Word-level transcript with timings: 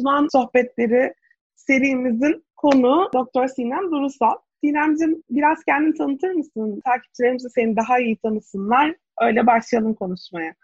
uzman 0.00 0.28
sohbetleri 0.32 1.14
serimizin 1.56 2.44
konu 2.56 3.08
Doktor 3.14 3.46
Sinem 3.46 3.90
Durusal. 3.90 4.34
Sinemciğim 4.64 5.22
biraz 5.30 5.64
kendini 5.64 5.94
tanıtır 5.94 6.30
mısın? 6.30 6.82
Takipçilerimiz 6.84 7.44
de 7.44 7.48
seni 7.48 7.76
daha 7.76 7.98
iyi 7.98 8.16
tanısınlar. 8.16 8.94
Öyle 9.20 9.46
başlayalım 9.46 9.94
konuşmaya. 9.94 10.54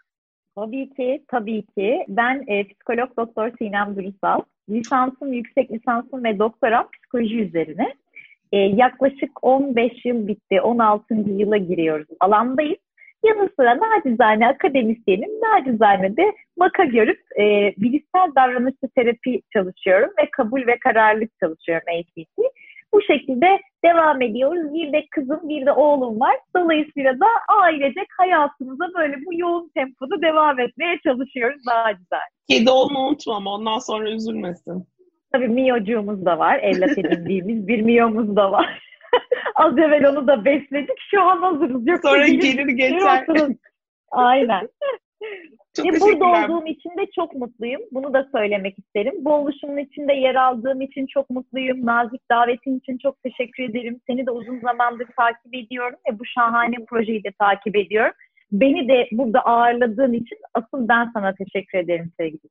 Tabii 0.55 0.89
ki, 0.89 1.23
tabii 1.27 1.65
ki. 1.65 2.05
Ben 2.07 2.43
e, 2.47 2.67
psikolog 2.67 3.17
doktor 3.17 3.51
Sinem 3.57 3.95
Durusal. 3.95 4.41
Lisansım, 4.69 5.33
yüksek 5.33 5.71
lisansım 5.71 6.23
ve 6.23 6.39
doktoram 6.39 6.87
psikoloji 6.93 7.39
üzerine. 7.39 7.93
E, 8.51 8.57
yaklaşık 8.57 9.43
15 9.43 10.05
yıl 10.05 10.27
bitti, 10.27 10.61
16. 10.61 11.13
yıla 11.13 11.57
giriyoruz. 11.57 12.07
Alandayız. 12.19 12.86
Yanı 13.27 13.49
sıra 13.59 13.77
nacizane 13.77 14.47
akademisyenim, 14.47 15.29
nacizane 15.29 16.17
de 16.17 16.33
maka 16.57 16.83
görüp 16.83 17.19
e, 17.39 17.73
bilişsel 17.77 18.35
davranışçı 18.35 18.87
terapi 18.95 19.41
çalışıyorum 19.53 20.09
ve 20.19 20.29
kabul 20.31 20.67
ve 20.67 20.79
kararlılık 20.79 21.31
çalışıyorum 21.39 21.85
ACT. 21.99 22.37
Bu 22.93 23.01
şekilde 23.01 23.59
devam 23.85 24.21
ediyoruz. 24.21 24.73
Bir 24.73 24.93
de 24.93 25.05
kızım, 25.11 25.49
bir 25.49 25.65
de 25.65 25.71
oğlum 25.71 26.19
var. 26.19 26.35
Dolayısıyla 26.55 27.19
da 27.19 27.25
ailecek 27.63 28.07
hayatımıza 28.17 28.85
böyle 28.97 29.15
bu 29.25 29.33
yoğun 29.33 29.71
tempoda 29.75 30.21
devam 30.21 30.59
etmeye 30.59 30.99
çalışıyoruz 31.03 31.61
daha 31.67 31.91
güzel. 31.91 32.27
Kedi 32.49 32.69
olma 32.69 33.07
unutma 33.07 33.35
ama 33.35 33.53
ondan 33.53 33.79
sonra 33.79 34.09
üzülmesin. 34.09 34.87
Tabii 35.31 35.47
miyocuğumuz 35.47 36.25
da 36.25 36.39
var. 36.39 36.59
Evlat 36.59 36.97
edindiğimiz 36.97 37.67
bir 37.67 37.81
miyomuz 37.81 38.35
da 38.35 38.51
var. 38.51 38.83
Az 39.55 39.77
evvel 39.77 40.09
onu 40.09 40.27
da 40.27 40.45
besledik. 40.45 40.99
Şu 41.11 41.21
an 41.21 41.37
hazırız. 41.37 41.87
Yok, 41.87 41.99
Sonra 42.01 42.27
gelir 42.27 42.67
geçer. 42.67 43.25
Aynen. 44.11 44.69
Çok 45.75 45.85
Ve 45.85 45.99
burada 45.99 46.25
olduğum 46.25 46.67
için 46.67 46.89
de 46.89 47.05
çok 47.15 47.33
mutluyum. 47.33 47.81
Bunu 47.91 48.13
da 48.13 48.29
söylemek 48.31 48.79
isterim. 48.79 49.13
Bu 49.17 49.33
oluşumun 49.33 49.77
içinde 49.77 50.13
yer 50.13 50.35
aldığım 50.35 50.81
için 50.81 51.05
çok 51.05 51.29
mutluyum. 51.29 51.85
Nazik 51.85 52.31
davetin 52.31 52.79
için 52.79 52.97
çok 52.97 53.23
teşekkür 53.23 53.63
ederim. 53.63 53.99
Seni 54.07 54.25
de 54.25 54.31
uzun 54.31 54.59
zamandır 54.59 55.07
takip 55.17 55.55
ediyorum 55.55 55.99
ve 56.09 56.19
bu 56.19 56.25
şahane 56.25 56.75
projeyi 56.89 57.23
de 57.23 57.31
takip 57.39 57.75
ediyorum. 57.75 58.13
Beni 58.51 58.87
de 58.87 59.07
burada 59.11 59.39
ağırladığın 59.39 60.13
için 60.13 60.37
asıl 60.53 60.87
ben 60.87 61.11
sana 61.13 61.35
teşekkür 61.35 61.77
ederim 61.77 62.11
sevgili. 62.19 62.49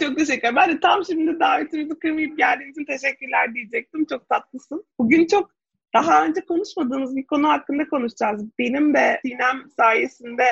Çok 0.00 0.18
teşekkür 0.18 0.56
Ben 0.56 0.70
de 0.70 0.80
tam 0.80 1.04
şimdi 1.04 1.40
davetimizi 1.40 1.98
kırmayıp 1.98 2.38
geldiğin 2.38 2.70
için 2.70 2.84
teşekkürler 2.84 3.54
diyecektim. 3.54 4.04
Çok 4.04 4.28
tatlısın. 4.28 4.84
Bugün 4.98 5.26
çok 5.26 5.50
daha 5.94 6.24
önce 6.24 6.40
konuşmadığımız 6.40 7.16
bir 7.16 7.26
konu 7.26 7.48
hakkında 7.48 7.88
konuşacağız. 7.88 8.44
Benim 8.58 8.94
de 8.94 9.20
Sinem 9.22 9.70
sayesinde 9.76 10.44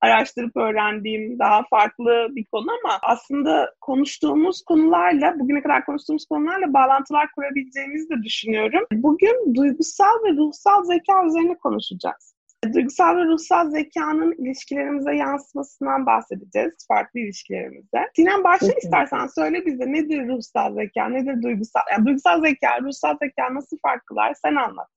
araştırıp 0.00 0.56
öğrendiğim 0.56 1.38
daha 1.38 1.62
farklı 1.70 2.28
bir 2.30 2.44
konu 2.44 2.66
ama 2.84 2.98
aslında 3.02 3.74
konuştuğumuz 3.80 4.62
konularla, 4.62 5.40
bugüne 5.40 5.62
kadar 5.62 5.86
konuştuğumuz 5.86 6.26
konularla 6.26 6.72
bağlantılar 6.72 7.28
kurabileceğimizi 7.34 8.10
de 8.10 8.22
düşünüyorum. 8.22 8.86
Bugün 8.92 9.54
duygusal 9.54 10.24
ve 10.24 10.36
ruhsal 10.36 10.84
zeka 10.84 11.26
üzerine 11.26 11.54
konuşacağız. 11.54 12.37
Duygusal 12.74 13.16
ve 13.16 13.24
ruhsal 13.24 13.70
zekanın 13.70 14.32
ilişkilerimize 14.32 15.16
yansımasından 15.16 16.06
bahsedeceğiz, 16.06 16.86
farklı 16.88 17.20
ilişkilerimizde. 17.20 18.10
Sinem 18.16 18.44
başla 18.44 18.72
istersen 18.82 19.26
söyle 19.26 19.66
bize 19.66 19.92
nedir 19.92 20.28
ruhsal 20.28 20.74
zeka, 20.74 21.08
nedir 21.08 21.42
duygusal, 21.42 21.80
yani 21.92 22.06
duygusal 22.06 22.42
zeka, 22.42 22.80
ruhsal 22.80 23.16
zeka 23.22 23.54
nasıl 23.54 23.78
farklılar 23.78 24.34
sen 24.34 24.54
anlat. 24.54 24.88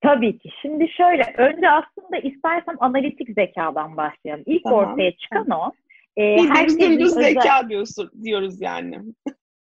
Tabii 0.00 0.38
ki. 0.38 0.50
Şimdi 0.62 0.88
şöyle, 0.88 1.34
önce 1.38 1.70
aslında 1.70 2.16
istersem 2.16 2.76
analitik 2.80 3.28
zekadan 3.34 3.96
başlayalım. 3.96 4.44
İlk 4.46 4.64
tamam. 4.64 4.78
ortaya 4.78 5.12
çıkan 5.16 5.50
o. 5.50 5.72
Ee, 6.18 6.36
Biz 6.66 6.80
dümdüz 6.80 7.16
özel... 7.16 7.22
zeka 7.22 7.68
diyorsun, 7.68 8.10
diyoruz 8.22 8.60
yani. 8.60 8.98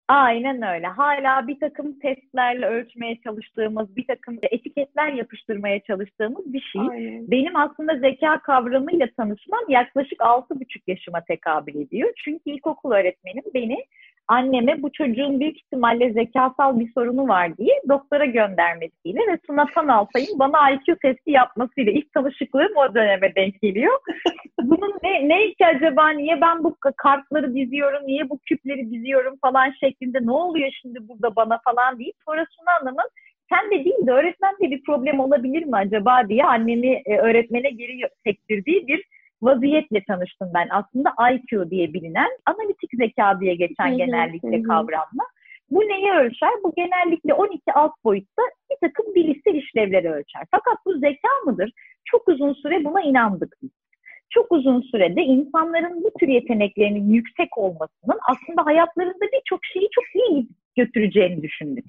Aynen 0.09 0.63
öyle. 0.63 0.87
Hala 0.87 1.49
bir 1.49 1.61
takım 1.61 1.99
testlerle 1.99 2.67
ölçmeye 2.67 3.21
çalıştığımız, 3.25 3.97
bir 3.97 4.07
takım 4.07 4.39
etiketler 4.43 5.13
yapıştırmaya 5.13 5.81
çalıştığımız 5.81 6.53
bir 6.53 6.61
şey. 6.61 6.83
Aynen. 6.91 7.31
Benim 7.31 7.57
aslında 7.57 7.99
zeka 7.99 8.41
kavramıyla 8.43 9.07
tanışmam 9.17 9.65
yaklaşık 9.69 10.21
6,5 10.21 10.83
yaşıma 10.87 11.21
tekabül 11.21 11.75
ediyor. 11.75 12.13
Çünkü 12.25 12.51
ilkokul 12.51 12.93
öğretmenim 12.93 13.45
beni 13.55 13.85
anneme 14.29 14.83
bu 14.83 14.93
çocuğun 14.93 15.41
büyük 15.41 15.57
ihtimalle 15.57 16.13
zekasal 16.13 16.81
bir 16.81 16.93
sorunu 16.93 17.29
var 17.29 17.57
diye 17.57 17.83
doktora 17.89 18.25
göndermesiyle 18.25 19.21
ve 19.21 19.39
Sunatan 19.47 19.89
Altay'ın 19.89 20.39
bana 20.39 20.71
IQ 20.71 20.97
testi 21.03 21.31
yapmasıyla 21.31 21.93
ilk 21.93 22.13
tanışıklığım 22.13 22.77
o 22.77 22.95
döneme 22.95 23.35
denk 23.35 23.61
geliyor. 23.63 23.99
Bunun 24.63 24.99
ne, 25.03 25.29
ne 25.29 25.53
ki 25.53 25.67
acaba 25.67 26.11
niye 26.11 26.41
ben 26.41 26.65
bu 26.65 26.77
kartları 26.97 27.55
diziyorum, 27.55 28.07
niye 28.07 28.31
bu 28.31 28.39
küpleri 28.39 28.91
diziyorum 28.91 29.35
falan 29.43 29.73
şeklinde 29.81 30.19
ne 30.23 30.33
oluyor 30.33 30.71
şimdi 30.83 31.09
burada 31.09 31.37
bana 31.37 31.61
falan 31.65 31.99
deyip 31.99 32.17
sonra 32.25 32.47
Suna 32.51 32.73
Hanım'ın 32.81 33.11
sen 33.51 33.71
de 33.71 33.85
değil 33.85 34.07
de 34.07 34.11
öğretmende 34.11 34.71
bir 34.71 34.83
problem 34.83 35.21
olabilir 35.21 35.65
mi 35.65 35.77
acaba 35.77 36.29
diye 36.29 36.45
annemi 36.45 37.03
e, 37.07 37.19
öğretmene 37.19 37.71
geri 37.71 38.01
sektirdiği 38.27 38.87
bir 38.89 39.05
vaziyetle 39.43 40.05
tanıştım 40.05 40.51
ben. 40.55 40.69
Aslında 40.71 41.15
IQ 41.33 41.71
diye 41.71 41.93
bilinen 41.93 42.31
analitik 42.47 42.91
zeka 42.99 43.41
diye 43.41 43.55
geçen 43.55 43.97
genellikle 43.97 44.63
kavramla. 44.63 45.25
Bu 45.71 45.81
neyi 45.81 46.13
ölçer? 46.13 46.51
Bu 46.65 46.73
genellikle 46.77 47.35
12 47.35 47.73
alt 47.75 47.93
boyutta 48.05 48.43
bir 48.71 48.89
takım 48.89 49.15
bilişsel 49.15 49.55
işlevleri 49.55 50.11
ölçer. 50.11 50.43
Fakat 50.51 50.79
bu 50.87 50.99
zeka 50.99 51.29
mıdır? 51.47 51.73
Çok 52.05 52.29
uzun 52.29 52.53
süre 52.53 52.85
buna 52.85 53.03
inandık 53.03 53.57
biz. 53.63 53.71
Çok 54.31 54.53
uzun 54.53 54.81
sürede 54.81 55.23
insanların 55.23 56.05
bu 56.05 56.11
tür 56.21 56.29
yeteneklerinin 56.29 57.13
yüksek 57.13 57.59
olmasının 57.59 58.19
aslında 58.29 58.67
hayatlarında 58.67 59.27
birçok 59.33 59.65
şeyi 59.65 59.89
çok 59.93 60.05
iyi 60.15 60.49
götüreceğini 60.77 61.43
düşündük. 61.43 61.85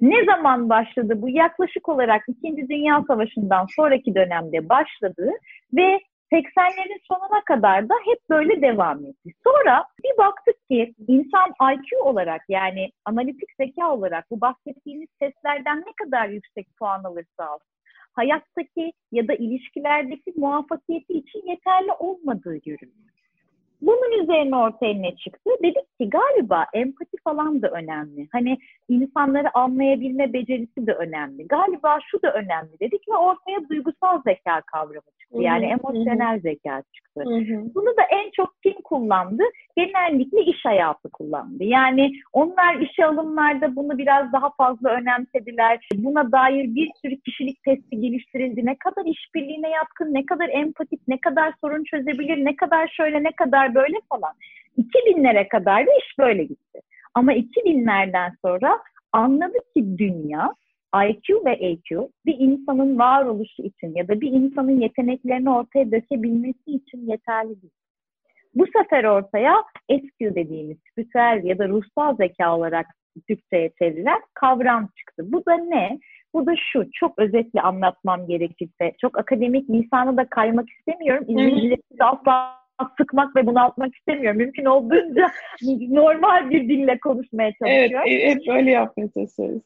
Ne 0.00 0.24
zaman 0.24 0.68
başladı 0.68 1.22
bu? 1.22 1.28
Yaklaşık 1.28 1.88
olarak 1.88 2.22
İkinci 2.28 2.68
Dünya 2.68 3.04
Savaşı'ndan 3.08 3.66
sonraki 3.76 4.14
dönemde 4.14 4.68
başladı 4.68 5.30
ve 5.76 6.00
80'lerin 6.32 7.00
sonuna 7.08 7.44
kadar 7.44 7.88
da 7.88 7.94
hep 8.04 8.18
böyle 8.30 8.62
devam 8.62 9.04
etti. 9.04 9.30
Sonra 9.44 9.84
bir 10.04 10.18
baktık 10.18 10.68
ki 10.70 10.94
insan 11.08 11.50
IQ 11.72 11.98
olarak 12.02 12.42
yani 12.48 12.90
analitik 13.04 13.48
zeka 13.60 13.94
olarak 13.94 14.30
bu 14.30 14.40
bahsettiğimiz 14.40 15.08
testlerden 15.20 15.78
ne 15.78 15.92
kadar 16.04 16.28
yüksek 16.28 16.66
puan 16.78 17.04
alırsa 17.04 17.44
alsın 17.44 17.80
hayattaki 18.12 18.92
ya 19.12 19.28
da 19.28 19.34
ilişkilerdeki 19.34 20.32
muvaffakiyeti 20.36 21.12
için 21.12 21.46
yeterli 21.46 21.92
olmadığı 21.92 22.56
görülüyor. 22.56 23.19
Bunun 23.82 24.22
üzerine 24.22 24.56
ortaya 24.56 24.94
ne 24.94 25.16
çıktı? 25.16 25.50
Dedik 25.62 25.98
ki 26.00 26.10
galiba 26.10 26.66
empati 26.74 27.16
falan 27.24 27.62
da 27.62 27.68
önemli. 27.68 28.28
Hani 28.32 28.58
insanları 28.88 29.48
anlayabilme 29.54 30.32
becerisi 30.32 30.86
de 30.86 30.92
önemli. 30.92 31.48
Galiba 31.48 31.98
şu 32.10 32.22
da 32.22 32.32
önemli 32.32 32.80
dedik 32.80 33.08
ve 33.08 33.16
ortaya 33.16 33.68
duygusal 33.68 34.22
zeka 34.22 34.60
kavramı 34.60 35.10
çıktı. 35.20 35.42
Yani 35.42 35.66
emosyonel 35.66 36.40
zeka 36.40 36.82
çıktı. 36.94 37.24
Bunu 37.74 37.96
da 37.96 38.02
en 38.10 38.30
çok 38.30 38.62
kim 38.62 38.74
kullandı? 38.84 39.42
Genellikle 39.76 40.42
iş 40.42 40.64
hayatı 40.64 41.10
kullandı. 41.10 41.64
Yani 41.64 42.12
onlar 42.32 42.74
işe 42.74 43.06
alımlarda 43.06 43.76
bunu 43.76 43.98
biraz 43.98 44.32
daha 44.32 44.50
fazla 44.50 44.90
önemsediler. 44.90 45.88
Buna 45.94 46.32
dair 46.32 46.74
bir 46.74 46.90
sürü 47.02 47.20
kişilik 47.20 47.62
testi 47.62 48.00
geliştirildi. 48.00 48.66
Ne 48.66 48.76
kadar 48.76 49.04
işbirliğine 49.04 49.70
yatkın, 49.70 50.14
ne 50.14 50.26
kadar 50.26 50.48
empatik, 50.48 51.00
ne 51.08 51.20
kadar 51.20 51.52
sorun 51.60 51.84
çözebilir, 51.84 52.44
ne 52.44 52.56
kadar 52.56 52.88
şöyle, 52.96 53.22
ne 53.22 53.32
kadar 53.32 53.69
böyle 53.74 53.96
falan. 54.08 54.32
2000'lere 54.78 55.48
kadar 55.48 55.86
da 55.86 55.90
iş 55.90 56.18
böyle 56.18 56.44
gitti. 56.44 56.80
Ama 57.14 57.32
2000'lerden 57.32 58.32
sonra 58.44 58.78
anladık 59.12 59.74
ki 59.74 59.98
dünya 59.98 60.54
IQ 61.08 61.44
ve 61.44 61.52
EQ 61.52 62.08
bir 62.26 62.38
insanın 62.38 62.98
varoluşu 62.98 63.62
için 63.62 63.94
ya 63.94 64.08
da 64.08 64.20
bir 64.20 64.32
insanın 64.32 64.80
yeteneklerini 64.80 65.50
ortaya 65.50 65.90
dökebilmesi 65.90 66.70
için 66.70 67.06
yeterli 67.06 67.62
değil. 67.62 67.72
Bu 68.54 68.66
sefer 68.66 69.04
ortaya 69.04 69.64
SQ 69.90 70.34
dediğimiz 70.34 70.76
spiritüel 70.90 71.40
ya 71.44 71.58
da 71.58 71.68
ruhsal 71.68 72.16
zeka 72.16 72.56
olarak 72.56 72.86
Türkçe'ye 73.28 73.70
çevrilen 73.78 74.20
kavram 74.34 74.88
çıktı. 74.98 75.32
Bu 75.32 75.46
da 75.46 75.54
ne? 75.54 75.98
Bu 76.34 76.46
da 76.46 76.54
şu, 76.72 76.86
çok 76.92 77.18
özetle 77.18 77.60
anlatmam 77.60 78.26
gerekirse, 78.26 78.92
çok 79.00 79.18
akademik 79.18 79.70
lisanı 79.70 80.16
da 80.16 80.28
kaymak 80.28 80.70
istemiyorum. 80.70 81.24
İzleyicileri 81.28 81.80
asla 82.00 82.59
sıkmak 82.98 83.36
ve 83.36 83.46
bunaltmak 83.46 83.96
istemiyorum. 83.96 84.38
Mümkün 84.38 84.64
olduğunca 84.64 85.30
normal 85.88 86.50
bir 86.50 86.68
dille 86.68 86.98
konuşmaya 86.98 87.52
çalışıyorum. 87.52 88.06
Evet, 88.06 88.36
hep 88.36 88.54
öyle 88.54 88.70
yapmaya 88.70 89.08
çalışıyoruz. 89.10 89.62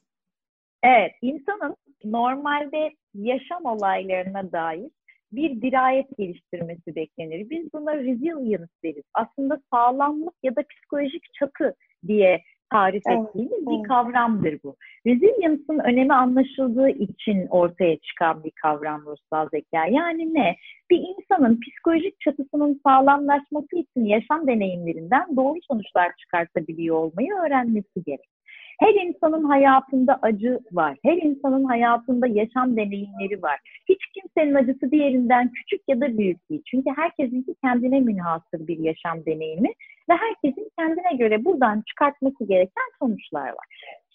Evet, 0.82 1.12
insanın 1.22 1.76
normalde 2.04 2.90
yaşam 3.14 3.64
olaylarına 3.64 4.52
dair 4.52 4.90
bir 5.32 5.62
dirayet 5.62 6.18
geliştirmesi 6.18 6.96
beklenir. 6.96 7.50
Biz 7.50 7.72
buna 7.72 7.96
resilience 7.96 8.66
deriz. 8.84 9.04
Aslında 9.14 9.60
sağlamlık 9.72 10.34
ya 10.42 10.56
da 10.56 10.62
psikolojik 10.70 11.34
çatı 11.34 11.74
diye 12.06 12.42
tarif 12.72 13.02
evet, 13.08 13.18
ettiğimiz 13.28 13.52
evet. 13.52 13.68
bir 13.68 13.88
kavramdır 13.88 14.58
bu. 14.64 14.76
Resilience'ın 15.06 15.78
önemi 15.78 16.14
anlaşıldığı 16.14 16.88
için 16.88 17.46
ortaya 17.50 17.96
çıkan 17.98 18.44
bir 18.44 18.52
kavram 18.62 19.02
ruhsal 19.06 19.48
zeka. 19.48 19.86
Yani 19.86 20.34
ne? 20.34 20.56
Bir 20.90 20.98
insanın 20.98 21.60
psikolojik 21.60 22.20
çatısının 22.20 22.80
sağlamlaşması 22.86 23.76
için 23.76 24.04
yaşam 24.04 24.46
deneyimlerinden 24.46 25.36
doğru 25.36 25.58
sonuçlar 25.70 26.12
çıkartabiliyor 26.16 26.96
olmayı 26.96 27.32
öğrenmesi 27.46 28.04
gerek. 28.06 28.33
Her 28.80 28.94
insanın 28.94 29.44
hayatında 29.44 30.18
acı 30.22 30.60
var. 30.72 30.96
Her 31.04 31.16
insanın 31.16 31.64
hayatında 31.64 32.26
yaşam 32.26 32.76
deneyimleri 32.76 33.42
var. 33.42 33.60
Hiç 33.88 33.98
kimsenin 34.14 34.54
acısı 34.54 34.90
diğerinden 34.90 35.52
küçük 35.52 35.80
ya 35.88 36.00
da 36.00 36.18
büyük 36.18 36.50
değil. 36.50 36.62
Çünkü 36.66 36.90
herkesin 36.96 37.46
kendine 37.64 38.00
münhasır 38.00 38.66
bir 38.66 38.78
yaşam 38.78 39.26
deneyimi 39.26 39.68
ve 40.08 40.14
herkesin 40.14 40.68
kendine 40.78 41.16
göre 41.18 41.44
buradan 41.44 41.82
çıkartması 41.88 42.44
gereken 42.44 42.88
sonuçlar 42.98 43.48
var. 43.48 43.66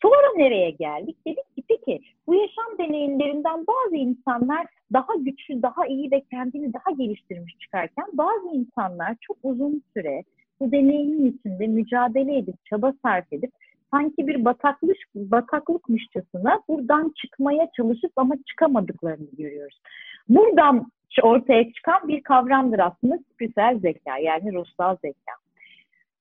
Sonra 0.01 0.27
nereye 0.37 0.69
geldik? 0.69 1.17
Dedik 1.27 1.55
ki 1.55 1.63
peki 1.67 1.99
bu 2.27 2.35
yaşam 2.35 2.77
deneyimlerinden 2.79 3.65
bazı 3.67 3.95
insanlar 3.95 4.67
daha 4.93 5.15
güçlü, 5.19 5.61
daha 5.61 5.87
iyi 5.87 6.11
ve 6.11 6.21
kendini 6.31 6.73
daha 6.73 6.95
geliştirmiş 6.97 7.57
çıkarken 7.59 8.05
bazı 8.13 8.47
insanlar 8.53 9.15
çok 9.21 9.37
uzun 9.43 9.83
süre 9.93 10.23
bu 10.59 10.71
deneyimin 10.71 11.31
içinde 11.31 11.67
mücadele 11.67 12.37
edip, 12.37 12.65
çaba 12.65 12.93
sarf 13.03 13.33
edip 13.33 13.51
sanki 13.91 14.27
bir 14.27 14.45
bataklık 14.45 14.97
bataklıkmışçasına 15.15 16.59
buradan 16.67 17.13
çıkmaya 17.21 17.69
çalışıp 17.77 18.11
ama 18.15 18.35
çıkamadıklarını 18.47 19.27
görüyoruz. 19.37 19.81
Buradan 20.29 20.85
ortaya 21.23 21.73
çıkan 21.73 22.07
bir 22.07 22.23
kavramdır 22.23 22.79
aslında 22.79 23.19
spiritüel 23.33 23.79
zeka 23.79 24.17
yani 24.17 24.53
ruhsal 24.53 24.95
zeka. 24.95 25.33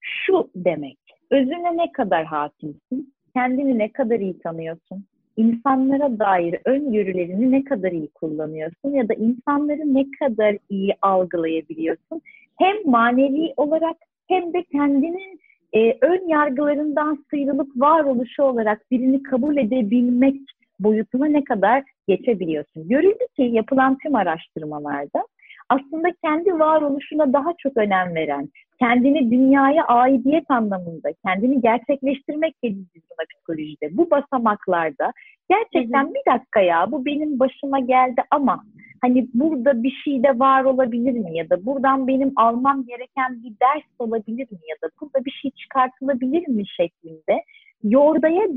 Şu 0.00 0.50
demek, 0.54 0.98
özüne 1.30 1.76
ne 1.76 1.92
kadar 1.92 2.24
hakimsin, 2.24 3.14
kendini 3.34 3.78
ne 3.78 3.92
kadar 3.92 4.20
iyi 4.20 4.38
tanıyorsun, 4.38 5.04
insanlara 5.36 6.18
dair 6.18 6.56
öngörülerini 6.64 7.50
ne 7.50 7.64
kadar 7.64 7.92
iyi 7.92 8.08
kullanıyorsun 8.08 8.90
ya 8.90 9.08
da 9.08 9.14
insanları 9.14 9.94
ne 9.94 10.04
kadar 10.18 10.56
iyi 10.70 10.94
algılayabiliyorsun. 11.02 12.20
Hem 12.58 12.76
manevi 12.84 13.52
olarak 13.56 13.96
hem 14.28 14.52
de 14.52 14.62
kendinin 14.62 15.40
e, 15.72 15.98
ön 16.02 16.28
yargılarından 16.28 17.24
sıyrılıp 17.30 17.68
varoluşu 17.76 18.42
olarak 18.42 18.90
birini 18.90 19.22
kabul 19.22 19.56
edebilmek 19.56 20.40
boyutuna 20.80 21.26
ne 21.26 21.44
kadar 21.44 21.82
geçebiliyorsun. 22.08 22.88
Görüldü 22.88 23.26
ki 23.36 23.42
yapılan 23.42 23.98
tüm 23.98 24.14
araştırmalarda 24.14 25.24
aslında 25.68 26.08
kendi 26.24 26.58
varoluşuna 26.58 27.32
daha 27.32 27.52
çok 27.58 27.76
önem 27.76 28.14
veren, 28.14 28.48
kendini 28.78 29.30
dünyaya 29.30 29.84
aidiyet 29.84 30.50
anlamında, 30.50 31.08
kendini 31.26 31.60
gerçekleştirmek 31.60 32.54
dediğimiz 32.64 32.88
buna 32.94 33.26
psikolojide. 33.34 33.96
Bu 33.96 34.10
basamaklarda 34.10 35.12
gerçekten 35.50 36.04
hı 36.04 36.08
hı. 36.08 36.14
bir 36.14 36.32
dakika 36.32 36.60
ya 36.60 36.92
bu 36.92 37.04
benim 37.04 37.38
başıma 37.38 37.78
geldi 37.78 38.22
ama 38.30 38.64
hani 39.00 39.28
burada 39.34 39.82
bir 39.82 39.92
şey 40.04 40.22
de 40.22 40.38
var 40.38 40.64
olabilir 40.64 41.12
mi 41.12 41.36
ya 41.36 41.50
da 41.50 41.66
buradan 41.66 42.08
benim 42.08 42.32
almam 42.36 42.84
gereken 42.84 43.42
bir 43.42 43.50
ders 43.50 43.84
olabilir 43.98 44.46
mi 44.50 44.58
ya 44.68 44.76
da 44.82 44.90
burada 45.00 45.24
bir 45.24 45.30
şey 45.30 45.50
çıkartılabilir 45.50 46.48
mi 46.48 46.62
şeklinde 46.76 47.42
yordaya 47.82 48.54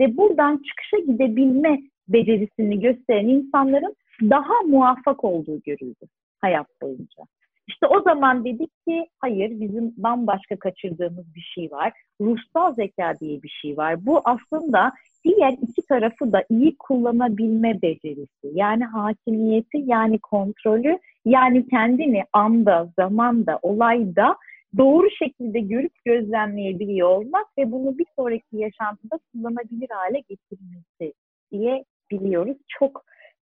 ve 0.00 0.16
buradan 0.16 0.62
çıkışa 0.68 1.12
gidebilme 1.12 1.78
becerisini 2.08 2.80
gösteren 2.80 3.28
insanların 3.28 3.94
daha 4.22 4.62
muvaffak 4.66 5.24
olduğu 5.24 5.60
görüldü 5.60 6.06
hayat 6.40 6.66
boyunca. 6.82 7.22
İşte 7.68 7.86
o 7.86 8.02
zaman 8.02 8.44
dedik 8.44 8.70
ki 8.88 9.06
hayır 9.18 9.60
bizim 9.60 9.94
bambaşka 9.96 10.56
kaçırdığımız 10.56 11.34
bir 11.34 11.50
şey 11.54 11.70
var. 11.70 11.92
Ruhsal 12.20 12.74
zeka 12.74 13.14
diye 13.20 13.42
bir 13.42 13.58
şey 13.62 13.76
var. 13.76 14.06
Bu 14.06 14.20
aslında 14.24 14.92
diğer 15.24 15.52
iki 15.52 15.86
tarafı 15.86 16.32
da 16.32 16.44
iyi 16.50 16.76
kullanabilme 16.78 17.82
becerisi. 17.82 18.50
Yani 18.52 18.84
hakimiyeti, 18.84 19.82
yani 19.84 20.18
kontrolü, 20.18 20.98
yani 21.24 21.68
kendini 21.68 22.24
anda, 22.32 22.92
zamanda, 22.96 23.58
olayda 23.62 24.36
doğru 24.78 25.10
şekilde 25.18 25.60
görüp 25.60 25.92
gözlemleyebiliyor 26.04 27.08
olmak 27.08 27.46
ve 27.58 27.72
bunu 27.72 27.98
bir 27.98 28.06
sonraki 28.16 28.56
yaşantıda 28.56 29.18
kullanabilir 29.32 29.88
hale 29.90 30.22
getirmesi 30.28 31.14
diye 31.52 31.84
biliyoruz. 32.10 32.56
Çok 32.68 33.04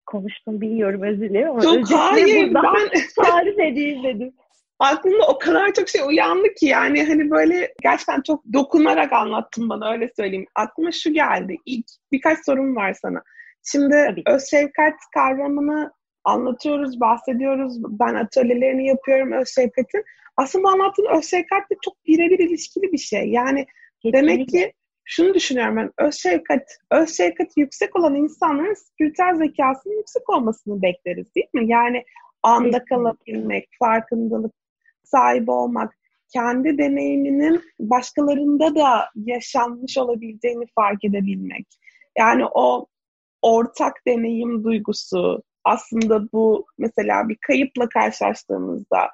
konuştum 0.07 0.61
biliyorum 0.61 1.03
özür 1.03 1.31
dilerim. 1.31 1.59
Çok 1.61 1.99
hayır 1.99 2.55
ben 2.55 2.91
tarif 3.25 3.59
edeyim 3.59 4.05
dedim. 4.05 4.33
Aklımda 4.79 5.27
o 5.27 5.39
kadar 5.39 5.73
çok 5.73 5.89
şey 5.89 6.03
uyandı 6.07 6.55
ki 6.55 6.67
yani 6.67 7.05
hani 7.05 7.31
böyle 7.31 7.75
gerçekten 7.83 8.23
çok 8.23 8.45
dokunarak 8.53 9.13
anlattın 9.13 9.69
bana 9.69 9.93
öyle 9.93 10.11
söyleyeyim. 10.17 10.47
Aklıma 10.55 10.93
şu 10.93 11.13
geldi. 11.13 11.57
İlk 11.67 11.87
birkaç 12.13 12.39
sorum 12.47 12.77
var 12.77 12.97
sana. 13.03 13.23
Şimdi 13.63 14.23
öz 14.27 14.51
şefkat 14.51 14.95
kavramını 15.15 15.93
anlatıyoruz, 16.25 17.01
bahsediyoruz. 17.01 17.77
Ben 18.01 18.15
atölyelerini 18.15 18.87
yapıyorum 18.87 19.33
öz 19.33 19.49
şefkatin. 19.55 20.05
Aslında 20.37 20.69
anlattığın 20.69 21.19
öz 21.19 21.25
şefkatle 21.25 21.77
çok 21.85 22.07
birebir 22.07 22.39
ilişkili 22.39 22.93
bir 22.93 22.99
şey. 22.99 23.29
Yani 23.29 23.67
Kesinlikle. 24.03 24.19
demek 24.19 24.49
ki 24.49 24.73
şunu 25.05 25.35
düşünüyorum 25.35 25.77
ben, 25.77 25.91
öz 25.99 26.15
şefkat, 26.15 26.63
öz 26.91 27.17
şefkat 27.17 27.57
yüksek 27.57 27.97
olan 27.97 28.15
insanların 28.15 28.75
spiritüel 28.75 29.35
zekasının 29.35 29.97
yüksek 29.97 30.31
olmasını 30.31 30.83
bekleriz 30.83 31.35
değil 31.35 31.49
mi? 31.53 31.69
Yani 31.69 32.05
anda 32.43 32.85
kalabilmek, 32.85 33.69
farkındalık 33.79 34.53
sahibi 35.05 35.51
olmak, 35.51 35.95
kendi 36.33 36.79
deneyiminin 36.79 37.63
başkalarında 37.81 38.75
da 38.75 39.11
yaşanmış 39.17 39.99
olabileceğini 39.99 40.65
fark 40.75 41.05
edebilmek. 41.05 41.67
Yani 42.19 42.45
o 42.55 42.87
ortak 43.43 43.93
deneyim 44.07 44.65
duygusu 44.65 45.43
aslında 45.65 46.33
bu 46.33 46.67
mesela 46.79 47.29
bir 47.29 47.37
kayıpla 47.47 47.89
karşılaştığımızda 47.89 49.11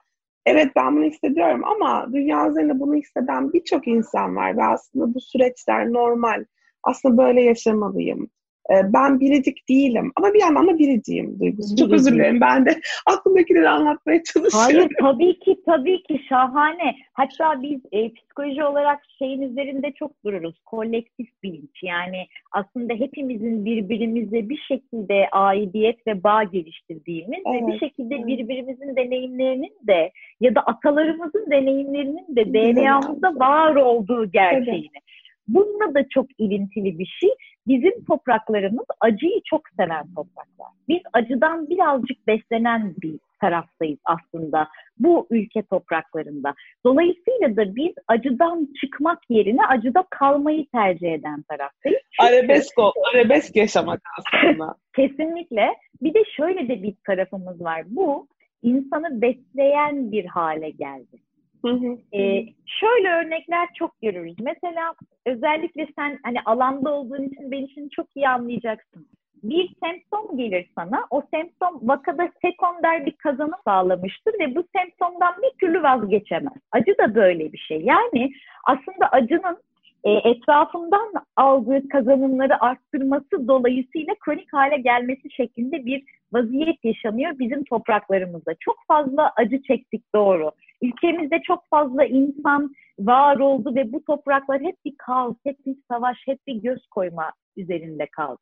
evet 0.47 0.69
ben 0.77 0.97
bunu 0.97 1.05
hissediyorum 1.05 1.65
ama 1.65 2.09
dünya 2.13 2.49
üzerinde 2.51 2.81
bunu 2.81 2.95
hisseden 2.95 3.53
birçok 3.53 3.89
insan 3.89 4.37
var 4.37 4.57
ve 4.57 4.65
aslında 4.65 5.15
bu 5.15 5.21
süreçler 5.21 5.93
normal. 5.93 6.45
Aslında 6.83 7.19
böyle 7.19 7.43
yaşamalıyım. 7.43 8.31
Ee, 8.71 8.93
ben 8.93 9.21
biricik 9.21 9.69
değilim 9.69 10.13
ama 10.17 10.35
bir 10.35 10.41
yandan 10.41 10.67
da 10.67 10.79
biriciyim 10.79 11.41
duygusu. 11.41 11.77
Çok 11.77 11.93
özür 11.93 12.13
dilerim 12.13 12.41
ben 12.41 12.67
de 12.67 12.81
aklımdakileri 13.07 13.69
anlatmaya 13.69 14.23
çalışıyorum. 14.23 14.77
Hayır 14.77 14.91
tabii 15.01 15.39
ki 15.39 15.57
tabii 15.67 16.03
ki 16.03 16.21
şahane. 16.29 16.95
Hatta 17.13 17.63
biz 17.63 17.81
e, 17.93 18.13
psikoloji 18.13 18.65
olarak 18.65 19.01
şeyin 19.19 19.43
üzerinde 19.43 19.93
çok 19.93 20.25
dururuz. 20.25 20.55
Kolektif 20.67 21.29
bilinç 21.43 21.83
yani 21.83 22.27
aslında 22.53 22.95
hepimizin 22.95 23.65
birbirimize 23.65 24.49
bir 24.49 24.59
şekilde 24.69 25.29
aidiyet 25.33 26.07
ve 26.07 26.25
bağ 26.25 26.43
geliştirdiğimiz 26.43 27.41
evet, 27.47 27.63
ve 27.63 27.67
bir 27.67 27.79
şekilde 27.79 28.15
evet. 28.15 28.27
birbirimizin 28.27 28.97
deneyimlerinin 28.97 29.77
de 29.87 30.13
ya 30.41 30.55
da 30.55 30.61
atalarımızın 30.61 31.51
deneyimlerinin 31.51 32.37
de 32.37 32.55
DNA'mızda 32.55 33.35
var 33.35 33.77
olduğu 33.77 34.31
gerçeğini. 34.31 34.91
Evet. 34.95 35.05
Bununla 35.49 35.95
da 35.95 36.09
çok 36.09 36.27
ilintili 36.39 36.99
bir 36.99 37.17
şey. 37.21 37.31
Bizim 37.67 38.05
topraklarımız 38.05 38.87
acıyı 39.01 39.41
çok 39.45 39.63
seven 39.77 40.15
topraklar. 40.15 40.69
Biz 40.89 41.01
acıdan 41.13 41.71
birazcık 41.71 42.27
beslenen 42.27 42.95
bir 43.03 43.19
taraftayız 43.41 43.99
aslında 44.05 44.69
bu 44.99 45.27
ülke 45.31 45.63
topraklarında. 45.63 46.55
Dolayısıyla 46.87 47.57
da 47.57 47.77
biz 47.77 47.93
acıdan 48.09 48.69
çıkmak 48.81 49.19
yerine 49.31 49.67
acıda 49.67 50.05
kalmayı 50.11 50.67
tercih 50.67 51.13
eden 51.13 51.43
taraftayız. 51.43 52.01
Çünkü, 52.21 52.33
arabesk, 52.33 52.79
o, 52.79 52.93
arabesk 53.15 53.57
yaşamak 53.57 54.01
aslında. 54.19 54.75
Kesinlikle. 54.97 55.69
Bir 56.03 56.15
de 56.15 56.25
şöyle 56.37 56.69
de 56.69 56.83
bir 56.83 56.95
tarafımız 57.07 57.65
var. 57.65 57.83
Bu 57.87 58.27
insanı 58.63 59.23
besleyen 59.23 60.13
bir 60.13 60.25
hale 60.25 60.71
geldi. 60.71 61.19
Hı 61.63 61.73
hı. 61.73 61.99
Ee, 62.17 62.47
şöyle 62.67 63.09
örnekler 63.09 63.69
çok 63.75 64.01
görürüz. 64.03 64.37
Mesela 64.41 64.95
özellikle 65.27 65.87
sen 65.97 66.19
hani 66.23 66.41
alanda 66.45 66.93
olduğun 66.93 67.23
için 67.23 67.51
beni 67.51 67.71
şimdi 67.71 67.91
çok 67.91 68.07
iyi 68.17 68.29
anlayacaksın. 68.29 69.07
Bir 69.43 69.71
semptom 69.83 70.37
gelir 70.37 70.71
sana. 70.75 71.07
O 71.11 71.23
semptom 71.35 71.89
vakada 71.89 72.29
sekonder 72.43 73.07
bir 73.07 73.13
kazanım 73.13 73.59
sağlamıştır 73.65 74.33
ve 74.41 74.55
bu 74.57 74.65
semptomdan 74.77 75.35
bir 75.43 75.59
türlü 75.59 75.83
vazgeçemez. 75.83 76.53
Acı 76.73 76.99
da 76.99 77.15
böyle 77.15 77.53
bir 77.53 77.59
şey. 77.59 77.81
Yani 77.81 78.33
aslında 78.65 79.09
acının 79.13 79.59
e, 80.05 80.11
etrafından 80.13 81.13
aldığı 81.37 81.89
kazanımları 81.89 82.63
arttırması 82.65 83.49
dolayısıyla 83.49 84.15
kronik 84.21 84.53
hale 84.53 84.77
gelmesi 84.77 85.31
şeklinde 85.31 85.87
bir 85.87 86.05
vaziyet 86.33 86.85
yaşanıyor 86.85 87.39
bizim 87.39 87.65
topraklarımızda. 87.65 88.55
Çok 88.61 88.77
fazla 88.89 89.33
acı 89.37 89.63
çektik 89.63 90.15
doğru. 90.15 90.51
Ülkemizde 90.83 91.41
çok 91.43 91.69
fazla 91.71 92.05
insan 92.05 92.75
var 92.99 93.37
oldu 93.37 93.75
ve 93.75 93.93
bu 93.93 94.05
topraklar 94.05 94.61
hep 94.61 94.77
bir 94.85 94.95
kaos, 94.99 95.37
hep 95.45 95.67
bir 95.67 95.77
savaş, 95.91 96.17
hep 96.27 96.47
bir 96.47 96.55
göz 96.55 96.87
koyma 96.87 97.33
üzerinde 97.57 98.07
kaldı. 98.07 98.41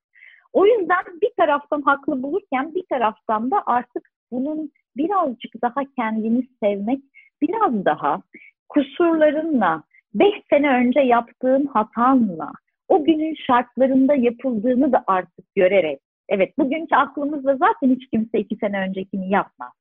O 0.53 0.67
yüzden 0.67 1.05
bir 1.23 1.31
taraftan 1.37 1.83
haklı 1.83 2.23
bulurken 2.23 2.75
bir 2.75 2.85
taraftan 2.89 3.51
da 3.51 3.63
artık 3.67 4.11
bunun 4.31 4.71
birazcık 4.97 5.63
daha 5.63 5.81
kendini 5.97 6.43
sevmek, 6.63 7.01
biraz 7.43 7.85
daha 7.85 8.23
kusurlarınla, 8.69 9.83
5 10.15 10.29
sene 10.51 10.71
önce 10.71 11.01
yaptığın 11.01 11.67
hatanla 11.67 12.53
o 12.89 13.05
günün 13.05 13.35
şartlarında 13.47 14.15
yapıldığını 14.15 14.93
da 14.93 15.05
artık 15.07 15.55
görerek 15.55 16.01
evet 16.29 16.59
bugünkü 16.59 16.97
aklımızda 16.97 17.57
zaten 17.57 17.95
hiç 17.95 18.11
kimse 18.11 18.39
iki 18.39 18.57
sene 18.57 18.81
öncekini 18.81 19.31
yapmaz. 19.31 19.73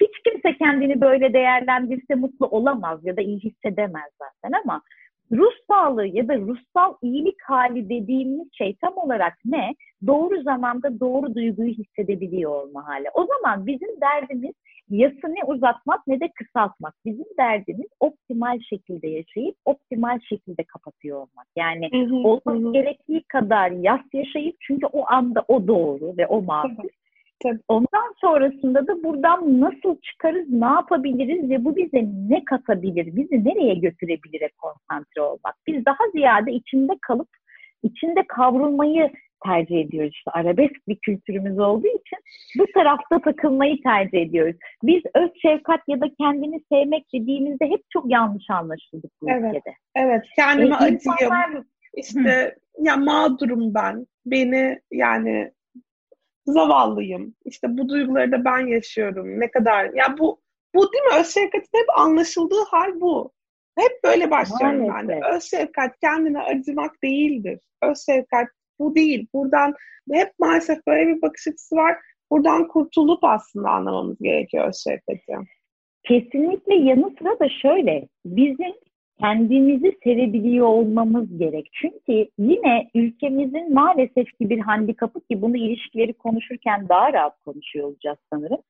Hiç 0.00 0.10
kimse 0.24 0.56
kendini 0.58 1.00
böyle 1.00 1.32
değerlendirse 1.32 2.14
mutlu 2.14 2.46
olamaz 2.46 3.00
ya 3.02 3.16
da 3.16 3.20
iyi 3.20 3.38
hissedemez 3.38 4.10
zaten 4.18 4.60
ama 4.64 4.82
ruh 5.32 5.52
sağlığı 5.68 6.06
ya 6.06 6.28
da 6.28 6.36
ruhsal 6.36 6.94
iyilik 7.02 7.42
hali 7.42 7.88
dediğimiz 7.88 8.48
şey 8.52 8.76
tam 8.80 8.96
olarak 8.96 9.32
ne? 9.44 9.74
Doğru 10.06 10.42
zamanda 10.42 11.00
doğru 11.00 11.34
duyguyu 11.34 11.72
hissedebiliyor 11.72 12.50
olma 12.50 12.88
hali. 12.88 13.06
O 13.14 13.26
zaman 13.26 13.66
bizim 13.66 14.00
derdimiz 14.00 14.54
yası 14.90 15.26
ne 15.28 15.44
uzatmak 15.46 16.06
ne 16.06 16.20
de 16.20 16.28
kısaltmak. 16.34 16.94
Bizim 17.04 17.24
derdimiz 17.38 17.86
optimal 18.00 18.58
şekilde 18.70 19.08
yaşayıp 19.08 19.56
optimal 19.64 20.18
şekilde 20.28 20.62
kapatıyor 20.64 21.16
olmak. 21.16 21.46
Yani 21.56 21.88
olması 22.24 22.72
gerektiği 22.72 23.22
kadar 23.22 23.70
yas 23.70 24.00
yaşayıp 24.12 24.56
çünkü 24.60 24.86
o 24.86 25.04
anda 25.08 25.44
o 25.48 25.66
doğru 25.68 26.16
ve 26.18 26.26
o 26.26 26.42
makul. 26.42 26.88
Tabii. 27.42 27.60
Ondan 27.68 28.14
sonrasında 28.20 28.86
da 28.86 29.02
buradan 29.02 29.60
nasıl 29.60 29.96
çıkarız, 30.02 30.48
ne 30.48 30.64
yapabiliriz 30.64 31.50
ve 31.50 31.64
bu 31.64 31.76
bize 31.76 32.04
ne 32.28 32.44
katabilir, 32.44 33.16
bizi 33.16 33.44
nereye 33.44 33.74
götürebilire 33.74 34.50
konsantre 34.58 35.22
olmak. 35.22 35.54
Biz 35.66 35.84
daha 35.86 36.10
ziyade 36.12 36.52
içinde 36.52 36.92
kalıp 37.02 37.28
içinde 37.82 38.20
kavrulmayı 38.28 39.10
tercih 39.44 39.80
ediyoruz. 39.80 40.12
İşte 40.14 40.30
arabesk 40.30 40.88
bir 40.88 40.96
kültürümüz 40.96 41.58
olduğu 41.58 41.86
için 41.86 42.18
bu 42.58 42.66
tarafta 42.74 43.20
takılmayı 43.20 43.82
tercih 43.82 44.18
ediyoruz. 44.18 44.56
Biz 44.82 45.02
öz 45.14 45.30
şefkat 45.42 45.80
ya 45.88 46.00
da 46.00 46.06
kendini 46.20 46.60
sevmek 46.72 47.06
dediğimizde 47.14 47.66
hep 47.66 47.80
çok 47.90 48.10
yanlış 48.10 48.50
anlaşıldık 48.50 49.10
bu 49.22 49.30
evet, 49.30 49.54
ülkede. 49.54 49.74
Evet, 49.96 50.22
kendime 50.36 50.74
e, 50.74 50.78
acıyım. 50.78 51.66
İşte 51.96 52.20
Hı. 52.20 52.84
ya 52.84 52.96
mağdurum 52.96 53.74
ben. 53.74 54.06
Beni 54.26 54.78
yani 54.92 55.50
zavallıyım. 56.46 57.34
İşte 57.44 57.78
bu 57.78 57.88
duyguları 57.88 58.32
da 58.32 58.44
ben 58.44 58.66
yaşıyorum. 58.66 59.40
Ne 59.40 59.50
kadar 59.50 59.84
ya 59.84 60.18
bu 60.18 60.40
bu 60.74 60.92
değil 60.92 61.04
mi? 61.04 61.20
Öz 61.20 61.34
şefkatin 61.34 61.78
hep 61.78 61.98
anlaşıldığı 61.98 62.64
hal 62.70 63.00
bu. 63.00 63.32
Hep 63.78 64.04
böyle 64.04 64.30
başlıyorum 64.30 64.88
ben 64.94 65.08
de. 65.08 65.20
Öz 65.34 65.42
şefkat 65.42 65.98
kendine 66.00 66.40
acımak 66.40 67.02
değildir. 67.02 67.60
Öz 67.82 68.06
şefkat 68.06 68.48
bu 68.78 68.94
değil. 68.94 69.26
Buradan 69.34 69.74
hep 70.12 70.32
maalesef 70.38 70.86
böyle 70.86 71.06
bir 71.06 71.22
bakış 71.22 71.48
açısı 71.48 71.76
var. 71.76 71.96
Buradan 72.30 72.68
kurtulup 72.68 73.24
aslında 73.24 73.70
anlamamız 73.70 74.18
gerekiyor 74.20 74.68
öz 74.68 74.76
şefkati. 74.76 75.48
Kesinlikle 76.02 76.74
yanı 76.74 77.14
sıra 77.18 77.38
da 77.38 77.48
şöyle. 77.48 78.08
Bizim 78.24 78.74
kendimizi 79.20 79.98
sevebiliyor 80.04 80.66
olmamız 80.66 81.38
gerek. 81.38 81.70
Çünkü 81.72 82.30
yine 82.38 82.90
ülkemizin 82.94 83.74
maalesef 83.74 84.26
ki 84.26 84.50
bir 84.50 84.58
handikapı 84.58 85.20
ki 85.20 85.42
bunu 85.42 85.56
ilişkileri 85.56 86.12
konuşurken 86.12 86.88
daha 86.88 87.12
rahat 87.12 87.40
konuşuyor 87.44 87.88
olacağız 87.88 88.18
sanırım. 88.32 88.60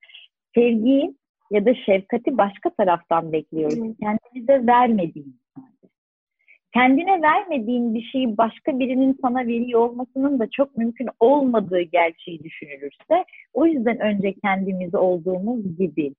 Sevgiyi 0.54 1.14
ya 1.50 1.66
da 1.66 1.74
şefkati 1.74 2.38
başka 2.38 2.70
taraftan 2.70 3.32
bekliyoruz. 3.32 3.78
Kendimize 4.00 4.66
vermediğimiz 4.66 5.34
halde. 5.54 5.92
Kendine 6.72 7.22
vermediğin 7.22 7.94
bir 7.94 8.02
şeyi 8.02 8.38
başka 8.38 8.78
birinin 8.78 9.18
sana 9.22 9.46
veriyor 9.46 9.80
olmasının 9.80 10.38
da 10.38 10.46
çok 10.50 10.76
mümkün 10.76 11.08
olmadığı 11.20 11.80
gerçeği 11.80 12.44
düşünülürse 12.44 13.24
o 13.52 13.66
yüzden 13.66 14.00
önce 14.00 14.32
kendimizi 14.44 14.96
olduğumuz 14.96 15.78
gibi 15.78 16.14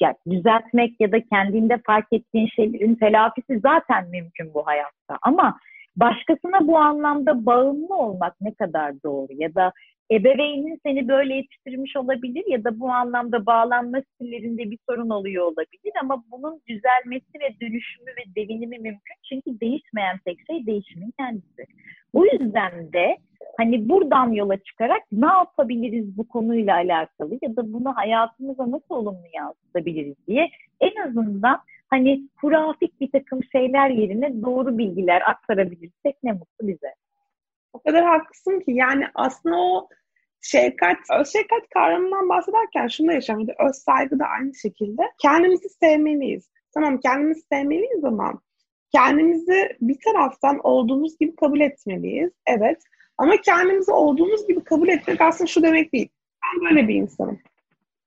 yani 0.00 0.16
düzeltmek 0.30 1.00
ya 1.00 1.12
da 1.12 1.20
kendinde 1.20 1.78
fark 1.86 2.06
ettiğin 2.12 2.46
şeylerin 2.46 2.94
telafisi 2.94 3.58
zaten 3.58 4.08
mümkün 4.10 4.54
bu 4.54 4.66
hayatta. 4.66 5.18
Ama 5.22 5.58
başkasına 5.96 6.66
bu 6.66 6.78
anlamda 6.78 7.46
bağımlı 7.46 7.96
olmak 7.96 8.40
ne 8.40 8.54
kadar 8.54 9.02
doğru 9.02 9.28
ya 9.30 9.54
da 9.54 9.72
ebeveynin 10.12 10.80
seni 10.86 11.08
böyle 11.08 11.34
yetiştirmiş 11.34 11.96
olabilir 11.96 12.44
ya 12.48 12.64
da 12.64 12.80
bu 12.80 12.88
anlamda 12.90 13.46
bağlanma 13.46 13.98
stillerinde 14.02 14.70
bir 14.70 14.78
sorun 14.88 15.10
oluyor 15.10 15.44
olabilir 15.44 15.92
ama 16.02 16.24
bunun 16.30 16.60
düzelmesi 16.68 17.40
ve 17.40 17.60
dönüşümü 17.60 18.10
ve 18.10 18.34
devinimi 18.36 18.78
mümkün 18.78 19.16
çünkü 19.28 19.60
değişmeyen 19.60 20.18
tek 20.24 20.38
şey 20.46 20.66
değişimin 20.66 21.12
kendisi. 21.18 21.66
O 22.12 22.24
yüzden 22.24 22.92
de 22.92 23.16
hani 23.56 23.88
buradan 23.88 24.32
yola 24.32 24.56
çıkarak 24.56 25.02
ne 25.12 25.26
yapabiliriz 25.26 26.16
bu 26.16 26.28
konuyla 26.28 26.74
alakalı 26.74 27.38
ya 27.42 27.56
da 27.56 27.72
bunu 27.72 27.96
hayatımıza 27.96 28.70
nasıl 28.70 28.94
olumlu 28.94 29.26
yansıtabiliriz 29.34 30.16
diye 30.26 30.50
en 30.80 31.08
azından 31.08 31.60
hani 31.90 32.28
hurafik 32.36 33.00
bir 33.00 33.10
takım 33.10 33.40
şeyler 33.52 33.90
yerine 33.90 34.42
doğru 34.42 34.78
bilgiler 34.78 35.22
aktarabilirsek 35.30 36.16
ne 36.22 36.32
mutlu 36.32 36.68
bize. 36.68 36.94
O 37.72 37.78
kadar 37.78 38.04
haklısın 38.04 38.60
ki 38.60 38.70
yani 38.72 39.04
aslında 39.14 39.56
o 39.56 39.88
şefkat, 40.42 40.96
öz 41.20 41.32
şefkat 41.32 41.68
kavramından 41.74 42.28
bahsederken 42.28 42.88
şunu 42.88 43.08
da 43.08 43.12
yaşam. 43.12 43.46
Öz 43.68 43.76
saygı 43.76 44.18
da 44.18 44.24
aynı 44.24 44.54
şekilde. 44.54 45.02
Kendimizi 45.18 45.68
sevmeliyiz. 45.68 46.50
Tamam 46.74 47.00
kendimizi 47.00 47.40
sevmeliyiz 47.40 48.04
ama 48.04 48.40
kendimizi 48.92 49.76
bir 49.80 49.96
taraftan 50.04 50.60
olduğumuz 50.62 51.18
gibi 51.18 51.36
kabul 51.36 51.60
etmeliyiz. 51.60 52.30
Evet. 52.46 52.82
Ama 53.18 53.36
kendimizi 53.36 53.92
olduğumuz 53.92 54.48
gibi 54.48 54.64
kabul 54.64 54.88
etmek 54.88 55.20
aslında 55.20 55.48
şu 55.48 55.62
demek 55.62 55.92
değil. 55.92 56.08
Ben 56.44 56.70
böyle 56.70 56.88
bir 56.88 56.94
insanım. 56.94 57.38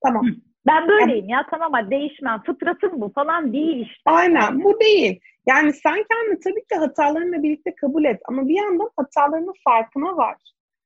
Tamam. 0.03 0.25
Ben 0.67 0.87
böyleyim 0.87 1.29
ya 1.29 1.45
tamam 1.51 1.75
ama 1.75 1.91
değişmem. 1.91 2.41
Fıtratım 2.45 3.01
bu 3.01 3.11
falan 3.15 3.53
değil 3.53 3.85
işte. 3.85 4.01
Aynen 4.05 4.63
bu 4.63 4.79
değil. 4.79 5.19
Yani 5.47 5.73
sen 5.73 6.05
kendini 6.11 6.39
tabii 6.39 6.65
ki 6.71 6.75
hatalarınla 6.75 7.43
birlikte 7.43 7.75
kabul 7.75 8.05
et. 8.05 8.21
Ama 8.25 8.47
bir 8.47 8.55
yandan 8.55 8.89
hatalarının 8.97 9.53
farkına 9.63 10.17
var. 10.17 10.35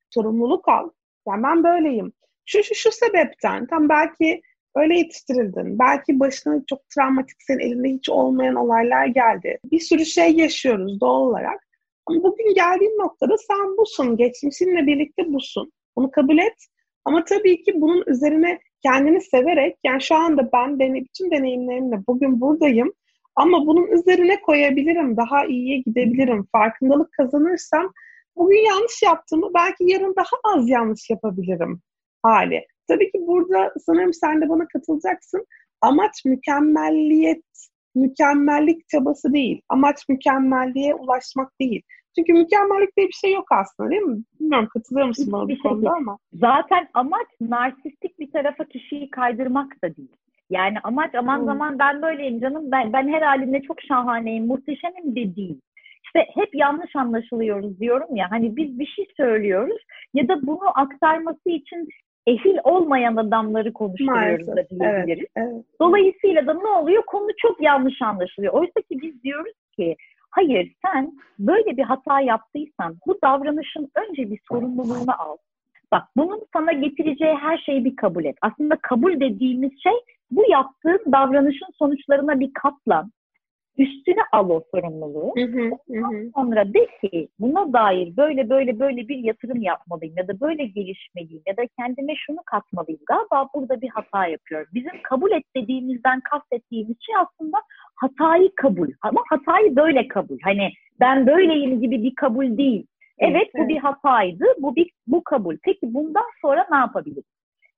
Sorumluluk 0.10 0.68
al. 0.68 0.89
Yani 1.28 1.44
ben 1.44 1.64
böyleyim. 1.64 2.14
Şu 2.46 2.64
şu 2.64 2.76
şu 2.76 2.92
sebepten. 2.92 3.68
Tam 3.68 3.90
belki 3.90 4.42
öyle 4.76 4.98
yetiştirildin. 4.98 5.80
Belki 5.80 6.20
başına 6.20 6.62
çok 6.68 6.90
travmatik 6.90 7.38
senin 7.40 7.60
elinde 7.60 7.90
hiç 7.90 8.10
olmayan 8.10 8.56
olaylar 8.56 9.06
geldi. 9.06 9.60
Bir 9.72 9.80
sürü 9.80 10.06
şey 10.06 10.32
yaşıyoruz 10.32 11.02
doğal 11.02 11.22
olarak. 11.22 11.68
Ama 12.06 12.24
bugün 12.24 12.54
geldiğin 12.54 13.00
noktada 13.00 13.38
sen 13.38 13.78
busun. 13.78 14.18
Geçmişinle 14.18 14.88
birlikte 14.88 15.34
busun. 15.34 15.72
Bunu 15.96 16.12
kabul 16.12 16.38
et. 16.38 16.56
Ama 17.06 17.26
tabii 17.26 17.64
ki 17.64 17.74
bunun 17.76 18.04
üzerine 18.08 18.60
kendini 18.84 19.22
severek 19.22 19.78
yani 19.84 20.02
şu 20.02 20.16
anda 20.16 20.50
ben 20.54 20.80
deney, 20.80 21.04
bütün 21.04 21.32
deneyimlerimle 21.32 21.96
bugün 22.08 22.42
buradayım 22.42 22.94
ama 23.36 23.68
bunun 23.68 23.88
üzerine 23.88 24.42
koyabilirim, 24.42 25.18
daha 25.18 25.46
iyiye 25.46 25.78
gidebilirim. 25.78 26.48
Farkındalık 26.52 27.12
kazanırsam 27.12 27.94
bugün 28.39 28.65
yanlış 28.65 29.01
yaptığımı 29.03 29.53
belki 29.53 29.84
yarın 29.88 30.15
daha 30.15 30.55
az 30.55 30.69
yanlış 30.69 31.10
yapabilirim 31.10 31.81
hali. 32.24 32.65
Tabii 32.88 33.12
ki 33.12 33.19
burada 33.27 33.74
sanırım 33.86 34.13
sen 34.13 34.41
de 34.41 34.50
bana 34.50 34.67
katılacaksın. 34.67 35.46
Amaç 35.81 36.25
mükemmelliyet, 36.25 37.43
mükemmellik 37.96 38.89
çabası 38.89 39.34
değil. 39.34 39.62
Amaç 39.69 40.10
mükemmelliğe 40.10 40.96
ulaşmak 40.96 41.60
değil. 41.62 41.81
Çünkü 42.17 42.34
mükemmellik 42.34 42.98
diye 42.98 43.08
bir 43.08 43.13
şey 43.13 43.34
yok 43.34 43.48
aslında 43.51 43.89
değil 43.89 44.01
mi? 44.01 44.24
Bilmiyorum 44.39 44.69
katılıyor 44.74 45.08
musun 45.08 45.31
bana 45.31 45.50
bu 45.50 45.60
konuda 45.63 45.91
ama. 45.91 46.17
Zaten 46.34 46.88
amaç 46.93 47.27
narsistik 47.41 48.19
bir 48.19 48.31
tarafa 48.31 48.65
kişiyi 48.65 49.10
kaydırmak 49.10 49.84
da 49.84 49.96
değil. 49.96 50.15
Yani 50.50 50.77
amaç 50.84 51.15
aman 51.15 51.39
hmm. 51.39 51.46
zaman 51.46 51.79
ben 51.79 52.01
böyleyim 52.01 52.39
canım 52.39 52.72
ben, 52.72 52.93
ben 52.93 53.08
her 53.08 53.22
halimde 53.22 53.62
çok 53.62 53.81
şahaneyim, 53.81 54.48
muhteşemim 54.48 55.15
de 55.15 55.36
değil. 55.36 55.62
İşte 56.10 56.25
hep 56.34 56.56
yanlış 56.56 56.96
anlaşılıyoruz 56.96 57.80
diyorum 57.80 58.16
ya 58.16 58.32
hani 58.32 58.56
biz 58.56 58.80
bir 58.80 58.86
şey 58.86 59.06
söylüyoruz 59.18 59.82
ya 60.13 60.28
da 60.28 60.48
bunu 60.48 60.80
aktarması 60.80 61.50
için 61.50 61.89
ehil 62.28 62.58
olmayan 62.63 63.16
adamları 63.16 63.74
konuşturuyoruz 63.74 64.48
Maalesef. 64.48 64.80
da 64.80 64.80
diyebiliriz. 64.80 65.30
Evet, 65.36 65.50
evet. 65.54 65.66
Dolayısıyla 65.82 66.48
da 66.48 66.54
ne 66.54 66.68
oluyor? 66.68 67.04
Konu 67.04 67.28
çok 67.38 67.62
yanlış 67.62 68.01
anlaşılıyor. 68.01 68.54
Oysa 68.54 68.82
ki 68.82 69.01
biz 69.01 69.24
diyoruz 69.24 69.54
ki 69.75 69.96
hayır 70.32 70.74
sen 70.86 71.12
böyle 71.39 71.78
bir 71.78 71.84
hata 71.84 72.22
yaptıysan 72.22 72.98
bu 73.08 73.18
davranışın 73.24 73.92
önce 73.96 74.32
bir 74.32 74.39
sorumluluğunu 74.48 75.22
al. 75.22 75.38
Bak 75.92 76.04
bunun 76.18 76.42
sana 76.54 76.72
getireceği 76.72 77.36
her 77.36 77.58
şeyi 77.58 77.86
bir 77.86 77.96
kabul 77.96 78.25
et. 78.25 78.36
Aslında 78.42 78.75
kabul 78.82 79.20
dediğimiz 79.20 79.72
şey 79.84 79.94
bu 80.32 80.44
yaptığın 80.50 81.12
davranışın 81.12 81.68
sonuçlarına 81.80 82.39
bir 82.39 82.51
katlan 82.54 83.12
üstüne 83.78 84.22
al 84.32 84.50
o 84.50 84.64
sorumluluğu. 84.72 85.34
Hı 85.38 85.44
hı, 85.44 85.70
hı. 85.90 86.32
sonra 86.36 86.74
de 86.74 86.88
ki 87.02 87.28
buna 87.40 87.74
dair 87.74 88.18
böyle 88.18 88.50
böyle 88.50 88.80
böyle 88.80 89.08
bir 89.08 89.18
yatırım 89.18 89.62
yapmalıyım 89.62 90.16
ya 90.18 90.28
da 90.28 90.40
böyle 90.40 90.66
gelişmeliyim 90.66 91.42
ya 91.46 91.58
da 91.58 91.62
kendime 91.80 92.14
şunu 92.16 92.38
katmalıyım. 92.46 93.02
Galiba 93.08 93.50
burada 93.56 93.82
bir 93.82 93.90
hata 93.90 94.28
yapıyorum. 94.28 94.68
Bizim 94.74 95.02
kabul 95.04 95.32
et 95.32 95.44
dediğimizden 95.56 96.20
kastettiğimiz 96.20 96.96
şey 97.00 97.16
aslında 97.16 97.58
hatayı 97.96 98.52
kabul. 98.56 98.90
Ama 99.02 99.22
hatayı 99.30 99.76
böyle 99.76 100.08
kabul. 100.08 100.38
Hani 100.44 100.70
ben 101.00 101.28
böyleyim 101.28 101.82
gibi 101.82 102.04
bir 102.04 102.16
kabul 102.16 102.58
değil. 102.58 102.86
Evet, 103.20 103.36
evet 103.36 103.48
bu 103.56 103.70
bir 103.70 103.78
hataydı. 103.78 104.46
Bu 104.60 104.76
bir 104.76 104.92
bu 105.08 105.24
kabul. 105.24 105.58
Peki 105.64 105.94
bundan 105.94 106.26
sonra 106.42 106.68
ne 106.72 106.78
yapabiliriz? 106.78 107.24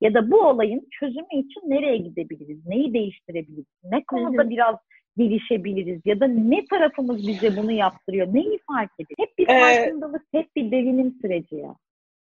Ya 0.02 0.14
da 0.14 0.32
bu 0.32 0.42
olayın 0.42 0.88
çözümü 1.00 1.28
için 1.34 1.62
nereye 1.66 1.98
gidebiliriz? 1.98 2.66
Neyi 2.66 2.94
değiştirebiliriz? 2.94 3.66
Ne 3.84 4.04
konuda 4.04 4.50
biraz 4.50 4.76
gelişebiliriz 5.18 6.02
ya 6.06 6.20
da 6.20 6.28
ne 6.28 6.66
tarafımız 6.66 7.28
bize 7.28 7.58
bunu 7.58 7.72
yaptırıyor? 7.72 8.28
Neyi 8.34 8.60
fark 8.68 8.92
edin? 9.00 9.16
Hep 9.20 9.38
bir 9.38 9.46
farkındalık, 9.46 10.22
ee, 10.34 10.38
hep 10.38 10.56
bir 10.56 10.72
devinim 10.72 11.16
süreci 11.22 11.56
ya. 11.56 11.76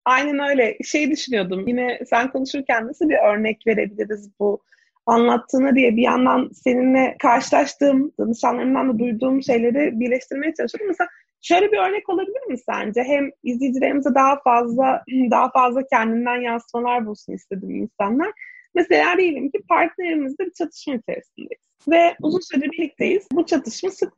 Aynen 0.05 0.49
öyle. 0.51 0.79
Şey 0.85 1.11
düşünüyordum. 1.11 1.69
Yine 1.69 2.01
sen 2.11 2.31
konuşurken 2.31 2.87
nasıl 2.87 3.09
bir 3.09 3.19
örnek 3.33 3.67
verebiliriz 3.67 4.31
bu 4.41 4.63
anlattığını 5.07 5.75
diye 5.75 5.97
bir 5.97 6.03
yandan 6.03 6.51
seninle 6.55 7.17
karşılaştığım, 7.19 8.13
danışanlarımdan 8.21 8.89
da 8.89 8.99
duyduğum 8.99 9.43
şeyleri 9.43 10.01
birleştirmeye 10.01 10.55
çalışıyordum. 10.55 10.89
Mesela 10.89 11.09
şöyle 11.41 11.73
bir 11.73 11.79
örnek 11.79 12.09
olabilir 12.09 12.47
mi 12.49 12.59
sence? 12.59 13.03
Hem 13.03 13.31
izleyicilerimize 13.43 14.15
daha 14.15 14.41
fazla 14.43 15.05
daha 15.31 15.51
fazla 15.51 15.87
kendinden 15.87 16.41
yansımalar 16.41 17.07
bulsun 17.07 17.33
istedim 17.33 17.71
insanlar. 17.71 18.33
Mesela 18.79 19.19
diyelim 19.19 19.51
ki 19.51 19.59
partnerimizle 19.69 20.47
bir 20.47 20.53
çatışma 20.53 20.95
içerisindeyiz. 20.95 21.63
Ve 21.89 22.17
uzun 22.23 22.41
süre 22.41 22.71
birlikteyiz. 22.71 23.27
Bu 23.33 23.47
çatışma 23.47 23.91
sık, 23.91 24.13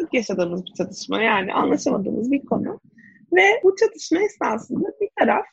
sık 0.00 0.14
yaşadığımız 0.14 0.66
bir 0.66 0.72
çatışma. 0.72 1.22
Yani 1.22 1.54
anlaşamadığımız 1.54 2.32
bir 2.32 2.44
konu. 2.44 2.80
Ve 3.32 3.60
bu 3.64 3.76
çatışma 3.76 4.22
esnasında 4.22 4.88
bir 5.00 5.08
taraf 5.18 5.46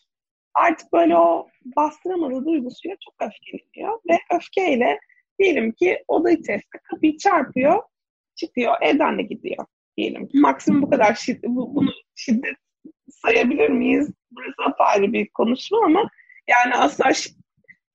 artık 0.53 0.93
böyle 0.93 1.17
o 1.17 1.47
bastıramadığı 1.77 2.45
duygusuyla 2.45 2.97
çok 3.05 3.13
öfkeleniyor. 3.21 3.99
Ve 4.09 4.19
öfkeyle 4.35 4.99
diyelim 5.39 5.71
ki 5.71 6.03
oda 6.07 6.31
içerisinde 6.31 6.81
kapıyı 6.91 7.17
çarpıyor, 7.17 7.83
çıkıyor, 8.35 8.75
evden 8.81 9.17
de 9.17 9.21
gidiyor 9.21 9.65
diyelim. 9.97 10.29
Maksimum 10.33 10.81
bu 10.81 10.89
kadar 10.89 11.15
şiddet, 11.15 11.49
bu, 11.49 11.75
bunu 11.75 11.91
şiddet 12.15 12.55
sayabilir 13.09 13.69
miyiz? 13.69 14.11
Burası 14.31 14.63
apayrı 14.65 15.13
bir 15.13 15.29
konuşma 15.29 15.85
ama 15.85 16.09
yani 16.47 16.75
asla 16.75 17.13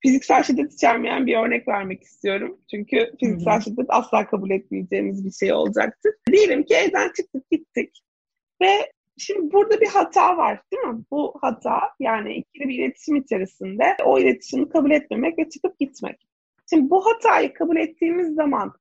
fiziksel 0.02 0.42
şiddet 0.42 0.72
içermeyen 0.72 1.26
bir 1.26 1.36
örnek 1.36 1.68
vermek 1.68 2.02
istiyorum. 2.02 2.58
Çünkü 2.70 3.12
fiziksel 3.20 3.54
hmm. 3.54 3.62
şiddet 3.62 3.86
asla 3.88 4.26
kabul 4.26 4.50
etmeyeceğimiz 4.50 5.24
bir 5.24 5.32
şey 5.32 5.52
olacaktır. 5.52 6.14
Diyelim 6.32 6.62
ki 6.62 6.74
evden 6.74 7.12
çıktık 7.16 7.50
gittik 7.50 8.02
ve 8.62 8.92
şimdi 9.18 9.52
burada 9.52 9.80
bir 9.80 9.86
hata 9.86 10.36
var 10.36 10.60
değil 10.72 10.82
mi? 10.82 11.04
Bu 11.10 11.34
hata 11.40 11.80
yani 12.00 12.34
ikili 12.34 12.68
bir 12.68 12.78
iletişim 12.78 13.16
içerisinde 13.16 13.96
o 14.04 14.18
iletişimi 14.18 14.68
kabul 14.68 14.90
etmemek 14.90 15.38
ve 15.38 15.48
çıkıp 15.48 15.78
gitmek. 15.78 16.26
Şimdi 16.70 16.90
bu 16.90 17.06
hatayı 17.06 17.54
kabul 17.54 17.76
ettiğimiz 17.76 18.34
zaman 18.34 18.72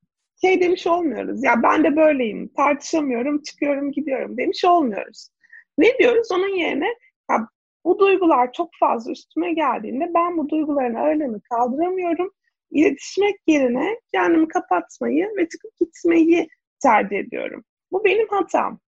şey 0.42 0.62
demiş 0.62 0.88
olmuyoruz. 0.88 1.44
Ya 1.44 1.64
ben 1.64 1.84
de 1.84 1.96
böyleyim, 1.96 2.48
tartışamıyorum, 2.48 3.42
çıkıyorum, 3.42 3.92
gidiyorum 3.92 4.38
demiş 4.38 4.66
olmuyoruz. 4.66 5.30
Ne 5.78 5.98
diyoruz? 6.00 6.28
Onun 6.32 6.56
yerine 6.58 6.88
ya 7.32 7.48
bu 7.86 8.00
duygular 8.00 8.52
çok 8.52 8.70
fazla 8.80 9.12
üstüme 9.12 9.54
geldiğinde 9.54 10.12
ben 10.14 10.38
bu 10.38 10.50
duyguların 10.50 10.96
ağırlığını 10.96 11.42
kaldıramıyorum. 11.42 12.32
İletişmek 12.72 13.36
yerine 13.48 14.00
kendimi 14.14 14.48
kapatmayı 14.48 15.30
ve 15.38 15.50
çıkıp 15.50 15.72
gitmeyi 15.80 16.48
tercih 16.84 17.18
ediyorum. 17.18 17.64
Bu 17.92 18.04
benim 18.04 18.28
hatam. 18.28 18.80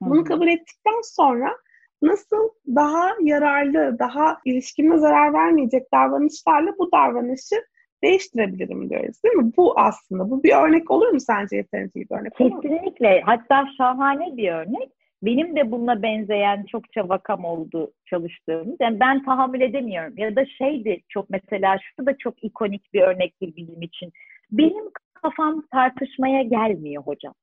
Bunu 0.00 0.24
kabul 0.24 0.48
ettikten 0.48 1.00
sonra 1.02 1.56
nasıl 2.02 2.48
daha 2.66 3.10
yararlı, 3.20 3.98
daha 3.98 4.38
ilişkime 4.44 4.98
zarar 4.98 5.32
vermeyecek 5.32 5.92
davranışlarla 5.92 6.78
bu 6.78 6.92
davranışı 6.92 7.56
değiştirebilirim 8.02 8.90
diyoruz 8.90 9.24
değil 9.24 9.34
mi? 9.34 9.52
Bu 9.56 9.80
aslında, 9.80 10.30
bu 10.30 10.42
bir 10.42 10.54
örnek 10.54 10.90
olur 10.90 11.08
mu 11.08 11.20
sence 11.20 11.56
yeterince 11.56 11.94
bir 11.94 12.06
örnek 12.10 12.34
Kesinlikle. 12.34 13.22
Hatta 13.24 13.64
şahane 13.78 14.36
bir 14.36 14.52
örnek. 14.52 14.92
Benim 15.22 15.56
de 15.56 15.70
bununla 15.70 16.02
benzeyen 16.02 16.64
çokça 16.64 17.08
vakam 17.08 17.44
oldu 17.44 17.92
çalıştığımız. 18.06 18.76
Yani 18.80 19.00
ben 19.00 19.24
tahammül 19.24 19.60
edemiyorum. 19.60 20.14
Ya 20.16 20.36
da 20.36 20.46
şeydi 20.46 21.00
çok 21.08 21.30
mesela 21.30 21.78
şu 21.78 22.06
da 22.06 22.18
çok 22.18 22.44
ikonik 22.44 22.94
bir 22.94 23.02
örnektir 23.02 23.56
bizim 23.56 23.82
için. 23.82 24.12
Benim 24.50 24.84
kafam 25.14 25.62
tartışmaya 25.72 26.42
gelmiyor 26.42 27.02
hocam. 27.02 27.34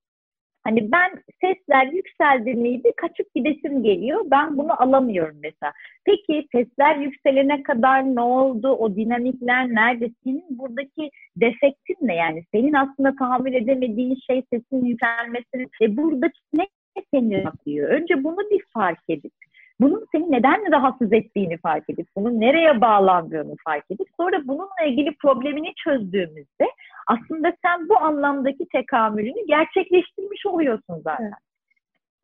Hani 0.64 0.92
ben 0.92 1.10
sesler 1.40 1.86
yükseldi 1.86 2.54
miydi 2.54 2.92
kaçıp 2.96 3.34
gidesim 3.34 3.82
geliyor. 3.82 4.24
Ben 4.30 4.58
bunu 4.58 4.82
alamıyorum 4.82 5.36
mesela. 5.42 5.72
Peki 6.04 6.48
sesler 6.52 6.96
yükselene 6.96 7.62
kadar 7.62 8.02
ne 8.02 8.20
oldu? 8.20 8.68
O 8.68 8.96
dinamikler 8.96 9.68
nerede? 9.68 10.10
Senin 10.24 10.58
buradaki 10.58 11.10
defektin 11.36 11.96
ne 12.00 12.14
yani? 12.14 12.44
Senin 12.54 12.72
aslında 12.72 13.14
tahammül 13.16 13.54
edemediğin 13.54 14.18
şey 14.26 14.42
sesin 14.52 14.84
yükselmesini. 14.84 15.66
E 15.82 15.96
buradaki 15.96 16.40
ne 16.54 16.66
seni 17.14 17.34
yapıyor? 17.34 17.88
Önce 17.88 18.24
bunu 18.24 18.38
bir 18.50 18.62
fark 18.74 19.00
edip 19.08 19.32
bunun 19.80 20.06
seni 20.12 20.32
neden 20.32 20.72
rahatsız 20.72 21.12
ettiğini 21.12 21.58
fark 21.58 21.90
edip, 21.90 22.06
bunun 22.16 22.40
nereye 22.40 22.80
bağlandığını 22.80 23.54
fark 23.64 23.84
edip, 23.90 24.08
sonra 24.16 24.48
bununla 24.48 24.84
ilgili 24.86 25.14
problemini 25.14 25.74
çözdüğümüzde 25.84 26.66
aslında 27.06 27.52
sen 27.64 27.88
bu 27.88 27.98
anlamdaki 27.98 28.66
tekamülünü 28.72 29.46
gerçekleştirmiş 29.46 30.46
oluyorsun 30.46 31.00
zaten. 31.04 31.24
Evet. 31.24 31.49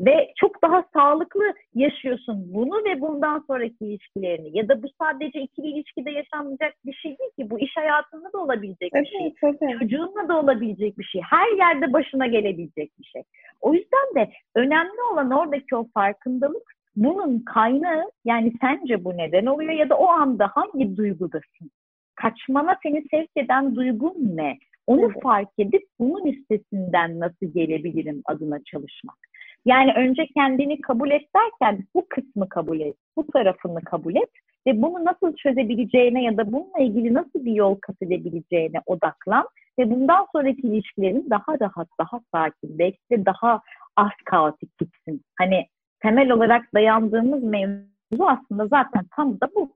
Ve 0.00 0.32
çok 0.36 0.62
daha 0.62 0.84
sağlıklı 0.94 1.54
yaşıyorsun 1.74 2.54
bunu 2.54 2.84
ve 2.84 3.00
bundan 3.00 3.44
sonraki 3.46 3.84
ilişkilerini. 3.84 4.58
Ya 4.58 4.68
da 4.68 4.82
bu 4.82 4.86
sadece 5.00 5.40
ikili 5.40 5.66
ilişkide 5.66 6.10
yaşanmayacak 6.10 6.74
bir 6.86 6.92
şey 6.92 7.18
değil 7.18 7.30
ki. 7.38 7.50
Bu 7.50 7.60
iş 7.60 7.76
hayatında 7.76 8.32
da 8.32 8.38
olabilecek 8.38 8.94
bir 8.94 9.06
şey. 9.06 9.34
Tabii. 9.40 9.78
Çocuğunla 9.78 10.28
da 10.28 10.40
olabilecek 10.40 10.98
bir 10.98 11.04
şey. 11.04 11.22
Her 11.30 11.58
yerde 11.58 11.92
başına 11.92 12.26
gelebilecek 12.26 12.90
bir 12.98 13.04
şey. 13.04 13.22
O 13.60 13.74
yüzden 13.74 14.14
de 14.14 14.32
önemli 14.54 15.02
olan 15.12 15.30
oradaki 15.30 15.76
o 15.76 15.86
farkındalık 15.94 16.76
bunun 16.96 17.38
kaynağı 17.38 18.10
yani 18.24 18.52
sence 18.60 19.04
bu 19.04 19.16
neden 19.16 19.46
oluyor 19.46 19.72
ya 19.72 19.88
da 19.88 19.98
o 19.98 20.06
anda 20.06 20.50
hangi 20.54 20.96
duygudasın? 20.96 21.70
Kaçmana 22.14 22.78
seni 22.82 23.04
sevk 23.10 23.30
eden 23.36 23.76
duygun 23.76 24.14
ne? 24.18 24.58
Onu 24.86 25.04
evet. 25.12 25.22
fark 25.22 25.48
edip 25.58 25.82
bunun 25.98 26.26
üstesinden 26.26 27.20
nasıl 27.20 27.46
gelebilirim 27.54 28.22
adına 28.26 28.64
çalışmak. 28.64 29.16
Yani 29.66 29.92
önce 29.96 30.26
kendini 30.26 30.80
kabul 30.80 31.10
et 31.10 31.28
derken 31.36 31.84
bu 31.94 32.06
kısmı 32.08 32.48
kabul 32.48 32.80
et, 32.80 32.96
bu 33.16 33.26
tarafını 33.26 33.80
kabul 33.80 34.16
et 34.16 34.30
ve 34.66 34.82
bunu 34.82 35.04
nasıl 35.04 35.36
çözebileceğine 35.36 36.22
ya 36.22 36.36
da 36.36 36.52
bununla 36.52 36.78
ilgili 36.78 37.14
nasıl 37.14 37.44
bir 37.44 37.52
yol 37.52 37.74
kat 37.74 37.96
edebileceğine 38.02 38.80
odaklan 38.86 39.48
ve 39.78 39.90
bundan 39.90 40.26
sonraki 40.32 40.60
ilişkilerin 40.62 41.30
daha 41.30 41.60
rahat, 41.60 41.88
daha 42.00 42.20
sakin, 42.32 42.78
belki 42.78 42.98
de 43.10 43.26
daha 43.26 43.60
az 43.96 44.10
kaotik 44.24 44.78
gitsin. 44.78 45.22
Hani 45.38 45.66
temel 46.02 46.30
olarak 46.30 46.74
dayandığımız 46.74 47.42
mevzu 47.42 48.24
aslında 48.26 48.66
zaten 48.66 49.06
tam 49.16 49.40
da 49.40 49.48
bu. 49.54 49.70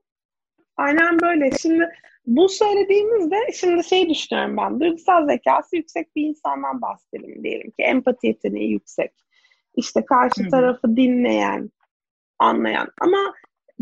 Aynen 0.77 1.19
böyle. 1.21 1.51
Şimdi 1.51 1.89
bu 2.27 2.49
söylediğimizde 2.49 3.35
şimdi 3.53 3.83
şey 3.83 4.09
düşünüyorum 4.09 4.57
ben. 4.57 4.79
Duygusal 4.79 5.27
zekası 5.27 5.75
yüksek 5.75 6.15
bir 6.15 6.21
insandan 6.21 6.81
bahsedelim 6.81 7.43
diyelim 7.43 7.71
ki. 7.71 7.83
Empati 7.83 8.27
yeteneği 8.27 8.71
yüksek. 8.71 9.11
İşte 9.75 10.05
karşı 10.05 10.49
tarafı 10.49 10.95
dinleyen, 10.95 11.69
anlayan. 12.39 12.87
Ama 13.01 13.33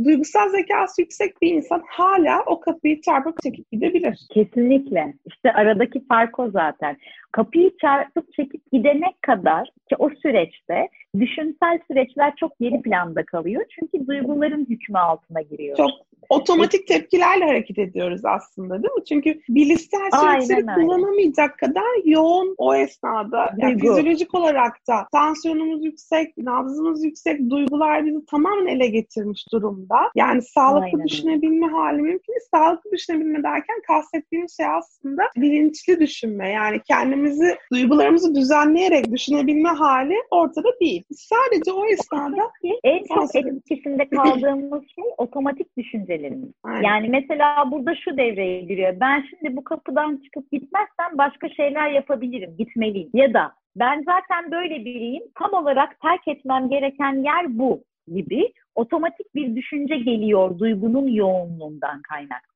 duygusal 0.04 0.50
zekası 0.50 1.02
yüksek 1.02 1.42
bir 1.42 1.54
insan 1.54 1.84
hala 1.88 2.44
o 2.46 2.60
kapıyı 2.60 3.02
çarpıp 3.02 3.42
çekip 3.44 3.72
gidebilir. 3.72 4.28
Kesinlikle. 4.34 5.14
İşte 5.26 5.54
aradaki 5.54 6.06
fark 6.08 6.40
o 6.40 6.50
zaten. 6.52 6.98
Kapıyı 7.32 7.72
çarpıp 7.82 8.34
çekip 8.34 8.72
gidene 8.72 9.14
kadar 9.22 9.68
ki 9.90 9.96
o 10.00 10.10
süreçte 10.10 10.90
düşünsel 11.20 11.80
süreçler 11.88 12.34
çok 12.36 12.60
geri 12.60 12.82
planda 12.82 13.26
kalıyor. 13.26 13.64
Çünkü 13.70 14.08
duyguların 14.08 14.66
hükmü 14.70 14.98
altına 14.98 15.42
giriyor. 15.42 15.78
Çok 15.78 15.92
otomatik 16.30 16.88
tepkilerle 16.88 17.46
hareket 17.46 17.80
ediyoruz 17.80 18.22
aslında 18.26 18.84
değil 18.84 18.94
mi? 18.94 19.04
Çünkü 19.10 19.40
bilişsel 19.50 20.10
süreçleri 20.20 20.66
kullanamayacak 20.66 21.58
kadar 21.58 22.06
yoğun 22.06 22.56
o 22.58 22.76
esnada. 22.76 23.54
Yani 23.58 23.80
fizyolojik 23.80 24.36
olarak 24.36 24.88
da 24.88 25.08
tansiyonumuz 25.12 25.86
yüksek, 25.86 26.38
nabzımız 26.38 27.06
yüksek, 27.06 27.50
duygular 27.50 28.06
bizi 28.06 28.26
tamamen 28.26 28.68
ele 28.68 28.88
getirmiş 28.88 29.46
durumda. 29.52 29.98
Yani 30.16 30.42
sağlıklı 30.42 30.86
Aynen. 30.86 31.08
düşünebilme 31.08 31.68
hali 31.68 32.02
mümkün. 32.02 32.36
Sağlıklı 32.52 32.92
düşünebilme 32.92 33.44
derken 33.44 33.82
kastettiğimiz 33.88 34.58
şey 34.58 34.66
aslında 34.66 35.24
bilinçli 35.38 36.00
düşünme. 36.00 36.50
Yani 36.50 36.82
kendimizi, 36.88 37.56
duygularımızı 37.74 38.36
düzenleyerek 38.36 39.12
düşünebilme 39.12 39.70
hali 39.70 40.16
ortada 40.32 40.70
değil. 40.82 41.04
Sadece 41.12 41.72
o 41.72 41.86
esnada 41.86 42.52
en 42.84 43.04
çok 43.06 43.36
etkisinde 43.36 44.10
kaldığımız 44.10 44.84
şey 44.96 45.04
otomatik 45.18 45.78
düşünce 45.78 46.19
düşüncelerimiz. 46.20 46.54
Aynen. 46.64 46.84
Yani 46.84 47.10
mesela 47.10 47.72
burada 47.72 47.96
şu 47.96 48.18
devreye 48.18 48.62
giriyor. 48.62 48.94
Ben 49.00 49.26
şimdi 49.30 49.56
bu 49.58 49.64
kapıdan 49.64 50.18
çıkıp 50.24 50.52
gitmezsem 50.52 51.18
başka 51.18 51.50
şeyler 51.50 51.90
yapabilirim, 51.90 52.56
gitmeliyim. 52.58 53.10
Ya 53.14 53.34
da 53.34 53.52
ben 53.76 54.04
zaten 54.06 54.52
böyle 54.52 54.86
biriyim, 54.86 55.24
tam 55.36 55.54
olarak 55.54 56.00
terk 56.00 56.28
etmem 56.28 56.70
gereken 56.70 57.24
yer 57.24 57.58
bu 57.60 57.84
gibi 58.08 58.54
otomatik 58.76 59.36
bir 59.36 59.56
düşünce 59.56 59.98
geliyor 59.98 60.60
duygunun 60.60 61.08
yoğunluğundan 61.08 62.02
kaynaklı. 62.02 62.50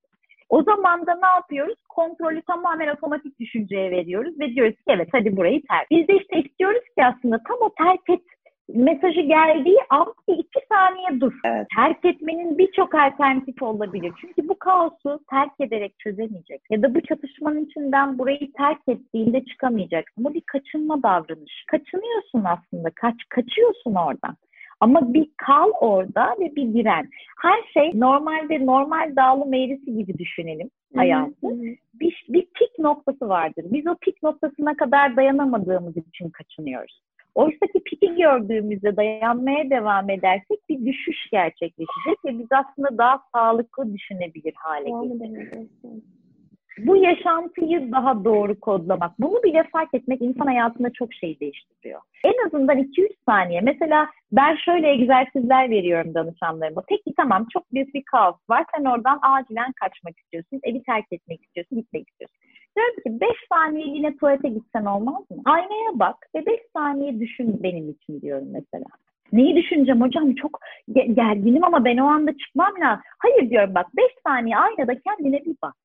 O 0.50 0.64
zaman 0.64 1.08
da 1.08 1.16
ne 1.16 1.28
yapıyoruz? 1.36 1.76
Kontrolü 1.90 2.42
tamamen 2.42 2.88
otomatik 2.88 3.40
düşünceye 3.40 3.92
veriyoruz 3.92 4.40
ve 4.40 4.56
diyoruz 4.56 4.76
ki 4.76 4.84
evet 4.88 5.10
hadi 5.12 5.38
burayı 5.38 5.62
terk. 5.70 5.92
Biz 5.92 6.08
de 6.08 6.18
işte 6.18 6.40
istiyoruz 6.40 6.84
ki 6.98 7.06
aslında 7.06 7.40
tam 7.48 7.58
o 7.62 7.70
terk 7.78 8.10
et 8.10 8.22
mesajı 8.70 9.22
geldiği 9.22 9.78
an 9.90 10.14
bir 10.28 10.34
iki 10.34 10.60
saniye 10.70 11.22
dur. 11.22 11.34
Evet. 11.46 11.68
Terk 11.76 12.06
etmenin 12.06 12.58
birçok 12.58 12.96
alternatifi 12.96 13.66
olabilir. 13.66 14.14
Çünkü 14.22 14.50
bu 14.50 14.60
kaosu 14.60 15.20
terk 15.30 15.52
ederek 15.60 16.00
çözemeyecek. 16.00 16.62
Ya 16.70 16.82
da 16.82 16.96
bu 16.96 17.02
çatışmanın 17.02 17.66
içinden 17.66 18.20
burayı 18.20 18.52
terk 18.58 18.82
ettiğinde 18.88 19.46
çıkamayacaksın. 19.46 20.24
Bu 20.24 20.34
bir 20.34 20.42
kaçınma 20.42 21.04
davranış. 21.04 21.66
Kaçınıyorsun 21.72 22.44
aslında. 22.44 22.90
Kaç, 22.96 23.16
kaçıyorsun 23.30 23.96
oradan. 23.96 24.36
Ama 24.80 25.14
bir 25.14 25.30
kal 25.38 25.72
orada 25.82 26.36
ve 26.40 26.56
bir 26.56 26.74
diren. 26.74 27.10
Her 27.42 27.64
şey 27.74 28.00
normalde 28.00 28.66
normal 28.66 29.16
dağılım 29.16 29.54
eğrisi 29.54 29.94
gibi 29.98 30.18
düşünelim 30.18 30.70
hayatı. 30.96 31.62
Bir, 31.94 32.26
bir 32.30 32.46
pik 32.46 32.80
noktası 32.80 33.30
vardır. 33.30 33.66
Biz 33.72 33.88
o 33.88 33.96
pik 34.02 34.24
noktasına 34.24 34.76
kadar 34.76 35.16
dayanamadığımız 35.16 35.98
için 35.98 36.30
kaçınıyoruz. 36.30 37.02
Oysa 37.36 37.66
ki 37.68 37.80
piki 37.86 38.16
gördüğümüzde 38.16 38.96
dayanmaya 38.96 39.70
devam 39.70 40.10
edersek 40.10 40.70
bir 40.70 40.86
düşüş 40.86 41.30
gerçekleşecek 41.32 42.26
ve 42.26 42.40
biz 42.40 42.48
aslında 42.52 42.98
daha 42.98 43.24
sağlıklı 43.34 43.94
düşünebilir 43.94 44.54
hale 44.56 44.90
geleceğiz 44.90 45.70
bu 46.78 46.96
yaşantıyı 46.96 47.92
daha 47.92 48.26
doğru 48.26 48.60
kodlamak, 48.60 49.20
bunu 49.20 49.44
bile 49.44 49.64
fark 49.72 49.94
etmek 49.94 50.22
insan 50.22 50.46
hayatında 50.46 50.90
çok 50.90 51.14
şey 51.14 51.40
değiştiriyor. 51.40 52.02
En 52.26 52.48
azından 52.48 52.78
2-3 52.78 53.10
saniye. 53.30 53.62
Mesela 53.62 54.08
ben 54.32 54.56
şöyle 54.56 54.92
egzersizler 54.92 55.70
veriyorum 55.70 56.14
danışanlarıma. 56.14 56.84
Peki 56.88 57.14
tamam 57.18 57.48
çok 57.54 57.74
büyük 57.74 57.94
bir 57.94 58.04
kaos 58.04 58.36
var. 58.50 58.66
Sen 58.76 58.86
oradan 58.86 59.20
acilen 59.22 59.72
kaçmak 59.72 60.20
istiyorsun. 60.20 60.60
Evi 60.64 60.84
terk 60.84 61.06
etmek 61.12 61.44
istiyorsun, 61.44 61.78
gitmek 61.78 62.10
istiyorsun. 62.10 62.40
Diyorum 62.76 62.96
ki 62.96 63.22
5 63.22 63.30
saniye 63.50 63.88
yine 63.88 64.18
tuvalete 64.18 64.50
gitsen 64.50 64.86
olmaz 64.86 65.32
mı? 65.32 65.38
Aynaya 65.46 66.00
bak 66.00 66.16
ve 66.36 66.46
5 66.46 66.60
saniye 66.76 67.20
düşün 67.20 67.64
benim 67.64 67.90
için 67.90 68.22
diyorum 68.22 68.48
mesela. 68.52 68.86
Neyi 69.34 69.56
düşüneceğim 69.56 70.02
hocam 70.02 70.36
çok 70.36 70.60
gerginim 70.94 71.64
ama 71.64 71.86
ben 71.86 71.98
o 71.98 72.06
anda 72.06 72.38
çıkmam 72.38 72.74
lazım. 72.82 73.04
Hayır 73.20 73.50
diyorum 73.50 73.76
bak 73.76 73.88
5 73.98 74.06
saniye 74.28 74.58
aynada 74.58 75.00
kendine 75.00 75.46
bir 75.46 75.56
bak. 75.64 75.76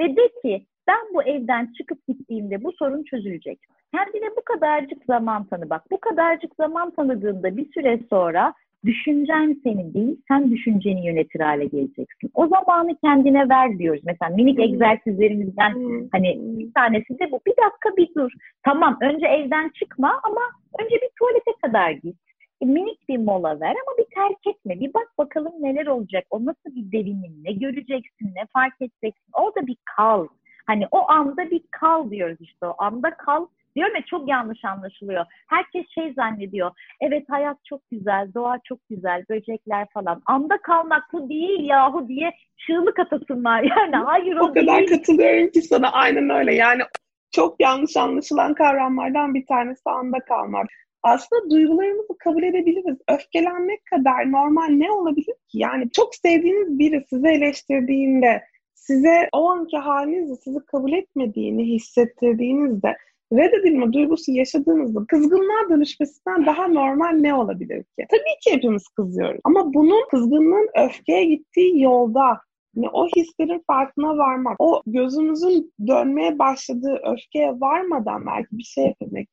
Ve 0.00 0.16
de 0.16 0.28
ki 0.42 0.66
ben 0.88 1.14
bu 1.14 1.22
evden 1.22 1.72
çıkıp 1.78 2.06
gittiğimde 2.08 2.64
bu 2.64 2.72
sorun 2.72 3.02
çözülecek. 3.02 3.58
Kendine 3.94 4.30
bu 4.36 4.44
kadarcık 4.44 5.04
zaman 5.04 5.44
tanı 5.44 5.70
bak. 5.70 5.82
Bu 5.90 6.00
kadarcık 6.00 6.54
zaman 6.54 6.90
tanıdığında 6.90 7.56
bir 7.56 7.72
süre 7.72 8.00
sonra 8.10 8.54
düşüncen 8.84 9.60
senin 9.62 9.94
değil, 9.94 10.16
sen 10.28 10.50
düşünceni 10.50 11.06
yönetir 11.06 11.40
hale 11.40 11.64
geleceksin. 11.64 12.30
O 12.34 12.48
zamanı 12.48 12.96
kendine 13.04 13.48
ver 13.48 13.78
diyoruz. 13.78 14.02
Mesela 14.04 14.36
minik 14.36 14.58
hmm. 14.58 14.64
egzersizlerimizden 14.64 15.74
hmm. 15.74 16.08
hani 16.12 16.38
bir 16.58 16.72
tanesi 16.72 17.18
de 17.18 17.30
bu. 17.30 17.40
Bir 17.46 17.54
dakika 17.64 17.96
bir 17.96 18.14
dur. 18.14 18.30
Tamam 18.62 18.98
önce 19.02 19.26
evden 19.26 19.68
çıkma 19.68 20.20
ama 20.22 20.40
önce 20.78 20.94
bir 20.94 21.10
tuvalete 21.18 21.52
kadar 21.62 21.90
git. 21.90 22.16
E, 22.62 22.66
minik 22.66 23.08
bir 23.08 23.18
mola 23.18 23.60
ver 23.60 23.74
ama 23.86 23.98
bir 23.98 24.14
terk 24.14 24.56
etme. 24.56 24.80
Bir 24.80 24.94
bak 24.94 25.08
bakalım 25.18 25.52
neler 25.60 25.86
olacak. 25.86 26.24
O 26.30 26.44
nasıl 26.44 26.76
bir 26.76 26.92
derimin, 26.92 27.44
ne 27.44 27.52
göreceksin, 27.52 28.26
ne 28.34 28.46
fark 28.52 28.74
edeceksin. 28.80 29.32
Orada 29.32 29.66
bir 29.66 29.76
kal. 29.96 30.26
Hani 30.66 30.86
o 30.90 31.10
anda 31.10 31.50
bir 31.50 31.62
kal 31.70 32.10
diyoruz 32.10 32.38
işte 32.40 32.66
o 32.66 32.74
anda 32.78 33.10
kal. 33.10 33.46
Diyorum 33.76 33.96
ya 33.96 34.02
çok 34.10 34.28
yanlış 34.28 34.64
anlaşılıyor. 34.64 35.24
Herkes 35.48 35.86
şey 35.94 36.12
zannediyor. 36.12 36.70
Evet 37.00 37.24
hayat 37.28 37.56
çok 37.64 37.90
güzel, 37.90 38.34
doğa 38.34 38.58
çok 38.64 38.78
güzel, 38.90 39.24
böcekler 39.30 39.86
falan. 39.94 40.22
Anda 40.26 40.62
kalmak 40.62 41.12
bu 41.12 41.28
değil 41.28 41.64
yahu 41.64 42.08
diye 42.08 42.32
çığlık 42.66 42.98
atasınlar. 42.98 43.62
Yani 43.80 43.96
hayır 43.96 44.36
o, 44.36 44.44
o 44.44 44.52
kadar 44.52 44.78
değil. 44.78 44.88
katılıyorum 44.88 45.50
ki 45.50 45.62
sana 45.62 45.92
aynen 45.92 46.30
öyle. 46.30 46.54
Yani 46.54 46.82
çok 47.30 47.60
yanlış 47.60 47.96
anlaşılan 47.96 48.54
kavramlardan 48.54 49.34
bir 49.34 49.46
tanesi 49.46 49.90
anda 49.90 50.18
kalmak 50.18 50.66
aslında 51.02 51.50
duygularımızı 51.50 52.18
kabul 52.18 52.42
edebiliriz. 52.42 52.96
Öfkelenmek 53.08 53.86
kadar 53.86 54.32
normal 54.32 54.68
ne 54.68 54.90
olabilir 54.92 55.34
ki? 55.48 55.58
Yani 55.58 55.90
çok 55.90 56.14
sevdiğiniz 56.14 56.78
biri 56.78 57.04
sizi 57.10 57.28
eleştirdiğinde, 57.28 58.44
size 58.74 59.28
o 59.32 59.50
anki 59.50 59.76
halinizle 59.76 60.36
sizi 60.36 60.58
kabul 60.66 60.92
etmediğini 60.92 61.64
hissettirdiğinizde 61.64 62.96
reddedilme 63.32 63.92
duygusu 63.92 64.32
yaşadığınızda 64.32 65.00
kızgınlığa 65.08 65.68
dönüşmesinden 65.70 66.46
daha 66.46 66.68
normal 66.68 67.10
ne 67.10 67.34
olabilir 67.34 67.82
ki? 67.82 68.06
Tabii 68.10 68.38
ki 68.44 68.52
hepimiz 68.52 68.88
kızıyoruz. 68.88 69.40
Ama 69.44 69.74
bunun 69.74 70.08
kızgınlığın 70.10 70.68
öfkeye 70.86 71.24
gittiği 71.24 71.82
yolda 71.82 72.40
yani 72.74 72.88
o 72.92 73.06
hislerin 73.06 73.62
farkına 73.66 74.18
varmak, 74.18 74.56
o 74.58 74.82
gözümüzün 74.86 75.72
dönmeye 75.86 76.38
başladığı 76.38 77.00
öfkeye 77.12 77.60
varmadan 77.60 78.26
belki 78.26 78.48
bir 78.52 78.62
şey 78.62 78.84
yapabilmek 78.84 79.28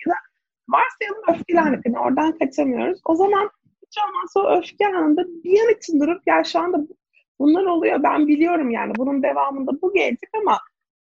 varsayalım 0.70 1.24
öfkelendik. 1.30 1.86
Yani 1.86 2.00
oradan 2.00 2.38
kaçamıyoruz. 2.38 3.02
O 3.06 3.16
zaman 3.16 3.50
hiç 3.88 3.98
olmazsa 4.08 4.40
o 4.40 4.60
öfke 4.60 4.88
anında 4.88 5.26
bir 5.44 5.60
an 5.60 5.78
için 5.78 6.00
durup 6.00 6.22
ya 6.28 6.44
şu 6.44 6.60
anda 6.60 6.88
bunlar 7.40 7.64
oluyor 7.66 8.04
ben 8.04 8.28
biliyorum 8.28 8.70
yani 8.70 8.94
bunun 8.98 9.24
devamında 9.24 9.72
bu 9.82 9.94
gelecek 9.94 10.30
ama 10.42 10.60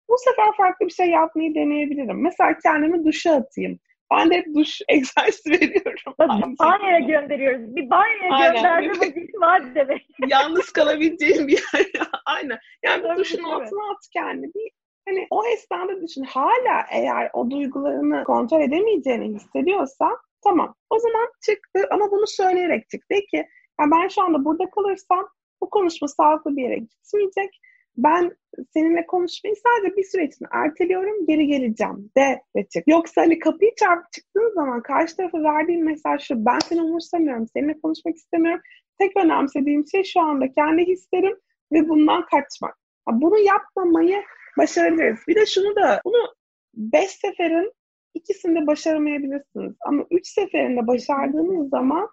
bu 0.09 0.15
sefer 0.19 0.57
farklı 0.57 0.87
bir 0.87 0.93
şey 0.93 1.07
yapmayı 1.07 1.55
deneyebilirim. 1.55 2.23
Mesela 2.23 2.59
kendimi 2.63 3.05
duşa 3.05 3.35
atayım. 3.35 3.79
Ben 4.13 4.31
de 4.31 4.35
hep 4.35 4.55
duş 4.55 4.81
egzersizi 4.89 5.51
veriyorum. 5.51 6.15
Banyoya 6.59 6.99
gönderiyoruz. 6.99 7.77
Bir 7.77 7.91
banyoya 7.91 8.53
gönderme 8.53 8.89
vakit 8.89 9.35
var 9.41 9.75
demek. 9.75 10.07
Yalnız 10.29 10.73
kalabileceğim 10.73 11.49
bir 11.49 11.53
yer. 11.53 11.87
Aynen. 12.27 12.59
Yani 12.85 13.05
bir 13.05 13.17
duşun 13.17 13.43
altına 13.43 13.91
at 13.91 14.09
kendini. 14.13 14.55
Bir 14.55 14.71
Hani 15.09 15.27
o 15.31 15.47
esnada 15.47 16.03
düşün 16.03 16.25
hala 16.25 16.87
eğer 16.93 17.31
o 17.33 17.51
duygularını 17.51 18.25
kontrol 18.25 18.61
edemeyeceğini 18.61 19.35
hissediyorsa 19.35 20.11
tamam 20.45 20.75
o 20.91 20.99
zaman 20.99 21.29
çıktı 21.47 21.89
ama 21.91 22.11
bunu 22.11 22.27
söyleyerek 22.27 22.89
çık. 22.91 23.11
De 23.11 23.25
ki 23.25 23.47
yani 23.81 23.91
ben 23.91 24.09
şu 24.09 24.23
anda 24.23 24.45
burada 24.45 24.71
kalırsam 24.71 25.29
bu 25.61 25.71
konuşma 25.71 26.09
sağlıklı 26.09 26.57
bir 26.57 26.63
yere 26.63 26.77
gitmeyecek. 26.77 27.61
Ben 27.97 28.37
seninle 28.75 29.07
konuşmayı 29.07 29.57
sadece 29.57 29.97
bir 29.97 30.05
süre 30.05 30.25
için 30.25 30.47
erteliyorum, 30.51 31.27
geri 31.27 31.47
geleceğim 31.47 32.11
de 32.17 32.43
ve 32.57 32.67
çık. 32.69 32.85
Yoksa 32.87 33.23
hani 33.23 33.39
kapıyı 33.39 33.71
çarpıp 33.77 34.13
çıktığın 34.13 34.55
zaman 34.55 34.83
karşı 34.83 35.17
tarafa 35.17 35.43
verdiğin 35.43 35.85
mesaj 35.85 36.23
şu, 36.23 36.47
ben 36.47 36.59
seni 36.59 36.83
umursamıyorum, 36.83 37.47
seninle 37.49 37.81
konuşmak 37.81 38.17
istemiyorum. 38.17 38.61
Tek 38.99 39.17
önemsediğim 39.17 39.87
şey 39.87 40.05
şu 40.05 40.21
anda 40.21 40.53
kendi 40.53 40.87
hislerim 40.87 41.37
ve 41.73 41.89
bundan 41.89 42.27
kaçmak. 42.27 42.79
Bunu 43.13 43.39
yapmamayı 43.39 44.23
başarabiliriz. 44.59 45.19
Bir 45.29 45.35
de 45.35 45.47
şunu 45.47 45.77
da 45.77 46.01
bunu 46.05 46.35
beş 46.75 47.11
seferin 47.11 47.73
ikisinde 48.15 48.67
başaramayabilirsiniz. 48.67 49.77
Ama 49.87 50.05
üç 50.11 50.27
seferinde 50.27 50.87
başardığınız 50.87 51.71
zaman 51.71 52.09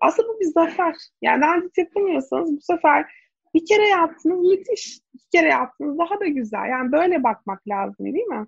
aslında 0.00 0.28
bu 0.28 0.40
bir 0.40 0.44
zafer. 0.44 0.94
Yani 1.22 1.42
daha 1.42 1.56
önce 1.56 1.68
yapamıyorsanız 1.76 2.56
bu 2.56 2.60
sefer 2.60 3.06
bir 3.54 3.66
kere 3.66 3.88
yaptınız 3.88 4.48
müthiş. 4.48 4.98
İki 5.14 5.30
kere 5.32 5.48
yaptınız 5.48 5.98
daha 5.98 6.20
da 6.20 6.26
güzel. 6.26 6.68
Yani 6.70 6.92
böyle 6.92 7.22
bakmak 7.22 7.68
lazım 7.68 8.06
değil 8.06 8.26
mi? 8.26 8.46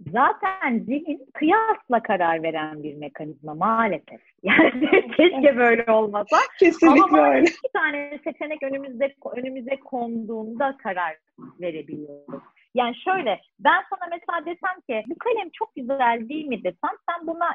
Zaten 0.00 0.78
zihin 0.78 1.26
kıyasla 1.34 2.02
karar 2.02 2.42
veren 2.42 2.82
bir 2.82 2.94
mekanizma 2.94 3.54
maalesef. 3.54 4.20
Yani 4.42 5.10
keşke 5.16 5.56
böyle 5.56 5.92
olmasa. 5.92 6.36
Kesinlikle 6.58 7.02
Ama 7.02 7.28
öyle. 7.28 7.42
iki 7.44 7.72
tane 7.72 8.18
seçenek 8.24 8.62
önümüzde 8.62 9.14
önümüze 9.36 9.76
konduğunda 9.76 10.76
karar 10.82 11.16
verebiliyoruz. 11.60 12.42
Yani 12.74 12.96
şöyle 13.04 13.40
ben 13.58 13.82
sana 13.90 14.10
mesela 14.10 14.46
desem 14.46 14.80
ki 14.88 15.04
bu 15.10 15.18
kalem 15.18 15.50
çok 15.52 15.74
güzel 15.76 16.28
değil 16.28 16.46
mi 16.46 16.64
desem 16.64 16.90
sen 17.10 17.26
buna 17.26 17.50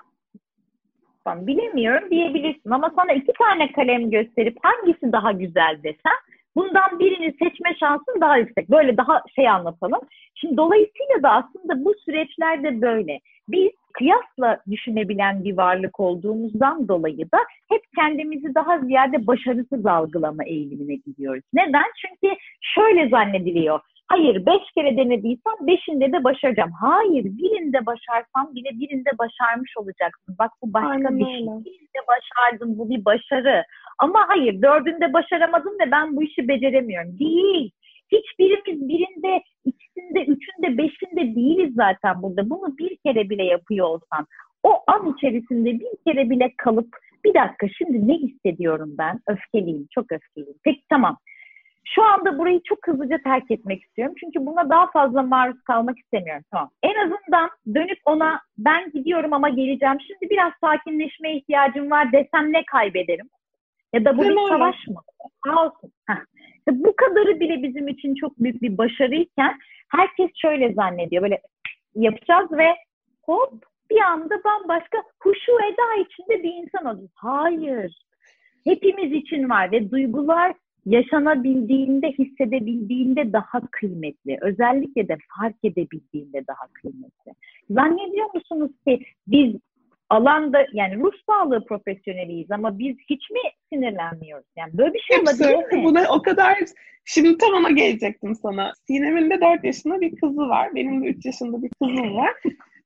ben 1.25 1.47
bilemiyorum 1.47 2.09
diyebilirsin 2.11 2.69
ama 2.69 2.91
sana 2.95 3.13
iki 3.13 3.33
tane 3.33 3.71
kalem 3.71 4.11
gösterip 4.11 4.57
hangisi 4.63 5.11
daha 5.11 5.31
güzel 5.31 5.79
desem 5.83 6.19
bundan 6.55 6.99
birini 6.99 7.31
seçme 7.31 7.75
şansın 7.79 8.21
daha 8.21 8.37
yüksek. 8.37 8.69
Böyle 8.69 8.97
daha 8.97 9.23
şey 9.35 9.49
anlatalım. 9.49 10.01
Şimdi 10.35 10.57
dolayısıyla 10.57 11.23
da 11.23 11.29
aslında 11.29 11.85
bu 11.85 11.93
süreçlerde 12.05 12.81
böyle. 12.81 13.19
Biz 13.49 13.71
kıyasla 13.93 14.59
düşünebilen 14.71 15.43
bir 15.43 15.57
varlık 15.57 15.99
olduğumuzdan 15.99 16.87
dolayı 16.87 17.31
da 17.31 17.37
hep 17.69 17.81
kendimizi 17.95 18.55
daha 18.55 18.79
ziyade 18.79 19.27
başarısız 19.27 19.85
algılama 19.85 20.43
eğilimine 20.43 20.95
gidiyoruz. 20.95 21.43
Neden? 21.53 21.85
Çünkü 22.01 22.35
şöyle 22.61 23.09
zannediliyor. 23.09 23.79
Hayır 24.09 24.45
beş 24.45 24.71
kere 24.75 24.97
denediysem 24.97 25.53
beşinde 25.61 26.11
de 26.11 26.23
başaracağım. 26.23 26.71
Hayır 26.81 27.23
birinde 27.23 27.85
başarsam 27.85 28.55
bile 28.55 28.69
birinde 28.79 29.09
başarmış 29.19 29.77
olacaksın. 29.77 30.35
Bak 30.39 30.51
bu 30.61 30.73
başka 30.73 30.89
Aynen 30.89 31.19
bir 31.19 31.25
şey. 31.25 31.41
Birinde 31.41 32.01
başardın 32.07 32.77
bu 32.77 32.89
bir 32.89 33.05
başarı. 33.05 33.63
Ama 33.99 34.25
hayır 34.27 34.61
dördünde 34.61 35.13
başaramadım 35.13 35.73
ve 35.73 35.91
ben 35.91 36.15
bu 36.15 36.23
işi 36.23 36.47
beceremiyorum. 36.47 37.19
Değil. 37.19 37.71
Hiçbirimiz 38.11 38.89
birinde, 38.89 39.41
ikisinde, 39.65 40.21
üçünde, 40.21 40.77
beşinde 40.77 41.35
değiliz 41.35 41.73
zaten 41.75 42.21
burada. 42.21 42.49
Bunu 42.49 42.77
bir 42.77 42.97
kere 43.05 43.29
bile 43.29 43.43
yapıyor 43.43 43.87
olsan, 43.87 44.25
o 44.63 44.69
an 44.87 45.13
içerisinde 45.13 45.79
bir 45.79 45.91
kere 46.07 46.29
bile 46.29 46.53
kalıp 46.57 46.87
bir 47.25 47.33
dakika 47.33 47.67
şimdi 47.77 48.07
ne 48.07 48.13
hissediyorum 48.13 48.95
ben? 48.97 49.19
Öfkeliyim, 49.27 49.87
çok 49.91 50.11
öfkeliyim. 50.11 50.57
Peki 50.63 50.81
tamam. 50.89 51.17
Şu 51.95 52.03
anda 52.03 52.37
burayı 52.37 52.61
çok 52.63 52.87
hızlıca 52.87 53.17
terk 53.23 53.51
etmek 53.51 53.83
istiyorum. 53.83 54.15
Çünkü 54.19 54.45
buna 54.45 54.69
daha 54.69 54.91
fazla 54.91 55.23
maruz 55.23 55.61
kalmak 55.63 55.99
istemiyorum. 55.99 56.43
Tamam. 56.51 56.69
En 56.83 56.95
azından 56.95 57.49
dönüp 57.75 57.99
ona 58.05 58.41
ben 58.57 58.91
gidiyorum 58.91 59.33
ama 59.33 59.49
geleceğim. 59.49 59.97
Şimdi 60.07 60.29
biraz 60.29 60.53
sakinleşmeye 60.61 61.35
ihtiyacım 61.35 61.91
var 61.91 62.11
desem 62.11 62.53
ne 62.53 62.65
kaybederim? 62.65 63.29
Ya 63.93 64.05
da 64.05 64.17
bu 64.17 64.21
bir 64.21 64.47
savaş 64.49 64.87
mı? 64.87 65.01
Olsun. 65.47 65.91
İşte 66.57 66.71
bu 66.85 66.95
kadarı 66.95 67.39
bile 67.39 67.63
bizim 67.63 67.87
için 67.87 68.15
çok 68.15 68.39
büyük 68.39 68.61
bir 68.61 68.77
başarıyken 68.77 69.57
herkes 69.89 70.29
şöyle 70.41 70.73
zannediyor. 70.73 71.23
Böyle 71.23 71.41
yapacağız 71.95 72.51
ve 72.51 72.75
hop 73.23 73.53
bir 73.91 74.01
anda 74.01 74.43
bambaşka 74.43 74.97
huşu 75.23 75.51
eda 75.51 76.01
içinde 76.01 76.43
bir 76.43 76.53
insan 76.53 76.85
olacağız. 76.85 77.11
Hayır. 77.15 78.05
Hepimiz 78.63 79.11
için 79.11 79.49
var 79.49 79.71
ve 79.71 79.91
duygular 79.91 80.53
yaşanabildiğinde, 80.89 82.07
hissedebildiğinde 82.07 83.33
daha 83.33 83.61
kıymetli. 83.71 84.37
Özellikle 84.41 85.07
de 85.07 85.17
fark 85.37 85.55
edebildiğinde 85.63 86.47
daha 86.47 86.67
kıymetli. 86.73 87.31
Zannediyor 87.69 88.27
musunuz 88.33 88.71
ki 88.87 88.99
biz 89.27 89.55
alanda 90.09 90.65
yani 90.73 90.95
ruh 90.95 91.13
sağlığı 91.29 91.65
profesyoneliyiz 91.65 92.51
ama 92.51 92.79
biz 92.79 92.97
hiç 93.09 93.29
mi 93.29 93.39
sinirlenmiyoruz? 93.73 94.45
Yani 94.57 94.77
böyle 94.77 94.93
bir 94.93 94.99
şey 94.99 95.17
Hepsi, 95.17 95.43
olabilir 95.43 95.77
mi? 95.77 95.83
Buna 95.83 96.03
o 96.11 96.21
kadar 96.21 96.57
Şimdi 97.05 97.37
tam 97.37 97.53
ona 97.53 97.71
gelecektim 97.71 98.35
sana. 98.35 98.73
Sinem'in 98.87 99.29
de 99.29 99.41
4 99.41 99.63
yaşında 99.63 100.01
bir 100.01 100.15
kızı 100.15 100.49
var. 100.49 100.75
Benim 100.75 101.03
de 101.03 101.07
3 101.07 101.25
yaşında 101.25 101.63
bir 101.63 101.69
kızım 101.81 102.15
var. 102.15 102.33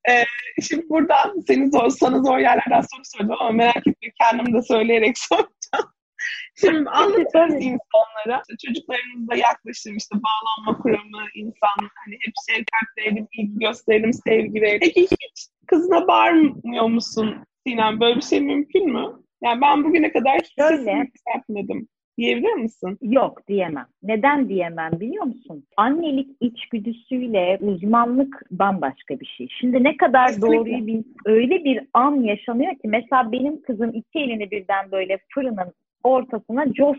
Ee, 0.09 0.23
şimdi 0.61 0.89
buradan 0.89 1.39
seni 1.47 1.71
zor, 1.71 1.89
sana 1.89 2.23
zor 2.23 2.37
yerlerden 2.37 2.81
soru 2.81 3.01
sordum 3.03 3.35
ama 3.39 3.51
merak 3.51 3.87
etme 3.87 4.09
kendim 4.21 4.53
de 4.53 4.61
söyleyerek 4.61 5.17
soracağım. 5.29 5.93
Şimdi 6.56 6.89
anlatıyoruz 6.89 7.54
insanlara. 7.54 8.43
Çocuklarımızla 8.65 9.36
yaklaşım 9.36 9.97
işte 9.97 10.15
bağlanma 10.15 10.82
kuramı, 10.82 11.28
insan 11.36 11.89
hani 12.06 12.13
hep 12.13 12.34
şefkat 12.49 12.97
verelim, 12.97 13.28
ilgi 13.38 13.60
gösterelim, 13.60 14.13
sevgi 14.13 14.62
verelim. 14.62 14.80
Peki 14.82 15.02
hiç 15.02 15.47
kızına 15.67 16.08
bağırmıyor 16.08 16.86
musun 16.86 17.36
Sinem? 17.67 17.99
Böyle 17.99 18.15
bir 18.15 18.21
şey 18.21 18.41
mümkün 18.41 18.93
mü? 18.93 19.23
Yani 19.43 19.62
ben 19.62 19.84
bugüne 19.84 20.12
kadar 20.12 20.39
hiç 20.39 20.54
Şöyle, 20.60 21.10
yapmadım. 21.36 21.88
Diyebilir 22.17 22.54
misin? 22.54 22.97
Yok 23.02 23.47
diyemem. 23.47 23.88
Neden 24.04 24.49
diyemem 24.49 24.91
biliyor 24.99 25.23
musun? 25.23 25.67
Annelik 25.78 26.30
içgüdüsüyle 26.39 27.58
uzmanlık 27.62 28.45
bambaşka 28.52 29.19
bir 29.19 29.26
şey. 29.26 29.47
Şimdi 29.60 29.84
ne 29.84 29.97
kadar 29.97 30.28
Kesinlikle. 30.28 30.58
doğruyu 30.58 30.88
bil, 30.88 31.04
öyle 31.26 31.63
bir 31.63 31.88
an 31.93 32.15
yaşanıyor 32.15 32.71
ki 32.71 32.88
mesela 32.88 33.32
benim 33.32 33.62
kızım 33.62 33.89
iki 33.89 34.19
elini 34.19 34.52
birden 34.52 34.91
böyle 34.91 35.19
fırının 35.34 35.73
ortasına 36.03 36.73
cos 36.73 36.97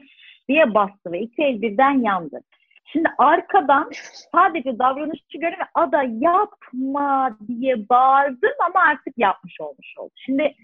diye 0.49 0.75
bastı 0.75 1.13
ve 1.13 1.21
iki 1.21 1.43
el 1.43 1.63
birden 1.63 2.03
yandı. 2.03 2.41
Şimdi 2.85 3.09
arkadan 3.19 3.91
sadece 4.33 4.79
davranışçı 4.79 5.39
göre 5.39 5.57
ada 5.75 6.03
yapma 6.03 7.39
diye 7.49 7.89
bağırdım 7.89 8.53
ama 8.69 8.81
artık 8.81 9.15
yapmış 9.17 9.61
olmuş 9.61 9.95
oldu. 9.99 10.13
Şimdi 10.15 10.55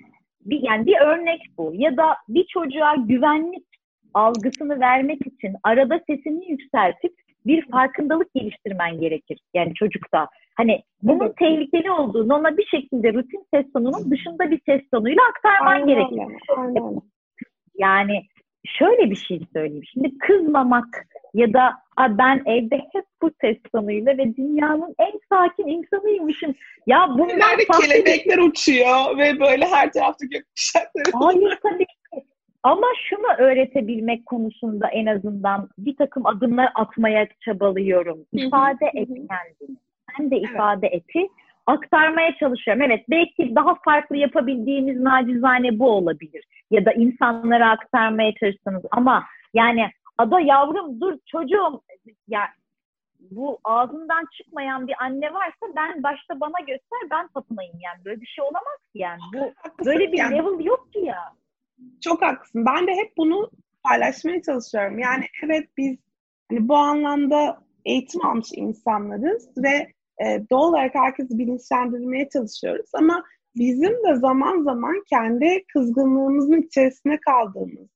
bir, 0.41 0.61
yani 0.63 0.87
bir 0.87 1.01
örnek 1.01 1.41
bu. 1.59 1.73
Ya 1.75 1.97
da 1.97 2.17
bir 2.29 2.47
çocuğa 2.47 2.95
güvenlik 2.95 3.67
algısını 4.15 4.81
vermek 4.81 5.27
için 5.27 5.57
arada 5.63 6.01
sesini 6.07 6.51
yükseltip 6.51 7.13
bir 7.47 7.71
farkındalık 7.71 8.35
geliştirmen 8.35 9.01
gerekir. 9.01 9.41
Yani 9.55 9.75
çocukta. 9.75 10.29
Hani 10.57 10.83
bunun 11.03 11.27
evet. 11.27 11.37
tehlikeli 11.37 11.91
olduğunu 11.91 12.35
ona 12.35 12.57
bir 12.57 12.67
şekilde 12.67 13.13
rutin 13.13 13.47
ses 13.55 13.73
tonunun 13.73 14.11
dışında 14.11 14.51
bir 14.51 14.61
ses 14.67 14.91
tonuyla 14.91 15.23
aktarman 15.31 15.73
aynen, 15.73 15.87
gerekir. 15.87 16.23
Aynen. 16.57 17.01
Yani 17.79 18.23
şöyle 18.67 19.11
bir 19.11 19.17
şey 19.17 19.41
söyleyeyim. 19.53 19.85
Şimdi 19.93 20.19
kızmamak 20.19 21.07
ya 21.35 21.53
da 21.53 21.75
ben 21.99 22.43
evde 22.47 22.77
hep 22.93 23.05
bu 23.23 23.31
ses 23.41 23.57
tonuyla 23.73 24.19
ve 24.19 24.37
dünyanın 24.37 24.95
en 24.99 25.13
sakin 25.29 25.67
insanıymışım. 25.67 26.55
Ya 26.87 27.07
bunlar 27.11 27.39
Nerede 27.39 27.65
kelebekler 27.81 28.39
uçuyor 28.39 29.19
ve 29.19 29.41
böyle 29.41 29.67
her 29.67 29.93
tarafta 29.93 30.27
gökkuşakları. 30.27 31.11
Hayır 31.13 31.59
tabii 31.63 31.87
ki. 31.87 32.25
Ama 32.63 32.87
şunu 33.09 33.33
öğretebilmek 33.39 34.27
konusunda 34.27 34.89
en 34.89 35.07
azından 35.07 35.69
bir 35.79 35.97
takım 35.97 36.27
adımlar 36.27 36.73
atmaya 36.75 37.29
çabalıyorum. 37.45 38.19
İfade 38.33 38.87
et 38.95 39.09
kendini. 39.09 39.77
Sen 40.17 40.31
de 40.31 40.37
ifade 40.37 40.87
evet. 40.87 41.03
eti 41.09 41.29
aktarmaya 41.67 42.37
çalışıyorum. 42.37 42.83
Evet 42.83 43.05
belki 43.11 43.55
daha 43.55 43.75
farklı 43.75 44.17
yapabildiğimiz 44.17 45.01
nacizane 45.01 45.79
bu 45.79 45.91
olabilir. 45.91 46.45
Ya 46.71 46.85
da 46.85 46.93
insanlara 46.93 47.71
aktarmaya 47.71 48.35
çalıştınız 48.35 48.83
ama 48.91 49.25
yani 49.55 49.91
ada 50.19 50.41
yavrum 50.41 51.01
dur 51.01 51.19
çocuğum 51.27 51.83
ya 52.29 52.41
bu 53.21 53.59
ağzından 53.65 54.25
çıkmayan 54.37 54.87
bir 54.87 54.95
anne 55.03 55.35
varsa 55.35 55.67
ben 55.77 56.03
başta 56.03 56.41
bana 56.41 56.61
göster 56.61 57.01
ben 57.11 57.29
tapınayım 57.29 57.79
yani 57.81 58.05
böyle 58.05 58.21
bir 58.21 58.27
şey 58.27 58.45
olamaz 58.45 58.79
ki 58.93 58.99
yani 58.99 59.21
bu 59.35 59.53
böyle 59.85 60.13
bir 60.13 60.19
yani, 60.19 60.35
level 60.35 60.65
yok 60.65 60.93
ki 60.93 60.99
ya. 60.99 61.35
Çok 62.01 62.23
haklısın. 62.23 62.67
Ben 62.67 62.87
de 62.87 62.93
hep 62.93 63.17
bunu 63.17 63.51
paylaşmaya 63.85 64.43
çalışıyorum. 64.43 64.99
Yani 64.99 65.25
evet 65.45 65.69
biz 65.77 65.99
hani 66.49 66.69
bu 66.69 66.77
anlamda 66.77 67.63
eğitim 67.85 68.27
almış 68.27 68.49
insanlarız 68.55 69.49
ve 69.57 69.93
e, 70.25 70.43
doğal 70.51 70.69
olarak 70.69 70.95
herkesi 70.95 71.39
bilinçlendirmeye 71.39 72.29
çalışıyoruz 72.29 72.91
ama 72.95 73.25
bizim 73.57 73.93
de 73.93 74.15
zaman 74.15 74.63
zaman 74.63 75.03
kendi 75.11 75.65
kızgınlığımızın 75.73 76.63
içerisine 76.63 77.21
kaldığımız 77.21 77.89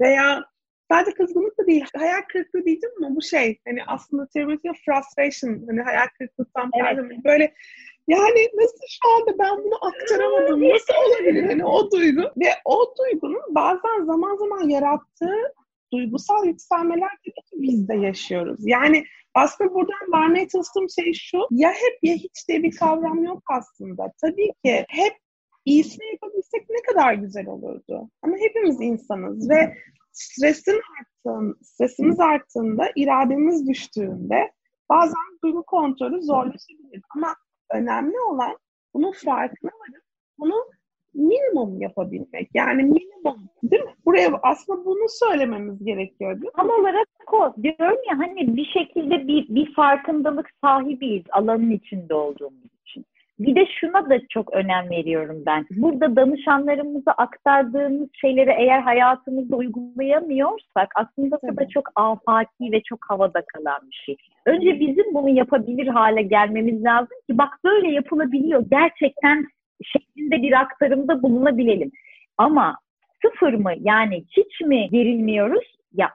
veya 0.00 0.44
sadece 0.90 1.16
kızgınlık 1.16 1.58
da 1.58 1.66
değil, 1.66 1.84
hayal 1.96 2.22
kırıklığı 2.32 2.64
diyeceğim 2.64 2.94
ama 3.04 3.16
bu 3.16 3.22
şey 3.22 3.58
hani 3.68 3.84
aslında 3.86 4.28
teorik 4.34 4.60
frustration 4.62 5.66
hani 5.66 5.80
hayal 5.82 6.06
kırıklıktan 6.18 6.70
evet. 6.80 7.24
böyle 7.24 7.54
yani 8.08 8.48
nasıl 8.54 8.78
şu 8.88 9.08
anda 9.16 9.38
ben 9.38 9.64
bunu 9.64 9.74
aktaramadım? 9.86 10.68
Nasıl 10.68 10.94
olabilir? 11.08 11.44
Hani 11.44 11.64
o 11.64 11.90
duygu 11.90 12.22
ve 12.22 12.48
o 12.64 12.94
duygunun 12.98 13.42
bazen 13.48 14.04
zaman 14.04 14.36
zaman 14.36 14.68
yarattığı 14.68 15.54
duygusal 15.92 16.46
yükselmeler 16.46 17.10
de 17.10 17.32
biz 17.52 17.88
de 17.88 17.94
yaşıyoruz. 17.94 18.60
Yani 18.62 19.04
aslında 19.34 19.74
buradan 19.74 20.12
vermeye 20.12 20.48
çalıştığım 20.48 20.90
şey 20.90 21.12
şu. 21.12 21.38
Ya 21.50 21.70
hep 21.70 21.98
ya 22.02 22.14
hiç 22.14 22.48
diye 22.48 22.62
bir 22.62 22.76
kavram 22.76 23.24
yok 23.24 23.42
aslında. 23.50 24.12
Tabii 24.20 24.52
ki 24.64 24.84
hep 24.88 25.12
iyisini 25.64 26.06
yapabilsek 26.12 26.70
ne 26.70 26.82
kadar 26.92 27.14
güzel 27.14 27.46
olurdu. 27.46 28.10
Ama 28.22 28.36
hepimiz 28.36 28.80
insanız 28.80 29.50
ve 29.50 29.76
stresin 30.12 30.80
arttığında, 31.00 31.54
stresimiz 31.62 32.20
arttığında, 32.20 32.90
irademiz 32.96 33.68
düştüğünde 33.68 34.52
bazen 34.88 35.38
duygu 35.44 35.62
kontrolü 35.62 36.22
zorlaşabilir. 36.22 37.02
Ama 37.16 37.34
önemli 37.70 38.20
olan 38.20 38.58
bunun 38.94 39.12
farkına 39.12 39.70
varıp 39.70 40.04
bunu 40.38 40.64
minimum 41.14 41.80
yapabilmek. 41.80 42.50
Yani 42.54 42.82
minimum 42.82 43.48
değil 43.62 43.82
mi? 43.82 43.90
Buraya 44.04 44.30
aslında 44.42 44.84
bunu 44.84 45.08
söylememiz 45.08 45.84
gerekiyor 45.84 46.32
değil 46.32 46.44
mi? 46.44 46.50
Tam 46.56 46.70
olarak 46.70 47.08
o. 47.32 47.62
Diyorum 47.62 47.98
ya 48.10 48.18
hani 48.18 48.56
bir 48.56 48.64
şekilde 48.64 49.28
bir, 49.28 49.48
bir 49.48 49.74
farkındalık 49.74 50.50
sahibiyiz 50.64 51.24
alanın 51.32 51.70
içinde 51.70 52.14
olduğumuz 52.14 52.70
için. 52.86 53.04
Bir 53.38 53.54
de 53.54 53.66
şuna 53.80 54.10
da 54.10 54.18
çok 54.28 54.52
önem 54.52 54.90
veriyorum 54.90 55.42
ben. 55.46 55.66
Burada 55.70 56.16
danışanlarımıza 56.16 57.12
aktardığımız 57.12 58.08
şeyleri 58.20 58.50
eğer 58.58 58.80
hayatımızda 58.80 59.56
uygulayamıyorsak 59.56 60.88
aslında 60.94 61.38
bu 61.42 61.56
da 61.56 61.68
çok 61.68 61.88
afaki 61.96 62.72
ve 62.72 62.82
çok 62.82 62.98
havada 63.08 63.42
kalan 63.54 63.80
bir 63.90 64.02
şey. 64.06 64.16
Önce 64.46 64.80
bizim 64.80 65.14
bunu 65.14 65.28
yapabilir 65.28 65.86
hale 65.86 66.22
gelmemiz 66.22 66.84
lazım 66.84 67.16
ki 67.30 67.38
bak 67.38 67.48
böyle 67.64 67.90
yapılabiliyor. 67.90 68.64
Gerçekten 68.70 69.46
şeklinde 69.82 70.42
bir 70.42 70.60
aktarımda 70.60 71.22
bulunabilelim. 71.22 71.90
Ama 72.38 72.78
sıfır 73.22 73.52
mı 73.52 73.72
yani 73.80 74.24
hiç 74.36 74.60
mi 74.60 74.88
gerilmiyoruz? 74.90 75.76
Ya 75.92 76.10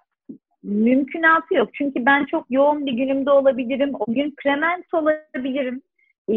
mümkünatı 0.63 1.54
yok. 1.54 1.69
Çünkü 1.73 2.06
ben 2.06 2.25
çok 2.25 2.45
yoğun 2.49 2.86
bir 2.86 2.93
günümde 2.93 3.32
olabilirim. 3.32 3.91
O 3.99 4.13
gün 4.13 4.34
krement 4.36 4.93
olabilirim. 4.93 5.82
E, 6.30 6.34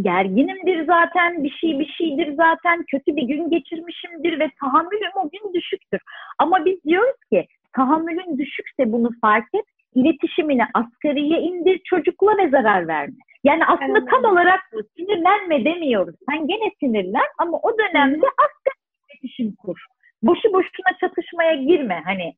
gerginimdir 0.00 0.86
zaten, 0.86 1.44
bir 1.44 1.50
şey 1.50 1.78
bir 1.78 1.86
şeydir 1.98 2.34
zaten, 2.36 2.84
kötü 2.90 3.16
bir 3.16 3.22
gün 3.22 3.50
geçirmişimdir 3.50 4.40
ve 4.40 4.50
tahammülüm 4.60 5.12
o 5.24 5.30
gün 5.30 5.54
düşüktür. 5.54 6.00
Ama 6.38 6.64
biz 6.64 6.84
diyoruz 6.84 7.16
ki 7.32 7.46
tahammülün 7.76 8.38
düşükse 8.38 8.92
bunu 8.92 9.10
fark 9.20 9.48
et, 9.54 9.64
iletişimini 9.94 10.62
asgariye 10.74 11.40
indir, 11.40 11.80
çocukla 11.84 12.38
ve 12.38 12.48
zarar 12.48 12.88
verme. 12.88 13.16
Yani 13.44 13.64
aslında 13.66 14.04
tam 14.04 14.24
olarak 14.24 14.60
bu. 14.72 14.80
Sinirlenme 14.96 15.64
demiyoruz. 15.64 16.14
Sen 16.30 16.46
gene 16.46 16.70
sinirlen 16.80 17.28
ama 17.38 17.58
o 17.62 17.78
dönemde 17.78 18.26
asgari 18.26 18.78
iletişim 19.10 19.54
kur. 19.54 19.78
Boşu 20.22 20.52
boşuna 20.52 20.98
çatışmaya 21.00 21.54
girme. 21.54 22.02
Hani 22.04 22.34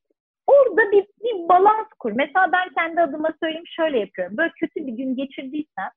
orada 0.46 0.92
bir, 0.92 1.04
bir 1.24 1.48
balans 1.48 1.88
kur. 1.98 2.12
Mesela 2.12 2.52
ben 2.52 2.68
kendi 2.74 3.00
adıma 3.00 3.32
söyleyeyim 3.42 3.66
şöyle 3.76 3.98
yapıyorum. 3.98 4.36
Böyle 4.36 4.52
kötü 4.60 4.86
bir 4.86 4.92
gün 4.92 5.16
geçirdiysem 5.16 5.90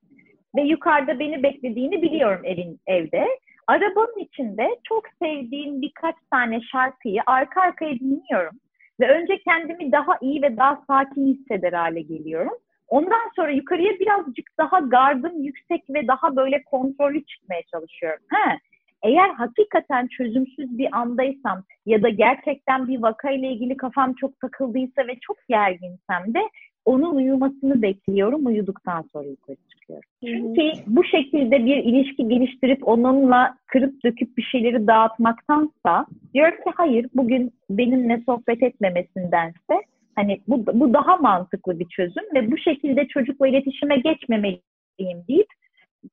ve 0.56 0.62
yukarıda 0.62 1.20
beni 1.20 1.44
beklediğini 1.44 2.02
biliyorum 2.02 2.42
evin 2.44 2.80
evde. 2.88 3.28
Arabanın 3.68 4.20
içinde 4.20 4.80
çok 4.84 5.04
sevdiğim 5.22 5.82
birkaç 5.82 6.16
tane 6.32 6.62
şarkıyı 6.62 7.22
arka 7.26 7.62
arkaya 7.62 8.00
dinliyorum. 8.00 8.60
Ve 9.00 9.08
önce 9.08 9.38
kendimi 9.38 9.92
daha 9.92 10.18
iyi 10.22 10.42
ve 10.42 10.58
daha 10.58 10.84
sakin 10.88 11.34
hisseder 11.34 11.74
hale 11.74 12.02
geliyorum. 12.02 12.58
Ondan 12.88 13.32
sonra 13.36 13.52
yukarıya 13.52 14.00
birazcık 14.00 14.58
daha 14.58 14.80
gardım 14.80 15.44
yüksek 15.44 15.82
ve 15.90 16.08
daha 16.08 16.36
böyle 16.36 16.64
kontrollü 16.64 17.26
çıkmaya 17.26 17.62
çalışıyorum. 17.72 18.24
He. 18.34 18.58
eğer 19.04 19.30
hakikaten 19.30 20.08
çözümsüz 20.08 20.78
bir 20.78 20.98
andaysam 20.98 21.64
ya 21.86 22.04
da 22.04 22.10
gerçekten 22.10 22.88
bir 22.88 23.02
vakayla 23.02 23.48
ilgili 23.48 23.78
kafam 23.78 24.14
çok 24.14 24.40
takıldıysa 24.40 25.08
ve 25.08 25.16
çok 25.22 25.38
gerginsem 25.50 26.34
de 26.34 26.40
onun 26.86 27.16
uyumasını 27.16 27.82
bekliyorum. 27.82 28.46
Uyuduktan 28.46 29.06
sonra 29.14 29.28
yukarı 29.28 29.58
çıkıyorum. 29.72 30.10
Çünkü 30.26 30.62
bu 30.88 31.04
şekilde 31.04 31.66
bir 31.66 31.78
ilişki 31.78 32.28
geliştirip 32.28 32.88
onunla 32.88 33.56
kırıp 33.68 34.04
döküp 34.04 34.38
bir 34.38 34.44
şeyleri 34.44 34.88
dağıtmaktansa 34.88 36.06
diyor 36.34 36.52
ki 36.52 36.72
hayır 36.76 37.08
bugün 37.14 37.52
benimle 37.70 38.22
sohbet 38.26 38.64
etmemesindense 38.64 39.82
hani 40.16 40.42
bu, 40.48 40.66
bu 40.68 40.94
daha 40.94 41.18
mantıklı 41.18 41.80
bir 41.80 41.88
çözüm 41.88 42.24
ve 42.36 42.52
bu 42.52 42.58
şekilde 42.58 43.08
çocukla 43.08 43.48
iletişime 43.48 43.98
geçmemeliyim 43.98 45.24
deyip 45.28 45.48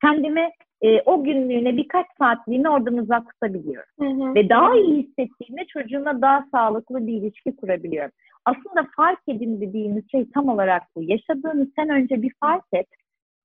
kendime 0.00 0.52
e, 0.82 1.00
o 1.00 1.24
günlüğüne 1.24 1.76
birkaç 1.76 2.06
saatliğine 2.18 2.70
oradan 2.70 2.96
uzak 2.96 3.30
tutabiliyorum. 3.30 3.88
Hı 4.00 4.06
hı. 4.06 4.34
Ve 4.34 4.48
daha 4.48 4.76
iyi 4.76 5.02
hissettiğimde 5.02 5.66
çocuğumla 5.68 6.22
daha 6.22 6.44
sağlıklı 6.52 7.06
bir 7.06 7.12
ilişki 7.12 7.56
kurabiliyorum. 7.56 8.12
Aslında 8.44 8.88
fark 8.96 9.20
edin 9.28 9.60
dediğimiz 9.60 10.10
şey 10.10 10.30
tam 10.34 10.48
olarak 10.48 10.82
bu. 10.96 11.02
Yaşadığını 11.02 11.68
sen 11.76 11.88
önce 11.88 12.22
bir 12.22 12.32
fark 12.40 12.64
et. 12.72 12.86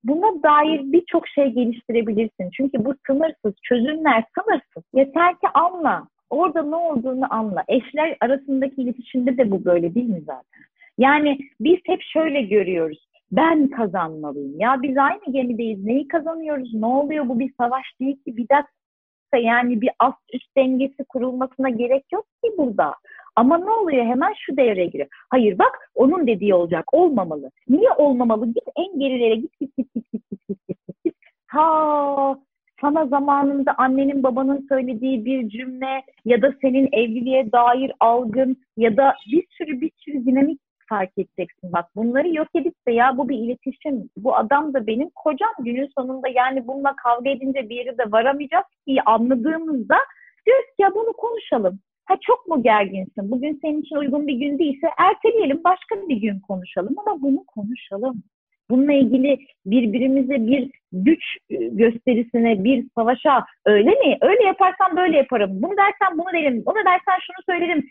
Buna 0.04 0.44
dair 0.44 0.82
birçok 0.92 1.28
şey 1.28 1.48
geliştirebilirsin. 1.50 2.50
Çünkü 2.58 2.86
bu 2.86 2.94
sınırsız, 3.08 3.54
çözümler 3.64 4.24
sınırsız. 4.38 4.84
Yeter 4.94 5.32
ki 5.32 5.48
anla. 5.54 6.08
Orada 6.30 6.64
ne 6.64 6.76
olduğunu 6.76 7.34
anla. 7.34 7.64
Eşler 7.68 8.18
arasındaki 8.22 8.82
iletişimde 8.82 9.38
de 9.38 9.52
bu 9.52 9.66
böyle 9.66 9.96
değil 9.96 10.10
mi 10.10 10.22
zaten? 10.26 10.62
Yani 10.98 11.38
biz 11.60 11.80
hep 11.86 12.02
şöyle 12.02 12.42
görüyoruz. 12.42 13.08
Ben 13.32 13.68
kazanmalıyım. 13.68 14.60
Ya 14.60 14.82
biz 14.82 14.98
aynı 14.98 15.32
gemideyiz. 15.32 15.84
Neyi 15.86 16.08
kazanıyoruz? 16.08 16.74
Ne 16.74 16.86
oluyor? 16.86 17.30
Bu 17.30 17.40
bir 17.40 17.54
savaş 17.58 17.86
değil 18.00 18.16
ki. 18.16 18.38
Bir 18.38 18.50
dakika 18.50 19.38
yani 19.38 19.82
bir 19.82 19.90
ast 20.00 20.34
üst 20.34 20.58
dengesi 20.58 21.04
kurulmasına 21.04 21.70
gerek 21.70 22.06
yok 22.14 22.26
ki 22.44 22.52
burada. 22.58 22.96
Ama 23.36 23.58
ne 23.58 23.70
oluyor? 23.72 24.06
Hemen 24.06 24.34
şu 24.38 24.58
devreye 24.58 24.86
giriyor. 24.86 25.08
Hayır 25.30 25.60
bak 25.60 25.92
onun 25.96 26.28
dediği 26.28 26.54
olacak. 26.54 26.94
Olmamalı. 26.94 27.52
Niye 27.70 27.92
olmamalı? 27.92 28.46
Git 28.46 28.64
en 28.76 29.00
gerilere 29.00 29.36
git 29.36 29.60
git 29.60 29.78
git 29.78 29.94
git 29.94 30.12
git 30.12 30.30
git 30.30 30.48
git 30.50 30.70
git. 30.88 31.04
git. 31.04 31.16
Ta 31.52 32.38
sana 32.86 33.06
zamanında 33.06 33.76
annenin 33.78 34.24
babanın 34.24 34.66
söylediği 34.70 35.26
bir 35.26 35.50
cümle 35.50 36.04
ya 36.26 36.42
da 36.42 36.54
senin 36.62 36.90
evliliğe 36.92 37.52
dair 37.52 37.92
algın 38.00 38.58
ya 38.78 38.98
da 38.98 39.16
bir 39.32 39.46
sürü 39.50 39.82
bir 39.82 39.92
sürü 39.98 40.26
dinamik 40.26 40.60
fark 40.90 41.18
edeceksin. 41.18 41.72
Bak 41.74 41.86
bunları 41.96 42.36
yok 42.36 42.48
edip 42.56 42.88
de 42.88 42.92
ya 42.92 43.18
bu 43.18 43.30
bir 43.30 43.38
iletişim. 43.38 44.10
Bu 44.18 44.36
adam 44.36 44.74
da 44.74 44.88
benim 44.88 45.10
kocam 45.16 45.50
günün 45.60 45.90
sonunda 45.98 46.28
yani 46.28 46.68
bununla 46.68 46.96
kavga 46.96 47.30
edince 47.30 47.70
bir 47.70 47.76
yere 47.76 47.98
de 47.98 48.12
varamayacağız 48.12 48.66
ki 48.88 49.02
anladığımızda 49.06 49.98
diyoruz 50.46 50.66
ki 50.66 50.82
ya 50.82 50.96
bunu 50.96 51.14
konuşalım. 51.14 51.80
Ha 52.06 52.16
çok 52.22 52.48
mu 52.48 52.64
gerginsin? 52.64 53.32
Bugün 53.32 53.60
senin 53.62 53.82
için 53.82 53.96
uygun 53.96 54.28
bir 54.28 54.36
gün 54.36 54.60
değilse 54.60 54.88
erteleyelim 54.98 55.62
başka 55.64 55.96
bir 56.10 56.18
gün 56.18 56.40
konuşalım 56.40 56.96
ama 57.06 57.22
bunu 57.22 57.46
konuşalım. 57.46 58.24
Bununla 58.70 58.94
ilgili 58.94 59.40
birbirimize 59.66 60.48
bir 60.48 60.72
güç 60.92 61.24
e, 61.50 61.56
gösterisine, 61.56 62.64
bir 62.64 62.86
savaşa 62.96 63.46
öyle 63.66 63.90
mi? 63.90 64.18
Öyle 64.22 64.44
yaparsan 64.44 64.98
böyle 64.98 65.18
yaparım. 65.18 65.50
Bunu 65.54 65.78
dersen 65.78 66.18
bunu 66.18 66.34
derim. 66.34 66.64
Onu 66.66 66.76
dersen 66.76 67.20
şunu 67.22 67.56
söylerim. 67.56 67.90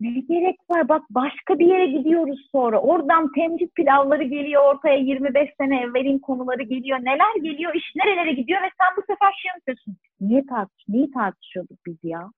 Ne 0.00 0.20
gerek 0.20 0.56
var? 0.70 0.88
Bak 0.88 1.02
başka 1.10 1.58
bir 1.58 1.66
yere 1.66 1.86
gidiyoruz 1.86 2.48
sonra. 2.52 2.80
Oradan 2.80 3.32
temcit 3.32 3.74
pilavları 3.74 4.22
geliyor 4.22 4.74
ortaya 4.74 4.96
25 4.96 5.50
sene 5.60 5.80
evvelin 5.80 6.18
konuları 6.18 6.62
geliyor. 6.62 6.98
Neler 6.98 7.34
geliyor? 7.42 7.74
iş 7.74 7.84
nerelere 7.96 8.32
gidiyor 8.32 8.62
ve 8.62 8.70
sen 8.80 8.96
bu 8.96 9.00
sefer 9.00 9.32
şey 9.42 9.50
yapıyorsun. 9.56 9.96
Niye 10.20 10.46
tartış, 10.46 10.84
neyi 10.88 11.10
tartışıyorduk 11.10 11.78
biz 11.86 11.96
ya? 12.02 12.30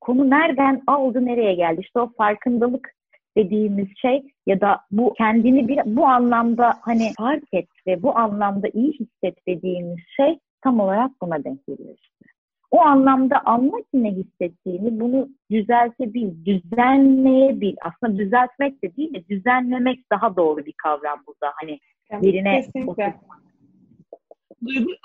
Konu 0.00 0.30
nereden 0.30 0.82
aldı 0.86 1.26
nereye 1.26 1.54
geldi? 1.54 1.80
İşte 1.80 2.00
o 2.00 2.12
farkındalık 2.18 2.92
dediğimiz 3.36 3.88
şey 4.02 4.22
ya 4.46 4.60
da 4.60 4.80
bu 4.90 5.14
kendini 5.14 5.68
bir 5.68 5.78
bu 5.86 6.06
anlamda 6.06 6.78
hani 6.80 7.12
fark 7.18 7.44
et 7.52 7.68
ve 7.86 8.02
bu 8.02 8.18
anlamda 8.18 8.68
iyi 8.68 8.92
hisset 8.92 9.46
dediğimiz 9.48 9.98
şey 10.16 10.38
tam 10.62 10.80
olarak 10.80 11.10
buna 11.22 11.44
denk 11.44 11.66
geliyor 11.66 11.94
işte. 12.02 12.30
O 12.70 12.80
anlamda 12.80 13.40
anla 13.44 13.76
ki 13.78 14.02
ne 14.02 14.10
hissettiğini, 14.10 15.00
bunu 15.00 15.28
düzeltebil, 15.50 16.44
düzenleyebil. 16.44 17.76
Aslında 17.82 18.18
düzeltmek 18.18 18.82
de 18.82 18.96
değil 18.96 19.14
de 19.14 19.28
düzenlemek 19.28 20.10
daha 20.12 20.36
doğru 20.36 20.66
bir 20.66 20.72
kavram 20.72 21.18
burada. 21.26 21.52
Hani 21.60 21.80
yerine 22.22 22.60
Kesinlikle. 22.60 23.14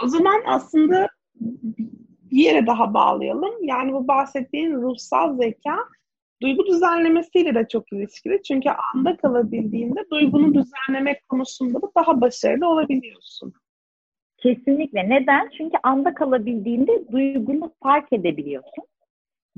O 0.04 0.08
zaman 0.08 0.42
aslında 0.46 1.08
bir 2.32 2.44
yere 2.44 2.68
daha 2.68 2.94
bağlayalım. 2.94 3.54
Yani 3.62 3.94
bu 3.94 4.08
bahsettiğin 4.08 4.72
ruhsal 4.72 5.38
zeka 5.38 5.78
duygu 6.42 6.66
düzenlemesiyle 6.68 7.56
de 7.56 7.68
çok 7.68 7.94
ilişkili. 7.94 8.44
Çünkü 8.44 8.70
anda 8.94 9.18
kalabildiğinde 9.18 10.00
duygunu 10.12 10.54
düzenlemek 10.54 11.30
konusunda 11.30 11.82
da 11.82 11.92
daha 11.98 12.22
başarılı 12.22 12.68
olabiliyorsun. 12.68 13.54
Kesinlikle. 14.38 15.10
Neden? 15.10 15.50
Çünkü 15.58 15.78
anda 15.84 16.14
kalabildiğinde 16.14 17.12
duygunu 17.12 17.74
fark 17.84 18.14
edebiliyorsun. 18.14 18.84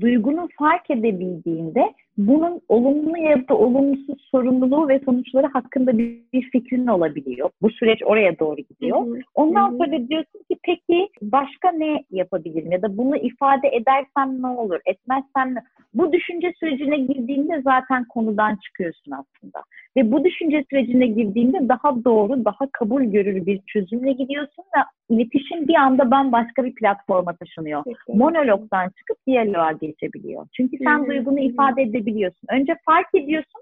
Duygunu 0.00 0.48
fark 0.58 0.90
edebildiğinde 0.90 1.94
bunun 2.18 2.60
olumlu 2.68 3.18
ya 3.18 3.48
da 3.48 3.54
olumsuz 3.54 4.28
sorumluluğu 4.30 4.88
ve 4.88 5.00
sonuçları 5.04 5.46
hakkında 5.46 5.98
bir, 5.98 6.18
bir 6.32 6.50
fikrin 6.50 6.86
olabiliyor. 6.86 7.50
Bu 7.62 7.70
süreç 7.70 8.02
oraya 8.04 8.38
doğru 8.38 8.56
gidiyor. 8.56 9.06
Ondan 9.34 9.70
hı 9.70 9.74
hı. 9.74 9.76
sonra 9.78 10.08
diyorsun 10.08 10.38
ki 10.50 10.56
peki 10.62 11.08
başka 11.22 11.72
ne 11.72 12.04
yapabilirim 12.10 12.72
ya 12.72 12.82
da 12.82 12.98
bunu 12.98 13.16
ifade 13.16 13.68
edersem 13.68 14.42
ne 14.42 14.46
olur, 14.46 14.80
etmezsem 14.86 15.54
ne? 15.54 15.58
Bu 15.94 16.12
düşünce 16.12 16.52
sürecine 16.60 16.96
girdiğinde 16.96 17.62
zaten 17.64 18.04
konudan 18.04 18.56
çıkıyorsun 18.56 19.12
aslında. 19.12 19.62
Ve 19.96 20.12
bu 20.12 20.24
düşünce 20.24 20.64
sürecine 20.70 21.06
girdiğinde 21.06 21.68
daha 21.68 22.04
doğru, 22.04 22.44
daha 22.44 22.68
kabul 22.72 23.02
görür 23.02 23.46
bir 23.46 23.60
çözümle 23.66 24.12
gidiyorsun 24.12 24.64
ve 24.76 24.80
iletişim 25.14 25.68
bir 25.68 25.74
anda 25.74 26.10
bambaşka 26.10 26.64
bir 26.64 26.74
platforma 26.74 27.36
taşınıyor. 27.36 27.82
Peki. 27.84 28.18
Monologdan 28.18 28.88
çıkıp 28.88 29.26
diyaloğa 29.26 29.72
geçebiliyor. 29.72 30.46
Çünkü 30.56 30.76
sen 30.84 31.06
duygunu 31.06 31.40
ifade 31.40 31.82
edebiliyorsun. 31.82 32.07
Önce 32.50 32.76
fark 32.86 33.14
ediyorsun, 33.14 33.60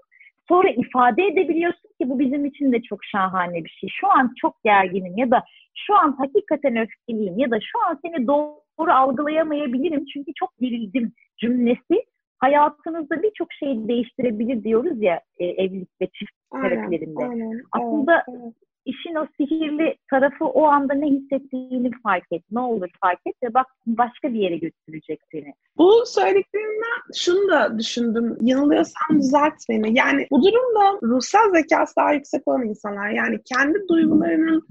sonra 0.49 0.69
ifade 0.69 1.25
edebiliyorsun 1.25 1.89
ki 2.01 2.09
bu 2.09 2.19
bizim 2.19 2.45
için 2.45 2.71
de 2.71 2.81
çok 2.81 3.05
şahane 3.05 3.63
bir 3.63 3.69
şey. 3.69 3.89
Şu 3.99 4.07
an 4.11 4.33
çok 4.41 4.63
gerginim 4.63 5.17
ya 5.17 5.31
da 5.31 5.43
şu 5.75 5.95
an 5.95 6.15
hakikaten 6.17 6.75
öfkeliyim 6.75 7.39
ya 7.39 7.51
da 7.51 7.59
şu 7.59 7.79
an 7.89 7.99
seni 8.05 8.27
doğru 8.27 8.91
algılayamayabilirim 8.91 10.05
çünkü 10.05 10.31
çok 10.33 10.57
gerildim 10.59 11.11
cümlesi 11.37 12.03
hayatınızda 12.37 13.23
birçok 13.23 13.53
şeyi 13.53 13.87
değiştirebilir 13.87 14.63
diyoruz 14.63 15.01
ya 15.01 15.21
e, 15.39 15.45
evlilik 15.45 16.01
ve 16.01 16.07
çift 16.07 16.31
terapilerinde. 16.61 17.63
Aslında 17.71 18.23
evet, 18.29 18.39
evet. 18.43 18.66
İşin 18.87 19.15
o 19.15 19.27
sihirli 19.37 19.95
tarafı 20.09 20.45
o 20.45 20.65
anda 20.65 20.93
ne 20.93 21.07
hissettiğini 21.07 21.91
fark 22.03 22.23
et. 22.31 22.43
Ne 22.51 22.59
olur 22.59 22.89
fark 23.01 23.19
et 23.25 23.35
ve 23.43 23.53
bak 23.53 23.65
başka 23.85 24.33
bir 24.33 24.39
yere 24.39 24.57
götürecek 24.57 25.19
seni. 25.31 25.53
Bu 25.77 26.03
söylediklerinden 26.05 27.13
şunu 27.15 27.51
da 27.51 27.79
düşündüm. 27.79 28.37
Yanılıyorsam 28.41 29.19
düzelt 29.19 29.53
beni. 29.69 29.97
Yani 29.97 30.27
bu 30.31 30.43
durumda 30.43 30.99
ruhsal 31.03 31.53
zekası 31.53 31.95
daha 31.95 32.13
yüksek 32.13 32.47
olan 32.47 32.65
insanlar 32.65 33.09
yani 33.09 33.39
kendi 33.53 33.87
duygularının 33.89 34.67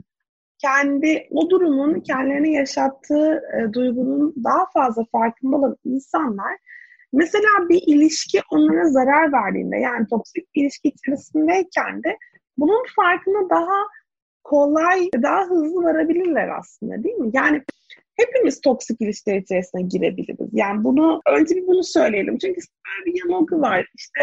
kendi 0.58 1.26
o 1.30 1.50
durumun 1.50 2.00
kendilerine 2.00 2.52
yaşattığı 2.52 3.42
e, 3.56 3.72
duygunun 3.72 4.34
daha 4.44 4.66
fazla 4.74 5.04
farkında 5.12 5.56
olan 5.56 5.76
insanlar 5.84 6.56
Mesela 7.12 7.68
bir 7.68 7.82
ilişki 7.86 8.40
onlara 8.50 8.88
zarar 8.88 9.32
verdiğinde 9.32 9.76
yani 9.76 10.06
toksik 10.10 10.54
bir 10.54 10.62
ilişki 10.62 10.88
içerisindeyken 10.88 12.02
de 12.04 12.18
bunun 12.58 12.84
farkına 12.96 13.50
daha 13.50 13.86
kolay, 14.46 15.08
daha 15.22 15.44
hızlı 15.44 15.82
varabilirler 15.84 16.48
aslında 16.58 17.04
değil 17.04 17.14
mi? 17.14 17.30
Yani 17.32 17.62
hepimiz 18.16 18.60
toksik 18.60 19.00
ilişkiler 19.00 19.36
içerisine 19.36 19.82
girebiliriz. 19.82 20.48
Yani 20.52 20.84
bunu 20.84 21.20
önce 21.30 21.54
bir 21.54 21.66
bunu 21.66 21.84
söyleyelim. 21.84 22.38
Çünkü 22.38 22.60
bir 23.06 23.20
yanılgı 23.24 23.60
var. 23.60 23.90
İşte 23.94 24.20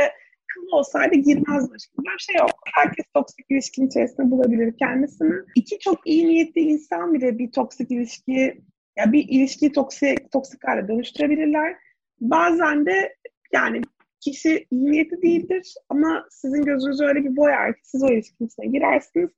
kız 0.48 0.74
olsaydı 0.74 1.16
girmez 1.16 1.72
başına. 1.72 1.98
Böyle 1.98 2.16
bir 2.18 2.24
şey 2.24 2.36
yok. 2.36 2.50
Herkes 2.74 3.06
toksik 3.14 3.46
ilişkinin 3.50 3.88
içerisinde 3.88 4.32
bulabilir 4.32 4.74
kendisini. 4.80 5.34
İki 5.56 5.80
çok 5.80 6.08
iyi 6.08 6.28
niyetli 6.28 6.62
insan 6.62 7.14
bile 7.14 7.38
bir 7.38 7.52
toksik 7.52 7.92
ilişki 7.92 8.62
ya 8.98 9.12
bir 9.12 9.26
ilişkiyi 9.30 9.72
toksik, 9.72 10.32
toksik 10.32 10.68
hale 10.68 10.88
dönüştürebilirler. 10.88 11.76
Bazen 12.22 12.86
de 12.86 13.16
yani 13.54 13.82
kişi 14.20 14.68
iyi 14.72 14.92
niyeti 14.92 15.22
değildir 15.22 15.74
ama 15.90 16.26
sizin 16.30 16.64
gözünüz 16.64 17.02
öyle 17.02 17.24
bir 17.24 17.36
boyar 17.36 17.74
ki 17.74 17.82
siz 17.84 18.04
o 18.04 18.08
ilişkinin 18.08 18.72
girersiniz 18.72 19.30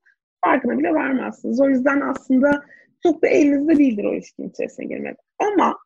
farkına 0.46 0.80
bile 0.80 0.93
varmazsınız. 0.93 1.62
O 1.62 1.70
yüzden 1.70 2.02
aslında 2.02 2.64
çok 3.04 3.22
da 3.24 3.28
elinizde 3.28 3.78
değildir 3.78 4.04
o 4.04 4.14
ilişkinin 4.14 4.50
içerisine 4.50 4.86
girmek. 4.86 5.18
Ama 5.39 5.78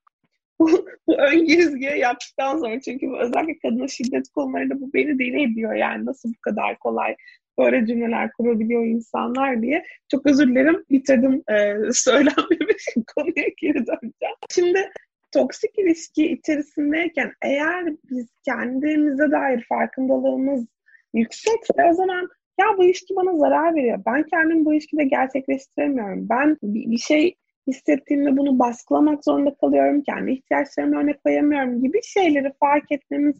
bu, 0.59 0.69
bu 1.07 1.15
ön 1.15 1.45
girizgiye 1.45 1.97
yaptıktan 1.97 2.57
sonra 2.57 2.79
çünkü 2.79 3.07
özellikle 3.19 3.69
kadına 3.69 3.87
şiddet 3.87 4.29
konularında 4.29 4.81
bu 4.81 4.93
beni 4.93 5.19
deli 5.19 5.43
ediyor 5.51 5.73
yani 5.73 6.05
nasıl 6.05 6.29
bu 6.29 6.41
kadar 6.41 6.79
kolay 6.79 7.15
böyle 7.59 7.85
cümleler 7.85 8.31
kurabiliyor 8.31 8.85
insanlar 8.85 9.61
diye. 9.61 9.85
Çok 10.11 10.25
özür 10.25 10.47
dilerim 10.47 10.85
bitirdim 10.91 11.43
e, 11.51 11.75
söylenmemi 11.93 12.73
konuya 13.15 13.47
geri 13.61 13.87
döneceğim. 13.87 14.35
Şimdi 14.49 14.89
toksik 15.31 15.79
ilişki 15.79 16.31
içerisindeyken 16.31 17.31
eğer 17.41 17.85
biz 18.11 18.27
kendimize 18.45 19.31
dair 19.31 19.65
farkındalığımız 19.69 20.65
yüksekse 21.13 21.85
o 21.91 21.93
zaman 21.93 22.29
ya 22.59 22.65
bu 22.77 22.83
ilişki 22.83 23.15
bana 23.15 23.37
zarar 23.37 23.75
veriyor. 23.75 23.99
Ben 24.05 24.23
kendimi 24.23 24.65
bu 24.65 24.73
ilişkide 24.73 25.03
gerçekleştiremiyorum. 25.03 26.29
Ben 26.29 26.57
bir 26.63 26.97
şey 26.97 27.35
hissettiğimde 27.67 28.37
bunu 28.37 28.59
baskılamak 28.59 29.25
zorunda 29.25 29.55
kalıyorum. 29.55 30.01
Kendi 30.01 30.31
ihtiyaçlarımı 30.31 30.99
öne 30.99 31.13
koyamıyorum 31.13 31.81
gibi 31.81 31.99
şeyleri 32.03 32.51
fark 32.59 32.91
etmemiz 32.91 33.35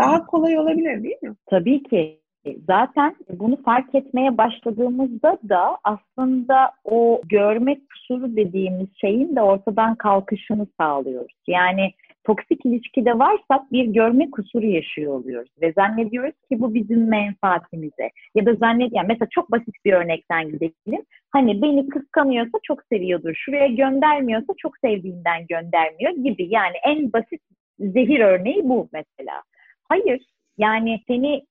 daha 0.00 0.26
kolay 0.26 0.58
olabilir 0.58 1.02
değil 1.02 1.22
mi? 1.22 1.34
Tabii 1.46 1.82
ki. 1.82 2.20
Zaten 2.66 3.16
bunu 3.30 3.62
fark 3.62 3.94
etmeye 3.94 4.38
başladığımızda 4.38 5.38
da 5.48 5.78
aslında 5.84 6.70
o 6.84 7.20
görmek 7.24 7.90
kusuru 7.90 8.36
dediğimiz 8.36 8.88
şeyin 9.00 9.36
de 9.36 9.42
ortadan 9.42 9.94
kalkışını 9.94 10.66
sağlıyoruz. 10.80 11.32
Yani 11.46 11.90
toksik 12.24 12.66
ilişkide 12.66 13.18
varsak 13.18 13.72
bir 13.72 13.84
görme 13.84 14.30
kusuru 14.30 14.66
yaşıyor 14.66 15.12
oluyoruz 15.12 15.50
ve 15.60 15.72
zannediyoruz 15.72 16.34
ki 16.48 16.60
bu 16.60 16.74
bizim 16.74 17.08
menfaatimize 17.08 18.10
ya 18.34 18.46
da 18.46 18.54
zannet 18.54 18.92
yani 18.92 19.06
mesela 19.08 19.28
çok 19.30 19.52
basit 19.52 19.74
bir 19.84 19.92
örnekten 19.92 20.48
gidelim. 20.48 21.04
Hani 21.30 21.62
beni 21.62 21.88
kıskanıyorsa 21.88 22.58
çok 22.62 22.82
seviyordur. 22.92 23.34
Şuraya 23.34 23.66
göndermiyorsa 23.66 24.52
çok 24.58 24.78
sevdiğinden 24.78 25.46
göndermiyor 25.46 26.12
gibi. 26.12 26.46
Yani 26.50 26.76
en 26.86 27.12
basit 27.12 27.40
zehir 27.78 28.20
örneği 28.20 28.60
bu 28.64 28.88
mesela. 28.92 29.42
Hayır 29.88 30.20
yani 30.58 31.00
seni 31.06 31.42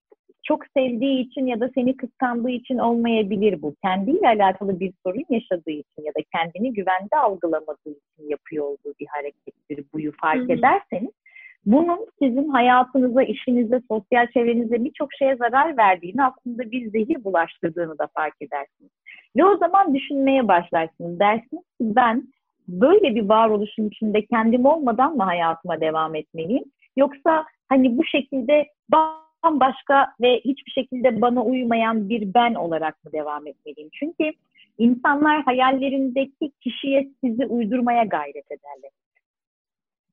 çok 0.44 0.60
sevdiği 0.78 1.28
için 1.28 1.46
ya 1.46 1.60
da 1.60 1.70
seni 1.76 1.98
kıskandığı 1.98 2.50
için 2.50 2.78
olmayabilir 2.78 3.62
bu. 3.62 3.76
Kendiyle 3.84 4.28
alakalı 4.28 4.80
bir 4.80 4.94
sorun 5.06 5.26
yaşadığı 5.30 5.72
için 5.72 6.04
ya 6.04 6.12
da 6.18 6.20
kendini 6.36 6.74
güvende 6.74 7.18
algılamadığı 7.24 7.89
için 7.89 8.30
yapıyor 8.30 8.66
olduğu 8.66 8.94
bir 9.00 9.08
harekettir. 9.08 9.86
Buyu 9.94 10.12
fark 10.22 10.41
Hı-hı. 10.41 10.52
ederseniz 10.52 11.12
bunun 11.66 12.08
sizin 12.20 12.50
hayatınıza, 12.50 13.24
işinize, 13.24 13.82
sosyal 13.88 14.28
çevrenize 14.28 14.84
birçok 14.84 15.14
şeye 15.14 15.36
zarar 15.36 15.78
verdiğini 15.78 16.24
aslında 16.24 16.72
bir 16.72 16.91
zehir 16.91 17.24
bulaştırdığını 17.24 17.98
da 17.98 18.08
fark 18.16 18.41
edersiniz. 18.41 18.91
Ve 19.38 19.46
o 19.46 19.58
zaman 19.58 19.96
düşünmeye 19.96 20.48
başlarsınız. 20.48 21.20
Dersiniz 21.20 21.64
ki 21.64 21.82
ben 21.82 22.24
böyle 22.68 23.16
bir 23.16 23.30
varoluşun 23.30 23.88
içinde 23.88 24.26
kendim 24.26 24.66
olmadan 24.66 25.16
mı 25.16 25.24
hayatıma 25.24 25.82
devam 25.82 26.16
etmeliyim? 26.16 26.64
Yoksa 26.98 27.46
hani 27.70 27.98
bu 27.98 28.06
şekilde 28.06 28.66
bambaşka 29.44 30.08
ve 30.22 30.39
hiçbir 30.39 30.72
şekilde 30.72 31.22
bana 31.22 31.44
uymayan 31.44 32.10
bir 32.10 32.34
ben 32.34 32.54
olarak 32.54 33.06
mı 33.06 33.12
devam 33.12 33.48
etmeliyim? 33.48 33.89
Çünkü 33.94 34.32
insanlar 34.78 35.44
hayallerindeki 35.44 36.52
kişiye 36.62 37.10
sizi 37.22 37.46
uydurmaya 37.46 38.04
gayret 38.04 38.52
ederler 38.52 38.91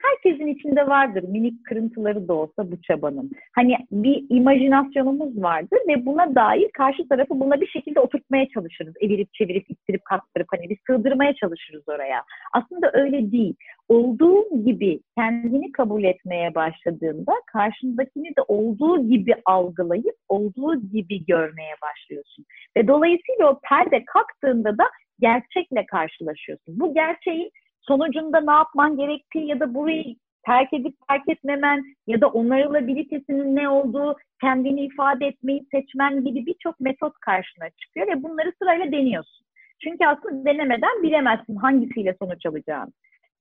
herkesin 0.03 0.47
içinde 0.47 0.87
vardır 0.87 1.23
minik 1.23 1.65
kırıntıları 1.65 2.29
da 2.29 2.35
olsa 2.35 2.71
bu 2.73 2.83
çabanın. 2.83 3.31
Hani 3.55 3.77
bir 3.93 4.25
imajinasyonumuz 4.31 5.43
vardır 5.43 5.79
ve 5.89 6.07
buna 6.07 6.35
dair 6.35 6.71
karşı 6.73 7.09
tarafı 7.09 7.41
buna 7.41 7.61
bir 7.61 7.67
şekilde 7.67 8.01
oturtmaya 8.01 8.49
çalışırız. 8.49 8.95
Evirip 9.01 9.35
çevirip 9.35 9.71
ittirip 9.71 10.05
kattırıp 10.05 10.47
hani 10.51 10.71
bir 10.71 10.79
sığdırmaya 10.87 11.35
çalışırız 11.35 11.83
oraya. 11.89 12.25
Aslında 12.53 12.91
öyle 12.95 13.33
değil. 13.33 13.55
Olduğu 13.89 14.65
gibi 14.65 15.01
kendini 15.19 15.73
kabul 15.73 16.05
etmeye 16.05 16.55
başladığında 16.55 17.33
karşındakini 17.53 18.29
de 18.29 18.43
olduğu 18.49 19.09
gibi 19.09 19.35
algılayıp 19.45 20.17
olduğu 20.29 20.81
gibi 20.93 21.25
görmeye 21.27 21.75
başlıyorsun. 21.83 22.45
Ve 22.77 22.89
dolayısıyla 22.89 23.51
o 23.51 23.61
perde 23.69 24.05
kalktığında 24.05 24.79
da 24.79 24.85
gerçekle 25.21 25.87
karşılaşıyorsun. 25.87 26.81
Bu 26.81 26.95
gerçeğin 26.95 27.51
sonucunda 27.91 28.41
ne 28.41 28.53
yapman 28.53 28.97
gerektiği 28.97 29.47
ya 29.47 29.61
da 29.61 29.75
burayı 29.75 30.17
terk 30.47 30.73
edip 30.73 30.95
terk 31.09 31.29
etmemen 31.29 31.85
ya 32.07 32.21
da 32.21 32.29
onarılabilitesinin 32.29 33.57
ne 33.57 33.69
olduğu, 33.69 34.17
kendini 34.41 34.81
ifade 34.81 35.27
etmeyi 35.27 35.67
seçmen 35.71 36.25
gibi 36.25 36.47
birçok 36.47 36.81
metot 36.81 37.13
karşına 37.21 37.71
çıkıyor 37.71 38.07
ve 38.07 38.23
bunları 38.23 38.53
sırayla 38.59 38.93
deniyorsun. 38.93 39.47
Çünkü 39.83 40.07
aslında 40.07 40.45
denemeden 40.45 41.03
bilemezsin 41.03 41.57
hangisiyle 41.57 42.15
sonuç 42.23 42.47
alacağını. 42.47 42.93